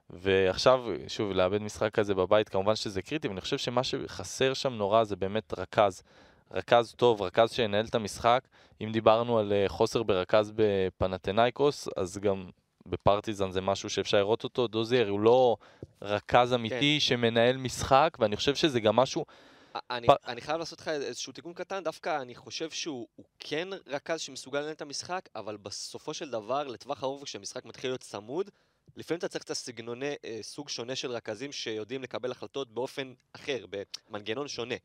ועכשיו, 0.09 0.83
שוב, 1.07 1.31
לאבד 1.31 1.61
משחק 1.61 1.93
כזה 1.93 2.15
בבית, 2.15 2.49
כמובן 2.49 2.75
שזה 2.75 3.01
קריטי, 3.01 3.27
ואני 3.27 3.41
חושב 3.41 3.57
שמה 3.57 3.83
שחסר 3.83 4.53
שם 4.53 4.73
נורא 4.73 5.03
זה 5.03 5.15
באמת 5.15 5.53
רכז. 5.59 6.03
רכז 6.51 6.93
טוב, 6.97 7.21
רכז 7.21 7.51
שינהל 7.51 7.85
את 7.85 7.95
המשחק. 7.95 8.47
אם 8.81 8.91
דיברנו 8.91 9.39
על 9.39 9.53
אה, 9.53 9.65
חוסר 9.67 10.03
ברכז 10.03 10.51
בפנתנאיקוס, 10.55 11.87
אז 11.97 12.17
גם 12.17 12.49
בפרטיזן 12.85 13.51
זה 13.51 13.61
משהו 13.61 13.89
שאפשר 13.89 14.17
לראות 14.17 14.43
אותו. 14.43 14.67
דוזייר 14.67 15.09
הוא 15.09 15.19
לא 15.19 15.57
רכז 16.01 16.53
אמיתי 16.53 16.99
שמנהל 16.99 17.57
משחק, 17.57 18.17
ואני 18.19 18.35
חושב 18.35 18.55
שזה 18.55 18.79
גם 18.79 18.95
משהו 18.95 19.25
אני, 19.91 20.07
פ- 20.07 20.27
אני 20.27 20.41
חייב 20.41 20.57
לעשות 20.57 20.79
לך 20.79 20.87
איזשהו 20.87 21.33
תיקון 21.33 21.53
קטן, 21.53 21.83
דווקא 21.83 22.21
אני 22.21 22.35
חושב 22.35 22.69
שהוא 22.69 23.07
הוא 23.15 23.25
כן 23.39 23.67
רכז 23.87 24.19
שמסוגל 24.21 24.59
לנהל 24.59 24.71
את 24.71 24.81
המשחק, 24.81 25.29
אבל 25.35 25.57
בסופו 25.57 26.13
של 26.13 26.29
דבר, 26.29 26.63
לטווח 26.63 27.03
ארוך, 27.03 27.23
כשהמשחק 27.23 27.65
מתחיל 27.65 27.89
להיות 27.89 28.01
צמוד, 28.01 28.51
לפעמים 28.95 29.19
אתה 29.19 29.27
צריך 29.27 29.43
את 29.43 29.49
הסגנוני, 29.49 30.15
אה, 30.25 30.39
סוג 30.41 30.69
שונה 30.69 30.95
של 30.95 31.11
רכזים 31.11 31.51
שיודעים 31.51 32.03
לקבל 32.03 32.31
החלטות 32.31 32.71
באופן 32.71 33.13
אחר, 33.33 33.65
במנגנון 33.69 34.47
שונה. 34.47 34.75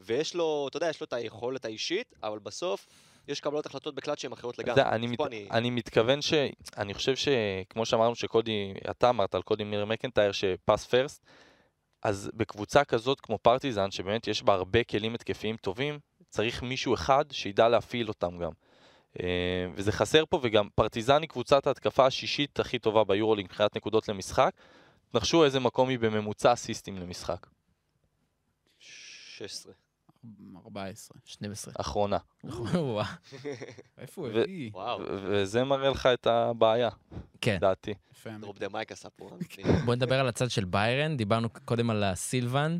ויש 0.00 0.34
לו, 0.34 0.66
אתה 0.68 0.76
יודע, 0.76 0.88
יש 0.90 1.00
לו 1.00 1.04
את 1.04 1.12
היכולת 1.12 1.64
האישית, 1.64 2.14
אבל 2.22 2.38
בסוף 2.38 2.86
יש 3.28 3.40
קבלות 3.40 3.66
החלטות 3.66 3.94
בקלט 3.94 4.18
שהן 4.18 4.32
אחרות 4.32 4.58
לגמרי. 4.58 4.82
אני, 4.82 5.06
מת... 5.06 5.20
אני... 5.20 5.48
אני 5.50 5.70
מתכוון 5.70 6.22
ש... 6.22 6.34
אני 6.76 6.94
חושב 6.94 7.14
שכמו 7.16 7.86
שאמרנו 7.86 8.14
שקודי, 8.14 8.74
אתה 8.90 9.10
אמרת 9.10 9.34
על 9.34 9.42
קודי 9.42 9.64
מיר 9.64 9.84
מקנטייר 9.84 10.32
שפס 10.32 10.86
פרסט, 10.86 11.24
אז 12.02 12.30
בקבוצה 12.34 12.84
כזאת 12.84 13.20
כמו 13.20 13.38
פרטיזן, 13.38 13.90
שבאמת 13.90 14.28
יש 14.28 14.42
בה 14.42 14.54
הרבה 14.54 14.84
כלים 14.84 15.14
התקפיים 15.14 15.56
טובים, 15.56 15.98
צריך 16.28 16.62
מישהו 16.62 16.94
אחד 16.94 17.24
שידע 17.30 17.68
להפעיל 17.68 18.08
אותם 18.08 18.38
גם. 18.38 18.50
אה, 19.20 19.66
וזה 19.74 19.92
חסר 19.92 20.24
פה, 20.26 20.40
וגם 20.42 20.68
פרטיזן 20.74 21.22
היא 21.22 21.28
קבוצת 21.28 21.66
ההתקפה 21.66 22.06
השישית 22.06 22.60
הכי 22.60 22.78
טובה 22.78 23.04
ביורוליג 23.04 23.44
מבחינת 23.44 23.76
נקודות 23.76 24.08
למשחק. 24.08 24.50
נחשו 25.14 25.44
איזה 25.44 25.60
מקום 25.60 25.88
היא 25.88 25.98
בממוצע 25.98 26.52
אסיסטים 26.52 26.98
למשחק. 26.98 27.46
16. 28.78 29.72
14. 30.66 31.18
12. 31.24 31.74
אחרונה. 31.80 32.18
איפה 33.98 34.22
הוא 34.22 34.28
הביא? 34.28 34.70
וזה 35.06 35.64
מראה 35.64 35.90
לך 35.90 36.06
את 36.06 36.26
הבעיה, 36.26 36.90
כן. 37.40 37.56
לדעתי. 37.56 37.94
drop 38.40 38.58
the 38.58 38.68
mic 38.68 38.92
עשה 38.92 39.10
פה. 39.10 39.30
בוא 39.84 39.94
נדבר 39.94 40.20
על 40.20 40.28
הצד 40.28 40.50
של 40.50 40.64
ביירן, 40.64 41.16
דיברנו 41.16 41.48
קודם 41.64 41.90
על 41.90 42.04
הסילבן. 42.04 42.78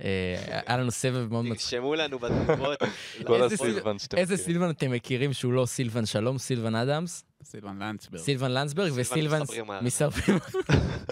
אה, 0.00 0.60
היה 0.66 0.76
לנו 0.76 0.90
סבב 0.90 1.32
מאוד 1.32 1.44
מצחיק. 1.44 1.70
תרשמו 1.70 1.94
לנו 1.94 2.18
בתגובות. 2.18 2.78
כל 3.26 3.42
איזה 3.42 3.54
הסילבן 3.54 3.98
שאתם 3.98 4.16
איזה 4.16 4.34
מכירים. 4.34 4.52
סילבן 4.52 4.70
אתם 4.70 4.90
מכירים 4.90 5.32
שהוא 5.32 5.52
לא 5.52 5.66
סילבן 5.66 6.06
שלום, 6.06 6.38
סילבן 6.38 6.74
אדמס, 6.74 7.24
סילבן 7.44 7.78
לנדסברג. 7.78 8.20
סילבן 8.20 8.50
לנדסברג 8.50 8.92
וסילבן 8.94 9.42
מספרים 9.42 9.66
מסרבים. 9.82 10.38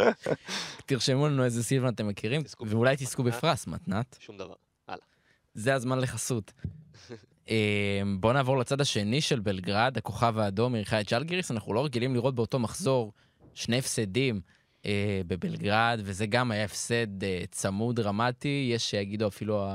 תרשמו 0.87 1.28
לנו 1.28 1.45
איזה 1.45 1.64
סילבן 1.64 1.89
אתם 1.89 2.09
מכירים, 2.09 2.43
ואולי 2.61 2.97
תזכו. 2.99 3.22
בפרס, 3.22 3.66
מתנת. 3.66 4.16
שום 4.20 4.37
דבר. 4.37 4.55
זה 5.55 5.74
הזמן 5.74 5.99
לחסות. 5.99 6.53
אה, 7.51 8.03
בואו 8.18 8.32
נעבור 8.32 8.59
לצד 8.59 8.80
השני 8.80 9.20
של 9.20 9.41
בלגרד, 9.41 9.99
הכוכב 9.99 10.39
האדום 10.39 10.74
אירחה 10.74 11.01
את 11.01 11.09
ז'לגיריס, 11.09 11.51
אנחנו 11.51 11.74
לא 11.74 11.85
רגילים 11.85 12.14
לראות 12.14 12.35
באותו 12.35 12.59
מחזור 12.59 13.12
שני 13.55 13.78
הפסדים 13.78 14.41
אה, 14.87 15.20
בבלגרד, 15.26 16.01
וזה 16.05 16.26
גם 16.26 16.51
היה 16.51 16.64
הפסד 16.64 17.24
אה, 17.24 17.43
צמוד, 17.51 17.97
דרמטי, 17.97 18.70
יש 18.74 18.91
שיגידו 18.91 19.28
אפילו 19.28 19.66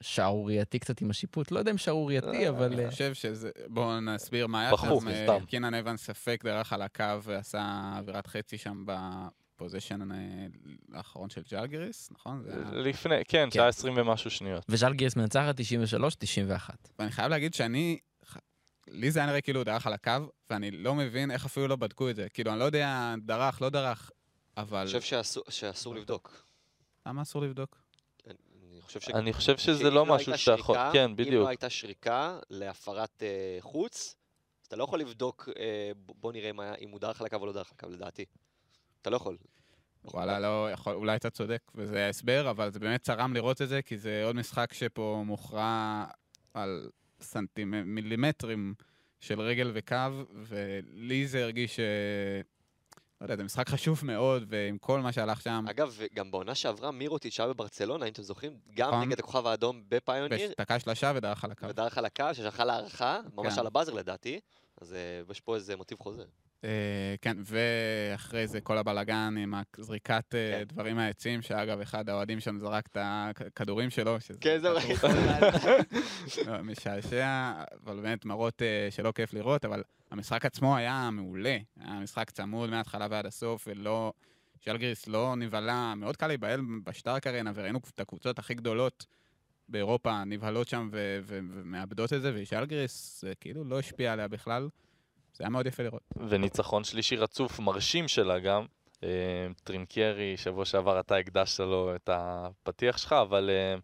השערורייתי 0.00 0.78
קצת 0.78 1.00
עם 1.00 1.10
השיפוט, 1.10 1.50
לא 1.50 1.58
יודע 1.58 1.70
אם 1.70 1.78
שערורייתי, 1.78 2.48
אבל... 2.48 2.72
אה, 2.78 2.82
אני 2.84 2.90
חושב 2.90 3.14
שזה... 3.14 3.50
בואו 3.68 4.00
נסביר 4.00 4.46
מה 4.46 4.60
היה 4.60 4.70
שם. 4.76 5.08
אה. 5.08 5.38
קינן 5.46 5.74
אבן 5.74 5.96
ספק 5.96 6.40
דרך 6.44 6.72
על 6.72 6.82
הקו 6.82 7.04
ועשה 7.22 7.92
עבירת 7.98 8.26
חצי 8.26 8.58
שם 8.58 8.84
בפוזיישן 8.86 10.12
אה, 10.12 10.16
האחרון 10.94 11.30
של 11.30 11.42
ג'לגריס, 11.50 12.08
נכון? 12.12 12.42
זה 12.42 12.52
היה- 12.54 12.82
לפני, 12.82 13.14
כן, 13.28 13.48
שהיה 13.50 13.68
20 13.68 13.94
ומשהו 13.96 14.30
שניות. 14.30 14.64
וז'לגיריס 14.68 15.16
מנצחת 15.16 15.60
93-91. 15.60 16.70
ואני 16.98 17.10
חייב 17.10 17.28
להגיד 17.28 17.54
שאני... 17.54 17.98
לי 18.90 19.10
זה 19.10 19.20
היה 19.20 19.28
נראה 19.28 19.40
כאילו 19.40 19.60
הוא 19.60 19.64
דרך 19.64 19.86
על 19.86 19.92
הקו, 19.92 20.12
ואני 20.50 20.70
לא 20.70 20.94
מבין 20.94 21.30
איך 21.30 21.44
אפילו 21.46 21.68
לא 21.68 21.76
בדקו 21.76 22.10
את 22.10 22.16
זה. 22.16 22.26
כאילו, 22.28 22.50
אני 22.52 22.58
לא 22.58 22.64
יודע, 22.64 23.14
דרך, 23.18 23.62
לא 23.62 23.68
דרך, 23.68 24.10
אבל... 24.60 24.78
אני 24.78 24.86
חושב 24.86 25.00
שאסור- 25.00 25.44
שאסור 25.48 25.94
לבדוק. 25.94 26.42
למה 27.06 27.22
אסור 27.22 27.42
לבדוק? 27.42 27.76
אני 28.26 28.80
חושב 28.82 29.00
ש... 29.00 29.08
אני 29.08 29.32
חושב 29.32 29.58
שזה 29.58 29.90
לא 29.90 30.00
הייתה 30.00 30.14
משהו 30.14 30.38
שאתה 30.38 30.60
יכול... 30.60 30.76
כן, 30.92 31.04
אם 31.04 31.16
בדיוק. 31.16 31.42
לא 31.42 31.48
הייתה 31.48 31.70
שריקה 31.70 32.38
להפרת 32.50 33.22
אה, 33.22 33.56
חוץ, 33.60 34.14
אתה 34.68 34.76
לא 34.76 34.84
יכול 34.84 35.00
לבדוק, 35.00 35.48
אה, 35.58 35.90
בוא 35.96 36.32
נראה 36.32 36.52
מה- 36.52 36.74
אם 36.74 36.90
הוא 36.90 37.00
דרך 37.00 37.20
על 37.20 37.26
הקו 37.26 37.36
או 37.36 37.46
לא 37.46 37.52
דרך 37.52 37.66
על 37.70 37.74
הקו, 37.78 37.88
לדעתי. 37.88 38.24
אתה 39.02 39.10
לא 39.10 39.16
יכול. 39.16 39.36
וואלה, 40.04 40.40
לא 40.40 40.68
יכול, 40.72 40.94
אולי 40.94 41.16
אתה 41.16 41.30
צודק, 41.30 41.62
וזה 41.74 42.06
ההסבר, 42.06 42.50
אבל 42.50 42.70
זה 42.70 42.78
באמת 42.78 43.02
צרם 43.02 43.34
לראות 43.34 43.62
את 43.62 43.68
זה, 43.68 43.82
כי 43.82 43.98
זה 43.98 44.22
עוד 44.24 44.36
משחק 44.36 44.72
שפה 44.72 45.22
מוכרע 45.26 46.04
על 46.54 46.90
סנטימילימטרים 47.20 48.74
של 49.20 49.40
רגל 49.40 49.70
וקו, 49.74 49.96
ולי 50.34 51.26
זה 51.26 51.42
הרגיש 51.42 51.76
ש... 51.76 51.80
לא 53.20 53.24
יודע, 53.24 53.36
זה 53.36 53.44
משחק 53.44 53.68
חשוב 53.68 54.00
מאוד, 54.04 54.44
ועם 54.48 54.78
כל 54.78 55.00
מה 55.00 55.12
שהלך 55.12 55.40
שם, 55.42 55.64
אגב, 55.70 55.96
גם 56.14 56.30
בעונה 56.30 56.54
שעברה 56.54 56.90
מירוטיץ' 56.90 57.40
היה 57.40 57.48
בברצלונה, 57.48 58.06
אם 58.06 58.12
אתם 58.12 58.22
זוכרים, 58.22 58.52
גם 58.74 58.88
נכון. 58.88 59.00
נגד 59.00 59.18
הכוכב 59.18 59.46
האדום 59.46 59.82
בפיוניר, 59.88 60.50
ותקע 60.50 60.78
שלושה 60.78 61.12
ודרך 61.16 61.44
על 61.44 61.50
הקו. 61.50 61.68
ודרך 61.68 61.98
על 61.98 62.04
הקו, 62.04 62.24
ששלחה 62.32 62.64
להערכה, 62.64 63.20
ממש 63.34 63.54
כן. 63.54 63.60
על 63.60 63.66
הבאזר 63.66 63.92
לדעתי, 63.92 64.40
אז 64.80 64.92
אה, 64.92 64.98
יש 65.30 65.40
פה 65.40 65.54
איזה 65.54 65.76
מוטיב 65.76 65.98
חוזר. 65.98 66.24
אה, 66.64 67.14
כן, 67.20 67.36
ואחרי 67.44 68.46
זה 68.46 68.60
כל 68.60 68.78
הבלגן 68.78 69.34
עם 69.38 69.54
הזריקת 69.78 70.34
אה, 70.34 70.58
כן. 70.58 70.64
דברים 70.64 70.96
מהעצים, 70.96 71.42
שאגב, 71.42 71.80
אחד 71.80 72.08
האוהדים 72.08 72.40
שם 72.40 72.58
זרק 72.58 72.86
את 72.86 72.96
הכדורים 72.96 73.90
שלו, 73.90 74.20
שזה 74.20 74.38
כן, 74.40 74.58
זהו. 74.58 74.80
כדור 74.80 75.10
לא, 76.46 76.62
משעשע, 76.62 77.52
אבל 77.84 78.00
באמת 78.00 78.24
מראות 78.24 78.62
אה, 78.62 78.88
שלא 78.90 79.12
כיף 79.12 79.34
לראות, 79.34 79.64
אבל 79.64 79.82
המשחק 80.10 80.44
עצמו 80.46 80.76
היה 80.76 81.10
מעולה. 81.12 81.58
היה 81.80 82.00
משחק 82.00 82.30
צמוד 82.30 82.70
מההתחלה 82.70 83.06
ועד 83.10 83.26
הסוף, 83.26 83.68
ולא... 83.70 84.12
שלגריס 84.60 85.06
לא 85.06 85.36
נבהלה, 85.36 85.94
מאוד 85.96 86.16
קל 86.16 86.26
להיבהל 86.26 86.60
בשטארק 86.84 87.26
ארנה, 87.26 87.52
וראינו 87.54 87.78
את 87.94 88.00
הקבוצות 88.00 88.38
הכי 88.38 88.54
גדולות 88.54 89.06
באירופה 89.68 90.24
נבהלות 90.24 90.68
שם 90.68 90.88
ו- 90.92 91.18
ו- 91.22 91.38
ומאבדות 91.50 92.12
את 92.12 92.22
זה, 92.22 92.32
ושלגריס 92.34 93.20
זה 93.20 93.32
כאילו 93.40 93.64
לא 93.64 93.78
השפיע 93.78 94.12
עליה 94.12 94.28
בכלל. 94.28 94.68
זה 95.34 95.44
היה 95.44 95.50
מאוד 95.50 95.66
יפה 95.66 95.82
לראות. 95.82 96.02
וניצחון 96.28 96.84
שלישי 96.84 97.16
רצוף 97.16 97.60
מרשים 97.60 98.08
שלה 98.08 98.38
גם. 98.38 98.66
אה, 99.02 99.08
טרינקיירי, 99.64 100.36
שבוע 100.36 100.64
שעבר 100.64 101.00
אתה 101.00 101.16
הקדשת 101.16 101.60
לו 101.60 101.94
את 101.94 102.10
הפתיח 102.12 102.98
שלך, 102.98 103.12
אבל 103.12 103.50
אה, 103.50 103.74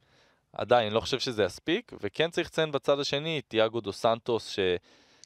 עדיין, 0.52 0.92
לא 0.92 1.00
חושב 1.00 1.18
שזה 1.18 1.44
יספיק. 1.44 1.92
וכן 2.00 2.30
צריך 2.30 2.48
לציין 2.48 2.72
בצד 2.72 3.00
השני 3.00 3.38
את 3.38 3.44
יאגו 3.48 3.80
דוס 3.80 3.92
סנטוס, 3.92 4.58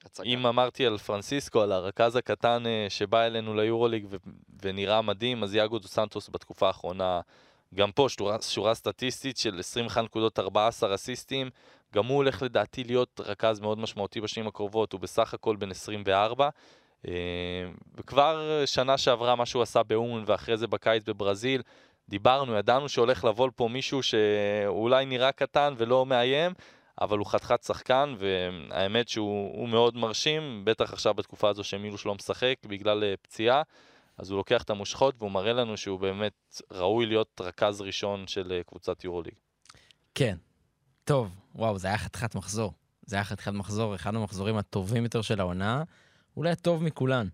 הצגה. 0.04 0.24
שאם 0.24 0.46
אמרתי 0.46 0.86
על 0.86 0.98
פרנסיסקו, 0.98 1.62
על 1.62 1.72
הרכז 1.72 2.16
הקטן 2.16 2.66
אה, 2.66 2.86
שבא 2.88 3.26
אלינו 3.26 3.54
ליורוליג 3.54 4.06
ו- 4.10 4.16
ונראה 4.62 5.02
מדהים, 5.02 5.42
אז 5.42 5.54
יאגו 5.54 5.78
דוס 5.78 5.88
סנטוס 5.88 6.30
בתקופה 6.32 6.66
האחרונה, 6.66 7.20
גם 7.74 7.92
פה 7.92 8.06
שורה, 8.08 8.42
שורה 8.42 8.74
סטטיסטית 8.74 9.38
של 9.38 9.58
21 9.58 10.04
נקודות 10.04 10.38
14 10.38 10.94
אסיסטים. 10.94 11.50
גם 11.94 12.06
הוא 12.06 12.16
הולך 12.16 12.42
לדעתי 12.42 12.84
להיות 12.84 13.20
רכז 13.24 13.60
מאוד 13.60 13.78
משמעותי 13.78 14.20
בשנים 14.20 14.46
הקרובות, 14.46 14.92
הוא 14.92 15.00
בסך 15.00 15.34
הכל 15.34 15.56
בן 15.56 15.70
24. 15.70 16.48
אה, 17.08 17.12
וכבר 17.96 18.62
שנה 18.66 18.98
שעברה 18.98 19.36
מה 19.36 19.46
שהוא 19.46 19.62
עשה 19.62 19.82
באומן 19.82 20.22
ואחרי 20.26 20.56
זה 20.56 20.66
בקיץ 20.66 21.02
בברזיל, 21.06 21.62
דיברנו, 22.08 22.54
ידענו 22.54 22.88
שהולך 22.88 23.24
לבוא 23.24 23.48
פה 23.56 23.68
מישהו 23.68 24.02
שאולי 24.02 25.06
נראה 25.06 25.32
קטן 25.32 25.74
ולא 25.76 26.06
מאיים, 26.06 26.52
אבל 27.00 27.18
הוא 27.18 27.26
חתיכת 27.26 27.62
שחקן, 27.62 28.14
והאמת 28.18 29.08
שהוא 29.08 29.58
הוא 29.58 29.68
מאוד 29.68 29.96
מרשים, 29.96 30.62
בטח 30.64 30.92
עכשיו 30.92 31.14
בתקופה 31.14 31.48
הזו 31.48 31.64
שמילוש 31.64 32.06
לא 32.06 32.14
משחק 32.14 32.54
בגלל 32.66 33.04
אה, 33.04 33.14
פציעה, 33.22 33.62
אז 34.18 34.30
הוא 34.30 34.36
לוקח 34.36 34.62
את 34.62 34.70
המושכות 34.70 35.14
והוא 35.18 35.30
מראה 35.30 35.52
לנו 35.52 35.76
שהוא 35.76 36.00
באמת 36.00 36.62
ראוי 36.70 37.06
להיות 37.06 37.40
רכז 37.40 37.80
ראשון 37.80 38.26
של 38.26 38.52
אה, 38.52 38.62
קבוצת 38.62 39.04
יורוליג. 39.04 39.34
כן. 40.14 40.36
טוב, 41.04 41.30
וואו, 41.54 41.78
זה 41.78 41.88
היה 41.88 41.98
חתיכת 41.98 42.34
מחזור. 42.34 42.72
זה 43.06 43.16
היה 43.16 43.24
חתיכת 43.24 43.52
מחזור, 43.52 43.94
אחד 43.94 44.14
המחזורים 44.14 44.56
הטובים 44.56 45.04
יותר 45.04 45.22
של 45.22 45.40
העונה, 45.40 45.82
אולי 46.36 46.50
הטוב 46.50 46.82
מכולן. 46.82 47.28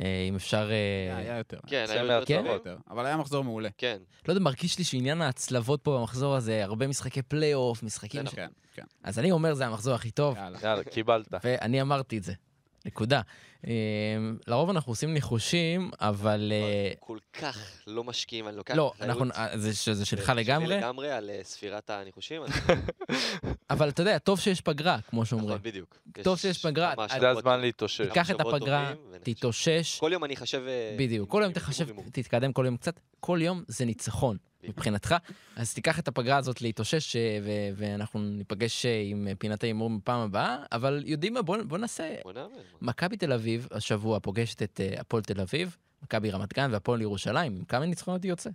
אה, 0.00 0.26
אם 0.28 0.36
אפשר... 0.36 0.70
אה, 0.70 1.16
היה 1.16 1.38
יותר. 1.38 1.58
כן. 1.66 1.84
יותר 1.88 2.10
היה 2.10 2.20
טובים. 2.20 2.46
יותר. 2.46 2.76
אבל 2.90 3.06
היה 3.06 3.16
מחזור 3.16 3.44
מעולה. 3.44 3.68
כן, 3.78 3.98
לא 4.28 4.32
יודע, 4.32 4.44
מרגיש 4.44 4.78
לי 4.78 4.84
שעניין 4.84 5.22
ההצלבות 5.22 5.80
פה 5.82 5.98
במחזור 5.98 6.36
הזה, 6.36 6.64
הרבה 6.64 6.86
משחקי 6.86 7.22
פלייאוף, 7.22 7.82
משחקים... 7.82 8.22
נכון. 8.22 8.36
כן, 8.36 8.48
כן. 8.74 8.84
אז 9.02 9.18
אני 9.18 9.30
אומר, 9.32 9.54
זה 9.54 9.66
המחזור 9.66 9.94
הכי 9.94 10.10
טוב. 10.10 10.36
יאללה, 10.36 10.84
קיבלת. 10.84 11.34
ואני 11.44 11.82
אמרתי 11.82 12.18
את 12.18 12.22
זה. 12.22 12.32
נקודה. 12.86 13.20
אה, 13.66 13.72
לרוב 14.46 14.70
אנחנו 14.70 14.92
עושים 14.92 15.14
ניחושים, 15.14 15.90
אבל... 16.00 16.52
אה, 16.52 16.92
כל 17.00 17.18
כך 17.32 17.58
לא 17.86 18.04
משקיעים, 18.04 18.48
אני 18.48 18.56
לוקח 18.56 18.74
לא. 18.74 18.92
אנחנו... 19.00 19.24
אה, 19.36 19.58
זה 19.58 19.74
ש- 19.74 19.84
זה 19.84 19.94
זה 19.94 20.04
שלך 20.04 20.26
שלי 20.26 20.34
לגמרי, 20.44 20.76
לגמרי 20.76 21.10
על 21.10 21.30
אה, 21.30 21.40
ספירת 21.42 21.90
הניחושים. 21.90 22.42
אבל 23.70 23.88
אתה 23.88 24.02
יודע, 24.02 24.18
טוב 24.18 24.40
שיש 24.40 24.60
פגרה, 24.60 24.98
כמו 25.10 25.26
שאומרים. 25.26 25.48
נכון, 25.48 25.62
בדיוק. 25.62 25.98
טוב 26.22 26.36
יש 26.36 26.42
שיש 26.42 26.66
פגרה, 26.66 26.94
זה 27.20 27.30
הזמן 27.30 27.60
להתאושש. 27.60 28.06
תיקח 28.06 28.30
את 28.30 28.40
הפגרה. 28.40 28.92
תתאושש, 29.22 30.00
כל 30.00 30.10
יום 30.12 30.24
אני 30.24 30.34
אחשב... 30.34 30.62
בדיוק, 30.98 31.30
כל 31.30 31.40
יום 31.44 31.52
תחשב. 31.52 31.86
תתקדם 32.12 32.52
כל 32.52 32.62
יום 32.66 32.76
קצת, 32.76 33.00
כל 33.20 33.38
יום 33.42 33.62
זה 33.68 33.84
ניצחון. 33.84 34.36
מבחינתך. 34.68 35.14
אז 35.56 35.74
תיקח 35.74 35.98
את 35.98 36.08
הפגרה 36.08 36.36
הזאת 36.36 36.62
להתאושש, 36.62 37.16
אה, 37.16 37.38
ו- 37.42 37.48
ואנחנו 37.76 38.20
ניפגש 38.20 38.86
אה, 38.86 39.02
עם 39.04 39.28
אה, 39.28 39.34
פינת 39.34 39.62
ההימור 39.64 39.90
בפעם 39.98 40.20
הבאה, 40.20 40.56
אבל 40.72 41.02
יודעים 41.06 41.34
מה, 41.34 41.42
בוא 41.42 41.56
בוא 41.62 41.78
נעשה... 41.78 42.14
מכבי 42.80 43.16
תל 43.16 43.32
אביב 43.32 43.68
השבוע 43.70 44.20
פוגשת 44.20 44.62
את 44.62 44.80
הפועל 44.98 45.22
תל 45.22 45.40
אביב, 45.40 45.76
מכבי 46.02 46.30
רמת 46.30 46.52
גן 46.54 46.72
והפועל 46.72 47.00
ירושלים, 47.00 47.56
עם 47.56 47.64
כמה 47.64 47.86
ניצחונות 47.86 48.22
היא 48.22 48.30
יוצא? 48.30 48.50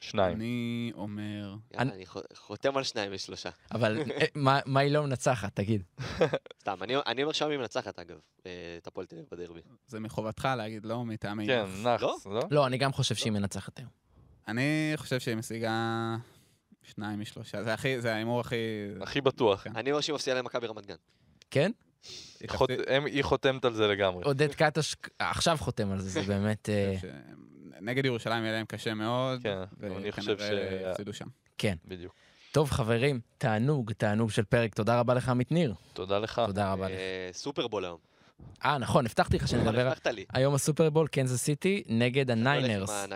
שניים. 0.00 0.36
אני 0.36 0.92
אומר... 0.94 1.54
יאללה, 1.74 1.92
אני- 1.94 2.04
חותם 2.34 2.76
על 2.76 2.82
שניים 2.84 3.12
משלושה. 3.12 3.50
אבל 3.72 3.98
מה- 4.34 4.60
מה 4.66 4.80
היא 4.80 4.90
לא 4.92 5.02
מנצחת, 5.02 5.56
תגיד. 5.56 5.82
סתם, 6.60 6.82
אני- 6.82 6.94
אני 7.06 7.22
אומר 7.22 7.32
שם 7.32 7.50
היא 7.50 7.58
מנצחת, 7.58 7.98
אגב, 7.98 8.16
את 8.42 8.86
הפועל 8.86 9.06
תל 9.06 9.16
אביב 9.16 9.26
בדרבי. 9.32 9.60
זה 9.86 10.00
מחובתך 10.00 10.48
להגיד 10.56 10.84
לא 10.86 11.04
מטעמי... 11.04 11.46
כן, 11.46 11.64
נוח. 11.82 11.86
נאחס, 12.02 12.26
לא? 12.26 12.42
לא, 12.50 12.66
אני 12.66 12.78
גם 12.78 12.92
חושב 12.92 13.14
שהיא 13.14 13.32
מנצחת 13.32 13.78
היום. 13.78 14.05
אני 14.48 14.92
חושב 14.96 15.20
שהיא 15.20 15.34
משיגה 15.36 16.16
שניים 16.82 17.20
משלושה. 17.20 17.62
זה 17.62 17.74
הכי, 17.74 18.00
זה 18.00 18.14
ההימור 18.14 18.40
הכי... 18.40 18.56
הכי 19.00 19.20
בטוח. 19.20 19.62
כן. 19.64 19.76
אני 19.76 19.90
אומר 19.90 20.00
שהיא 20.00 20.14
מפסידה 20.14 20.38
למכבי 20.38 20.66
רמת 20.66 20.86
גן. 20.86 20.94
כן? 21.50 21.70
היא 22.40 22.48
הם- 22.88 23.22
חותמת 23.22 23.64
על 23.64 23.74
זה 23.74 23.86
לגמרי. 23.86 24.24
עודד 24.24 24.54
קטש 24.54 24.94
עכשיו 25.18 25.56
חותם 25.60 25.90
על 25.92 26.00
זה, 26.00 26.10
זה 26.10 26.32
באמת... 26.32 26.68
אה, 26.68 26.94
ש- 27.00 27.04
נגד 27.80 28.04
ירושלים 28.04 28.42
יהיה 28.42 28.52
להם 28.52 28.66
קשה 28.66 28.94
מאוד, 28.94 29.42
כן, 29.42 29.58
אני 29.96 30.12
חושב 30.12 30.36
שם. 31.12 31.26
בדיוק. 31.84 32.14
טוב, 32.52 32.70
חברים, 32.70 33.20
תענוג, 33.38 33.92
תענוג 33.92 34.30
של 34.30 34.44
פרק. 34.44 34.74
תודה 34.74 35.00
רבה 35.00 35.14
לך, 35.14 35.28
עמית 35.28 35.52
ניר. 35.52 35.74
תודה 35.92 36.18
לך. 36.18 36.40
תודה 36.46 36.72
רבה 36.72 36.86
לך. 36.88 36.92
אה, 36.94 37.28
סופרבול 37.32 37.84
היום. 37.84 37.98
אה, 38.64 38.78
נכון, 38.78 39.06
הבטחתי 39.06 39.36
לך 39.36 39.48
שנדבר 39.48 39.86
הבטחת 39.86 40.06
לי. 40.06 40.24
היום 40.32 40.54
הסופרבול, 40.54 41.08
קנזס 41.08 41.42
סיטי, 41.42 41.82
נגד 41.88 42.30
הניינרס. 42.30 43.06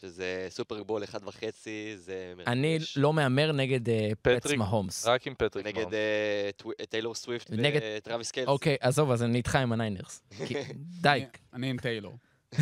שזה 0.00 0.46
סופרבול 0.50 1.04
אחד 1.04 1.18
וחצי, 1.24 1.92
זה 1.96 2.32
אני 2.46 2.72
מרגש. 2.74 2.98
לא 2.98 3.12
מהמר 3.12 3.52
נגד 3.52 3.88
אה, 3.88 4.08
פט- 4.22 4.36
פטריק 4.40 4.58
מהומס. 4.58 5.06
רק 5.06 5.26
עם 5.26 5.34
פטריק. 5.38 5.66
נגד 5.66 5.76
מהומס. 5.78 5.94
אה, 5.94 6.50
טו- 6.56 6.70
טיילור 6.88 7.14
סוויפט 7.14 7.50
נגד- 7.50 7.80
וטרוויס 7.96 8.30
קלסי. 8.30 8.48
אוקיי, 8.48 8.76
עזוב, 8.80 9.10
אז 9.10 9.22
אני 9.22 9.38
איתך 9.38 9.56
עם 9.56 9.72
הניינרס. 9.72 10.22
די, 11.02 11.08
אני- 11.08 11.24
אני 11.52 11.70
עם 11.70 11.78
טיילור. 11.78 12.14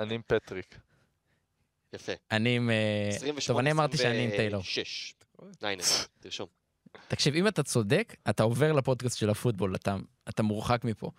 אני 0.00 0.14
עם 0.14 0.20
פטריק. 0.26 0.78
יפה. 1.92 2.12
אני 2.30 2.56
עם... 2.56 2.70
אה, 2.70 3.08
28, 3.08 3.46
טוב, 3.46 3.58
אני 3.58 3.70
אמרתי 3.70 3.96
שאני 3.96 4.24
עם 4.24 4.30
טיילור. 4.30 4.60
26. 4.60 5.14
ניינרס, 5.62 6.08
תרשום. 6.20 6.46
תקשיב, 7.08 7.34
אם 7.34 7.48
אתה 7.48 7.62
צודק, 7.62 8.16
אתה 8.30 8.42
עובר 8.42 8.72
לפודקאסט 8.72 9.18
של 9.18 9.30
הפוטבול, 9.30 9.74
אתה, 9.74 9.96
אתה 10.28 10.42
מורחק 10.42 10.84
מפה. 10.84 11.10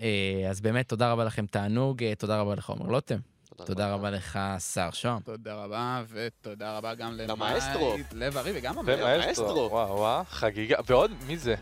אה, 0.00 0.46
אז 0.50 0.60
באמת, 0.60 0.88
תודה 0.88 1.12
רבה 1.12 1.24
לכם, 1.24 1.46
תענוג, 1.46 2.02
אה, 2.04 2.14
תודה 2.14 2.40
רבה 2.40 2.54
לך, 2.54 2.70
עומר 2.70 2.86
לוטם. 2.86 3.18
תודה. 3.66 3.94
רבה 3.94 4.10
לך, 4.10 4.38
שחר 4.72 4.90
שוהם. 4.92 5.20
תודה 5.24 5.54
רבה, 5.54 6.02
ותודה 6.12 6.76
רבה 6.78 6.94
גם 6.94 7.12
למאסטרו. 7.16 7.92
למאי, 7.92 8.02
לב 8.12 8.36
ארי 8.36 8.52
וגם 8.54 8.78
המאסטרו. 8.78 9.68
וואו, 9.70 9.96
וואו, 9.96 10.24
חגיגה. 10.28 10.76
ועוד, 10.86 11.10
מי 11.26 11.36
זה? 11.36 11.54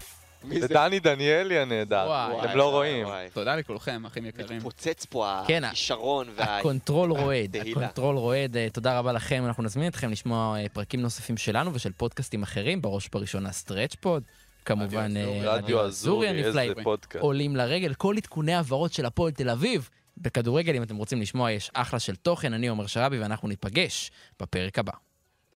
מי 0.45 0.61
זה? 0.61 0.69
דני 0.69 1.01
דניאלי 1.01 1.59
הנהדר. 1.59 2.05
וואי, 2.07 2.57
לא 2.57 2.71
רואים. 2.71 3.07
תודה 3.33 3.57
לכולכם, 3.57 4.05
אחים 4.05 4.27
יקרים. 4.27 4.57
מתפוצץ 4.57 5.05
פה 5.05 5.41
כן, 5.47 5.65
הכישרון 5.65 6.29
וה... 6.37 6.59
הקונטרול 6.59 7.11
רועד. 7.11 7.57
הקונטרול 7.57 8.17
רועד, 8.17 8.57
אה, 8.57 8.69
תודה 8.73 8.99
רבה 8.99 9.13
לכם, 9.13 9.45
אנחנו 9.47 9.63
נזמין 9.63 9.89
אתכם 9.89 10.11
לשמוע 10.11 10.59
אה, 10.59 10.67
פרקים 10.73 11.01
נוספים 11.01 11.37
שלנו 11.37 11.75
ושל 11.75 11.93
פודקאסטים 11.93 12.43
אחרים, 12.43 12.83
בראש 12.83 13.07
ובראשונה 13.07 13.53
סטרץ' 13.53 13.95
פור, 13.95 14.23
כמובן 14.65 15.15
רדיו 15.17 15.29
אה, 15.29 15.45
אזורי. 15.45 15.49
רדיו 15.49 15.81
אזורי, 15.81 16.29
הנפלא, 16.29 16.61
איזה 16.61 16.75
פודקאסט. 16.83 17.25
עולים 17.25 17.57
לרגל, 17.57 17.95
כל 17.95 18.15
עדכוני 18.17 18.55
העברות 18.55 18.93
של 18.93 19.07
הפועל 19.07 19.33
תל 19.33 19.51
אביב. 19.51 19.89
בכדורגל, 20.21 20.77
אם 20.77 20.83
אתם 20.83 20.97
רוצים 20.97 21.21
לשמוע, 21.21 21.51
יש 21.51 21.71
אחלה 21.75 22.01
של 22.01 22.17
תוכן, 22.17 22.53
אני 22.53 22.69
עומר 22.69 22.87
שראבי 22.87 23.19
ואנחנו 23.19 23.49
ניפגש 23.49 24.11
בפרק 24.41 24.79
הבא. 24.79 24.93